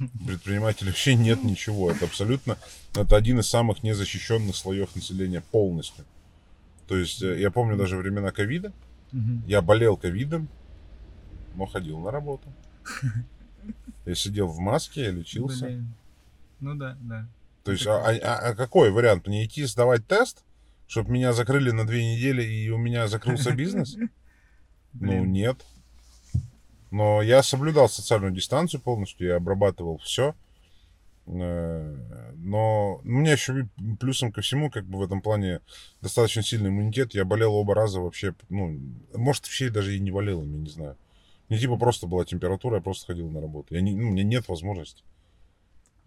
У 0.00 0.26
предпринимателя 0.26 0.88
вообще 0.88 1.14
нет 1.14 1.42
ничего. 1.44 1.90
Это 1.90 2.04
абсолютно, 2.04 2.56
это 2.94 3.16
один 3.16 3.40
из 3.40 3.48
самых 3.48 3.82
незащищенных 3.82 4.54
слоев 4.54 4.94
населения 4.94 5.40
полностью. 5.40 6.04
То 6.86 6.96
есть 6.96 7.22
э, 7.22 7.40
я 7.40 7.50
помню 7.50 7.76
даже 7.76 7.96
времена 7.96 8.30
ковида. 8.30 8.72
мгм. 9.12 9.42
Я 9.46 9.60
болел 9.62 9.96
ковидом, 9.96 10.48
но 11.56 11.66
ходил 11.66 11.98
на 12.00 12.10
работу. 12.10 12.48
Я 14.06 14.14
сидел 14.14 14.46
в 14.48 14.58
маске, 14.58 15.04
я 15.04 15.10
лечился. 15.10 15.66
Блин. 15.66 15.94
Ну 16.60 16.74
да, 16.74 16.96
да. 17.00 17.28
То 17.64 17.72
есть, 17.72 17.86
а, 17.86 17.98
а- 17.98 18.38
а 18.50 18.54
какой 18.54 18.90
вариант? 18.90 19.26
Мне 19.26 19.44
идти 19.44 19.64
сдавать 19.64 20.06
тест, 20.06 20.44
чтобы 20.86 21.10
меня 21.10 21.32
закрыли 21.32 21.70
на 21.70 21.86
две 21.86 22.14
недели 22.14 22.42
и 22.42 22.70
у 22.70 22.78
меня 22.78 23.08
закрылся 23.08 23.52
бизнес? 23.52 23.96
Ну, 24.94 25.24
нет. 25.24 25.64
Но 26.90 27.22
я 27.22 27.42
соблюдал 27.42 27.88
социальную 27.88 28.32
дистанцию 28.32 28.80
полностью, 28.80 29.28
я 29.28 29.36
обрабатывал 29.36 29.98
все. 29.98 30.34
Но 31.26 33.00
у 33.04 33.08
меня 33.08 33.32
еще 33.32 33.68
плюсом 34.00 34.32
ко 34.32 34.40
всему, 34.40 34.70
как 34.70 34.86
бы 34.86 34.98
в 34.98 35.02
этом 35.02 35.20
плане 35.20 35.60
достаточно 36.00 36.42
сильный 36.42 36.70
иммунитет. 36.70 37.12
Я 37.14 37.26
болел 37.26 37.54
оба 37.54 37.74
раза 37.74 38.00
вообще, 38.00 38.34
ну, 38.48 38.80
может, 39.14 39.44
вообще 39.44 39.68
даже 39.68 39.94
и 39.94 40.00
не 40.00 40.10
болел, 40.10 40.42
я 40.42 40.48
не 40.48 40.70
знаю. 40.70 40.96
Мне 41.50 41.58
типа 41.58 41.76
просто 41.76 42.06
была 42.06 42.24
температура, 42.24 42.76
я 42.76 42.82
просто 42.82 43.06
ходил 43.06 43.28
на 43.30 43.42
работу. 43.42 43.74
Я 43.74 43.82
не, 43.82 43.94
ну, 43.94 44.08
у 44.08 44.12
меня 44.12 44.22
нет 44.22 44.48
возможности. 44.48 45.02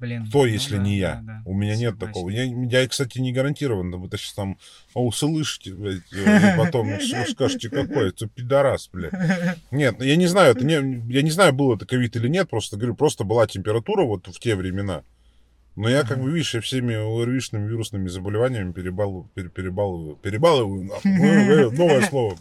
Блин. 0.01 0.25
Кто, 0.25 0.39
ну 0.39 0.45
если 0.45 0.77
да, 0.77 0.81
не 0.81 0.97
я? 0.97 1.15
да, 1.17 1.21
да. 1.21 1.41
У 1.45 1.53
меня 1.53 1.75
нет 1.75 1.91
Согласен. 1.91 2.13
такого. 2.13 2.29
Я, 2.31 2.81
я, 2.81 2.87
кстати, 2.87 3.19
не 3.19 3.31
гарантирован. 3.31 3.91
Да 3.91 3.97
вы 3.97 4.09
сейчас 4.17 4.33
там 4.33 4.57
а, 4.95 4.99
услышите, 4.99 5.75
блядь, 5.75 6.11
и 6.11 6.57
потом 6.57 6.89
ну, 6.89 7.25
скажете, 7.29 7.69
какой 7.69 8.09
это 8.09 8.27
пидорас, 8.27 8.89
блядь. 8.91 9.13
Нет, 9.69 9.97
ну, 9.99 10.03
я 10.03 10.15
не 10.15 10.25
знаю, 10.25 10.55
это 10.55 10.65
не, 10.65 10.73
я 11.13 11.21
не 11.21 11.29
знаю, 11.29 11.53
был 11.53 11.75
это 11.75 11.85
ковид 11.85 12.15
или 12.15 12.27
нет, 12.27 12.49
просто 12.49 12.77
говорю, 12.77 12.95
просто 12.95 13.23
была 13.23 13.45
температура 13.45 14.03
вот 14.03 14.25
в 14.25 14.39
те 14.39 14.55
времена. 14.55 15.03
Но 15.75 15.89
я, 15.89 16.03
как 16.03 16.21
бы, 16.21 16.29
видишь, 16.31 16.53
я 16.53 16.61
всеми 16.61 16.93
ОРВИшными 16.95 17.67
вирусными 17.67 18.07
заболеваниями 18.09 18.73
перебал, 18.73 19.29
пере- 19.33 19.49
перебалываю, 19.49 20.15
перебалываю, 20.17 20.83
нахуй, 20.83 21.11
Ну, 21.11 21.71
новое 21.71 22.01
слово. 22.01 22.37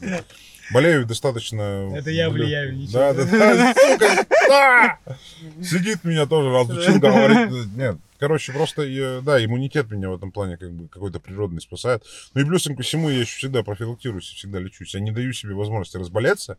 Болею 0.72 1.04
достаточно... 1.06 1.92
Это 1.96 2.10
я 2.10 2.30
влияю. 2.30 2.76
Да, 2.92 3.12
да, 3.12 3.24
да, 3.24 3.74
сука, 3.74 4.26
да! 4.48 4.98
Сидит 5.62 6.04
меня 6.04 6.26
тоже, 6.26 6.50
разучил 6.50 7.00
говорить. 7.00 7.74
Нет, 7.76 7.96
короче, 8.18 8.52
просто, 8.52 9.20
да, 9.22 9.44
иммунитет 9.44 9.90
меня 9.90 10.10
в 10.10 10.14
этом 10.14 10.30
плане 10.32 10.56
как 10.56 10.72
бы 10.72 10.88
какой-то 10.88 11.18
природный 11.18 11.60
спасает. 11.60 12.04
Ну 12.34 12.40
и 12.40 12.44
плюсом 12.44 12.76
ко 12.76 12.82
всему 12.82 13.10
я 13.10 13.20
еще 13.20 13.36
всегда 13.36 13.62
профилактируюсь 13.62 14.26
всегда 14.26 14.60
лечусь. 14.60 14.94
Я 14.94 15.00
не 15.00 15.10
даю 15.10 15.32
себе 15.32 15.54
возможности 15.54 15.96
разболеться. 15.96 16.56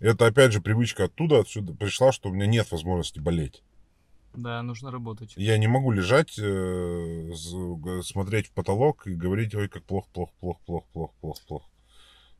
Это, 0.00 0.26
опять 0.26 0.52
же, 0.52 0.60
привычка 0.60 1.04
оттуда, 1.04 1.40
отсюда 1.40 1.74
пришла, 1.74 2.10
что 2.12 2.30
у 2.30 2.32
меня 2.34 2.46
нет 2.46 2.70
возможности 2.70 3.18
болеть. 3.18 3.62
Да, 4.34 4.62
нужно 4.62 4.90
работать. 4.90 5.34
Я 5.36 5.58
не 5.58 5.66
могу 5.66 5.92
лежать, 5.92 6.38
э, 6.38 7.32
смотреть 8.02 8.48
в 8.48 8.52
потолок 8.52 9.06
и 9.06 9.14
говорить, 9.14 9.54
ой, 9.54 9.68
как 9.68 9.84
плохо, 9.84 10.08
плохо, 10.12 10.32
плохо, 10.40 10.60
плохо, 10.66 10.86
плохо, 10.92 11.14
плохо, 11.20 11.40
плохо. 11.46 11.66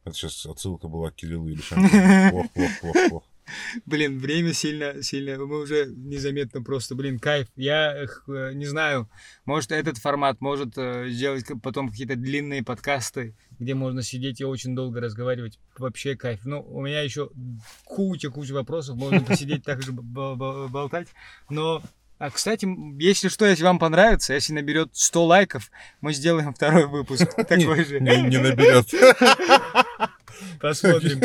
Это 0.05 0.15
сейчас 0.17 0.47
отсылка 0.47 0.89
была 0.89 1.11
к 1.11 1.17
Кириллу 1.17 1.49
Ильиченко. 1.49 2.31
Плохо, 2.31 2.49
плохо, 2.55 2.73
плохо, 2.81 3.09
плохо. 3.09 3.27
Блин, 3.87 4.19
время 4.19 4.53
сильно, 4.53 5.03
сильно, 5.03 5.39
мы 5.45 5.61
уже 5.61 5.87
незаметно 5.87 6.63
просто, 6.63 6.95
блин, 6.95 7.19
кайф. 7.19 7.49
Я 7.57 7.95
э, 7.95 8.53
не 8.55 8.67
знаю, 8.67 9.09
может 9.45 9.73
этот 9.73 9.99
формат, 9.99 10.41
может 10.41 10.77
э, 10.77 11.09
сделать 11.11 11.45
потом 11.63 11.91
какие-то 11.91 12.17
длинные 12.17 12.63
подкасты, 12.63 13.35
где 13.63 13.75
можно 13.75 14.03
сидеть 14.03 14.41
и 14.41 14.45
очень 14.45 14.75
долго 14.75 15.01
разговаривать. 15.01 15.59
Вообще 15.79 16.17
кайф. 16.17 16.41
Ну, 16.45 16.61
у 16.61 16.83
меня 16.83 17.01
еще 17.03 17.31
куча-куча 17.85 18.53
вопросов, 18.53 18.97
можно 18.97 19.21
посидеть 19.21 19.65
так 19.65 19.83
же 19.83 19.93
болтать. 19.93 21.09
Но, 21.49 21.83
а, 22.19 22.31
кстати, 22.31 22.69
если 23.01 23.29
что, 23.29 23.47
если 23.47 23.65
вам 23.65 23.79
понравится, 23.79 24.35
если 24.35 24.53
наберет 24.53 24.91
100 24.93 25.25
лайков, 25.27 25.71
мы 26.01 26.13
сделаем 26.13 26.55
второй 26.55 26.87
выпуск 26.87 27.35
такой 27.49 27.85
же. 27.85 28.01
Не, 28.01 28.23
не 28.23 28.39
наберет. 28.39 28.89
Посмотрим. 30.61 31.21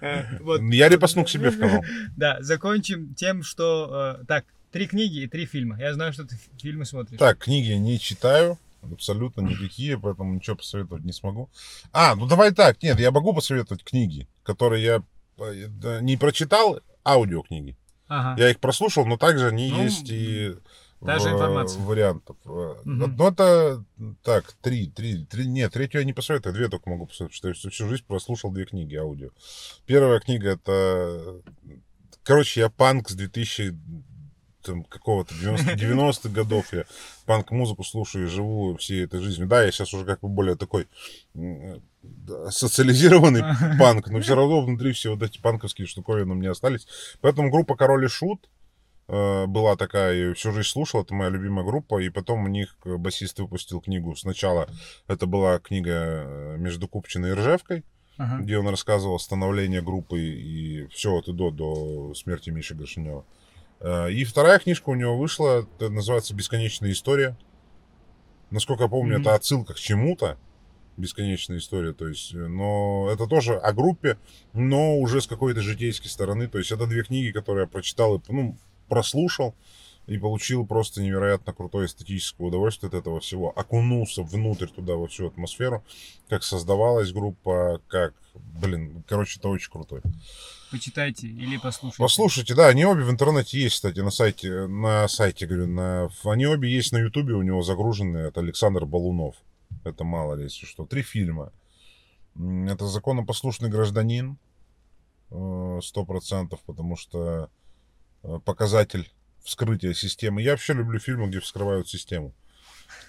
Э, 0.00 0.38
Вот. 0.40 0.60
Я 0.62 0.88
репостну 0.88 1.24
к 1.24 1.28
себе 1.28 1.50
в 1.50 1.58
канал. 1.58 1.82
Да, 2.16 2.38
закончим 2.40 3.14
тем, 3.14 3.42
что... 3.42 4.18
э, 4.20 4.24
так, 4.26 4.44
три 4.72 4.86
книги 4.86 5.22
и 5.22 5.28
три 5.28 5.46
фильма. 5.46 5.78
Я 5.78 5.94
знаю, 5.94 6.12
что 6.12 6.24
ты 6.24 6.36
фильмы 6.60 6.84
смотришь. 6.84 7.18
Так, 7.18 7.38
книги 7.38 7.72
не 7.72 7.98
читаю. 7.98 8.58
Абсолютно 8.92 9.40
никакие, 9.42 9.98
поэтому 9.98 10.34
ничего 10.34 10.56
посоветовать 10.56 11.04
не 11.04 11.12
смогу. 11.12 11.50
А, 11.92 12.14
ну 12.14 12.26
давай 12.26 12.52
так. 12.52 12.82
Нет, 12.82 12.98
я 13.00 13.10
могу 13.10 13.32
посоветовать 13.34 13.82
книги, 13.84 14.28
которые 14.42 14.82
я 14.84 15.02
э, 15.38 16.00
не 16.00 16.16
прочитал, 16.16 16.80
аудиокниги. 17.04 17.76
Ага. 18.08 18.40
Я 18.40 18.50
их 18.50 18.60
прослушал, 18.60 19.06
но 19.06 19.16
также 19.16 19.48
они 19.48 19.70
Ну, 19.70 19.82
есть 19.84 20.08
и 20.10 20.54
та 21.04 21.18
же 21.18 21.30
в- 21.30 21.32
информация. 21.32 21.82
вариантов. 21.82 22.36
Э, 22.44 22.74
Мгм. 22.84 23.16
Ну, 23.16 23.28
это 23.28 23.84
так, 24.22 24.52
три, 24.62 24.88
три, 24.90 25.24
три, 25.24 25.46
нет, 25.46 25.72
третью 25.72 26.00
я 26.00 26.06
не 26.06 26.12
посоветую, 26.12 26.54
две 26.54 26.68
только 26.68 26.88
могу 26.90 27.06
посоветовать, 27.06 27.34
что 27.36 27.48
я 27.48 27.54
всю 27.54 27.88
жизнь 27.88 28.04
прослушал 28.06 28.52
две 28.52 28.64
книги 28.66 28.94
аудио. 28.96 29.30
Первая 29.86 30.20
книга 30.20 30.50
это, 30.50 31.40
короче, 32.22 32.60
я 32.60 32.68
панк 32.70 33.08
с 33.10 33.14
2000 33.14 33.74
там, 34.64 34.84
какого-то 34.84 35.34
90 35.34 35.74
90-х 35.74 36.28
годов 36.34 36.72
я 36.72 36.84
панк-музыку 37.26 37.84
слушаю 37.84 38.26
и 38.26 38.28
живу 38.30 38.76
всей 38.76 39.04
этой 39.04 39.20
жизнью. 39.20 39.46
Да, 39.46 39.62
я 39.62 39.70
сейчас 39.70 39.92
уже 39.94 40.04
как 40.04 40.20
бы 40.20 40.28
более 40.28 40.56
такой 40.56 40.88
да, 41.34 42.50
социализированный 42.50 43.42
панк, 43.78 44.08
но 44.08 44.20
все 44.20 44.34
равно 44.34 44.62
внутри 44.62 44.92
все 44.92 45.10
вот 45.10 45.22
эти 45.22 45.40
панковские 45.40 45.86
штуковины 45.86 46.32
у 46.32 46.36
меня 46.36 46.52
остались. 46.52 46.86
Поэтому 47.20 47.50
группа 47.50 47.76
Король 47.76 48.04
и 48.04 48.08
Шут 48.08 48.48
э, 49.08 49.46
была 49.46 49.76
такая, 49.76 50.34
всю 50.34 50.52
жизнь 50.52 50.68
слушал, 50.68 51.02
это 51.02 51.14
моя 51.14 51.30
любимая 51.30 51.64
группа, 51.64 52.00
и 52.00 52.08
потом 52.08 52.44
у 52.44 52.48
них 52.48 52.76
э, 52.84 52.96
басист 52.96 53.38
выпустил 53.38 53.80
книгу. 53.80 54.16
Сначала 54.16 54.68
это 55.06 55.26
была 55.26 55.58
книга 55.58 55.92
э, 55.92 56.56
«Между 56.58 56.88
Купчиной 56.88 57.30
и 57.30 57.32
Ржевкой», 57.32 57.84
Ага. 58.16 58.42
где 58.42 58.58
он 58.58 58.68
рассказывал 58.68 59.18
становление 59.18 59.82
группы 59.82 60.20
и 60.20 60.86
все 60.88 61.16
от 61.16 61.28
и 61.28 61.32
до, 61.32 61.50
до 61.50 62.14
смерти 62.14 62.50
Миши 62.50 62.74
Горшинева. 62.74 63.24
Э, 63.80 64.10
И 64.10 64.24
вторая 64.24 64.58
книжка 64.58 64.90
у 64.90 64.94
него 64.94 65.16
вышла, 65.16 65.66
это 65.78 65.90
называется 65.90 66.34
«Бесконечная 66.34 66.92
история». 66.92 67.36
Насколько 68.50 68.84
я 68.84 68.88
помню, 68.88 69.14
Мгм. 69.14 69.22
это 69.22 69.34
отсылка 69.34 69.74
к 69.74 69.78
чему-то, 69.78 70.38
бесконечная 70.96 71.58
история, 71.58 71.92
то 71.92 72.06
есть, 72.06 72.32
э, 72.34 72.38
но 72.46 73.08
это 73.12 73.26
тоже 73.26 73.56
о 73.56 73.72
группе, 73.72 74.16
но 74.52 74.96
уже 74.98 75.20
с 75.20 75.26
какой-то 75.26 75.60
житейской 75.60 76.08
стороны, 76.08 76.46
то 76.46 76.58
есть 76.58 76.70
это 76.70 76.86
две 76.86 77.02
книги, 77.02 77.32
которые 77.32 77.62
я 77.64 77.68
прочитал, 77.68 78.16
и, 78.16 78.20
ну, 78.28 78.56
прослушал 78.88 79.54
и 80.06 80.18
получил 80.18 80.66
просто 80.66 81.02
невероятно 81.02 81.52
крутое 81.52 81.86
эстетическое 81.86 82.46
удовольствие 82.46 82.88
от 82.88 82.94
этого 82.94 83.20
всего. 83.20 83.52
Окунулся 83.56 84.22
внутрь 84.22 84.66
туда, 84.66 84.94
во 84.94 85.06
всю 85.06 85.28
атмосферу, 85.28 85.82
как 86.28 86.42
создавалась 86.42 87.12
группа, 87.12 87.80
как, 87.88 88.14
блин, 88.34 89.02
короче, 89.08 89.38
это 89.38 89.48
очень 89.48 89.70
крутой. 89.70 90.02
Почитайте 90.70 91.28
или 91.28 91.56
послушайте. 91.56 92.02
Послушайте, 92.02 92.54
да, 92.54 92.68
они 92.68 92.84
обе 92.84 93.04
в 93.04 93.10
интернете 93.10 93.60
есть, 93.60 93.76
кстати, 93.76 94.00
на 94.00 94.10
сайте, 94.10 94.66
на 94.66 95.08
сайте, 95.08 95.46
говорю, 95.46 95.68
на, 95.68 96.10
они 96.24 96.46
обе 96.46 96.70
есть 96.70 96.92
на 96.92 96.98
ютубе, 96.98 97.34
у 97.34 97.42
него 97.42 97.62
загружены, 97.62 98.18
это 98.18 98.40
Александр 98.40 98.84
Балунов. 98.84 99.36
Это 99.84 100.04
мало 100.04 100.34
ли, 100.34 100.44
если 100.44 100.66
что. 100.66 100.86
Три 100.86 101.02
фильма. 101.02 101.52
Это 102.36 102.86
законопослушный 102.86 103.68
гражданин, 103.70 104.38
э, 105.30 105.80
сто 105.82 106.04
процентов, 106.04 106.60
потому 106.66 106.96
что 106.96 107.48
э, 108.22 108.40
показатель 108.44 109.10
вскрытия 109.44 109.92
системы. 109.92 110.42
Я 110.42 110.52
вообще 110.52 110.72
люблю 110.72 110.98
фильмы, 110.98 111.28
где 111.28 111.38
вскрывают 111.38 111.88
систему. 111.88 112.34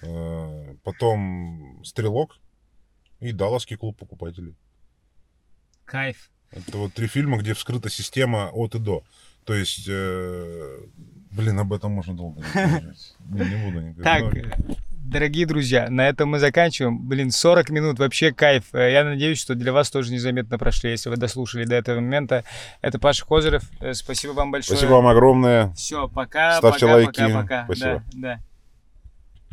Э, 0.02 0.74
потом 0.84 1.82
«Стрелок» 1.84 2.38
и 3.20 3.32
«Далласский 3.32 3.76
клуб 3.76 3.98
покупателей». 3.98 4.54
Кайф. 5.84 6.30
Это 6.50 6.78
вот 6.78 6.94
три 6.94 7.06
фильма, 7.06 7.38
где 7.38 7.54
вскрыта 7.54 7.90
система 7.90 8.50
от 8.52 8.74
и 8.74 8.78
до. 8.78 9.02
То 9.44 9.54
есть, 9.54 9.86
э, 9.88 10.78
блин, 11.30 11.58
об 11.58 11.72
этом 11.72 11.92
можно 11.92 12.14
долго 12.14 12.42
говорить. 12.52 13.14
Не 13.20 13.64
буду 13.64 13.80
никогда. 13.80 14.20
Так, 14.20 14.34
дорогие 15.10 15.46
друзья, 15.46 15.88
на 15.88 16.08
этом 16.08 16.30
мы 16.30 16.38
заканчиваем. 16.38 16.98
Блин, 16.98 17.30
40 17.30 17.70
минут, 17.70 17.98
вообще 17.98 18.32
кайф. 18.32 18.64
Э, 18.72 18.92
я 18.92 19.04
надеюсь, 19.04 19.40
что 19.40 19.54
для 19.54 19.72
вас 19.72 19.90
тоже 19.90 20.12
незаметно 20.12 20.58
прошли, 20.58 20.90
если 20.90 21.08
вы 21.08 21.16
дослушали 21.16 21.64
до 21.64 21.74
этого 21.74 22.00
момента. 22.00 22.44
Это 22.82 22.98
Паша 22.98 23.24
Козырев. 23.24 23.62
Э, 23.80 23.94
Спасибо 23.94 24.32
вам 24.32 24.50
большое. 24.50 24.76
Спасибо 24.76 24.94
вам 24.96 25.06
огромное. 25.06 25.72
Все, 25.74 26.08
пока. 26.08 26.58
Ставьте 26.58 26.86
пока, 26.86 26.94
лайки. 26.94 27.20
Пока, 27.20 27.42
пока. 27.42 27.64
Спасибо. 27.64 28.04
Да, 28.12 28.36
да. 28.36 28.40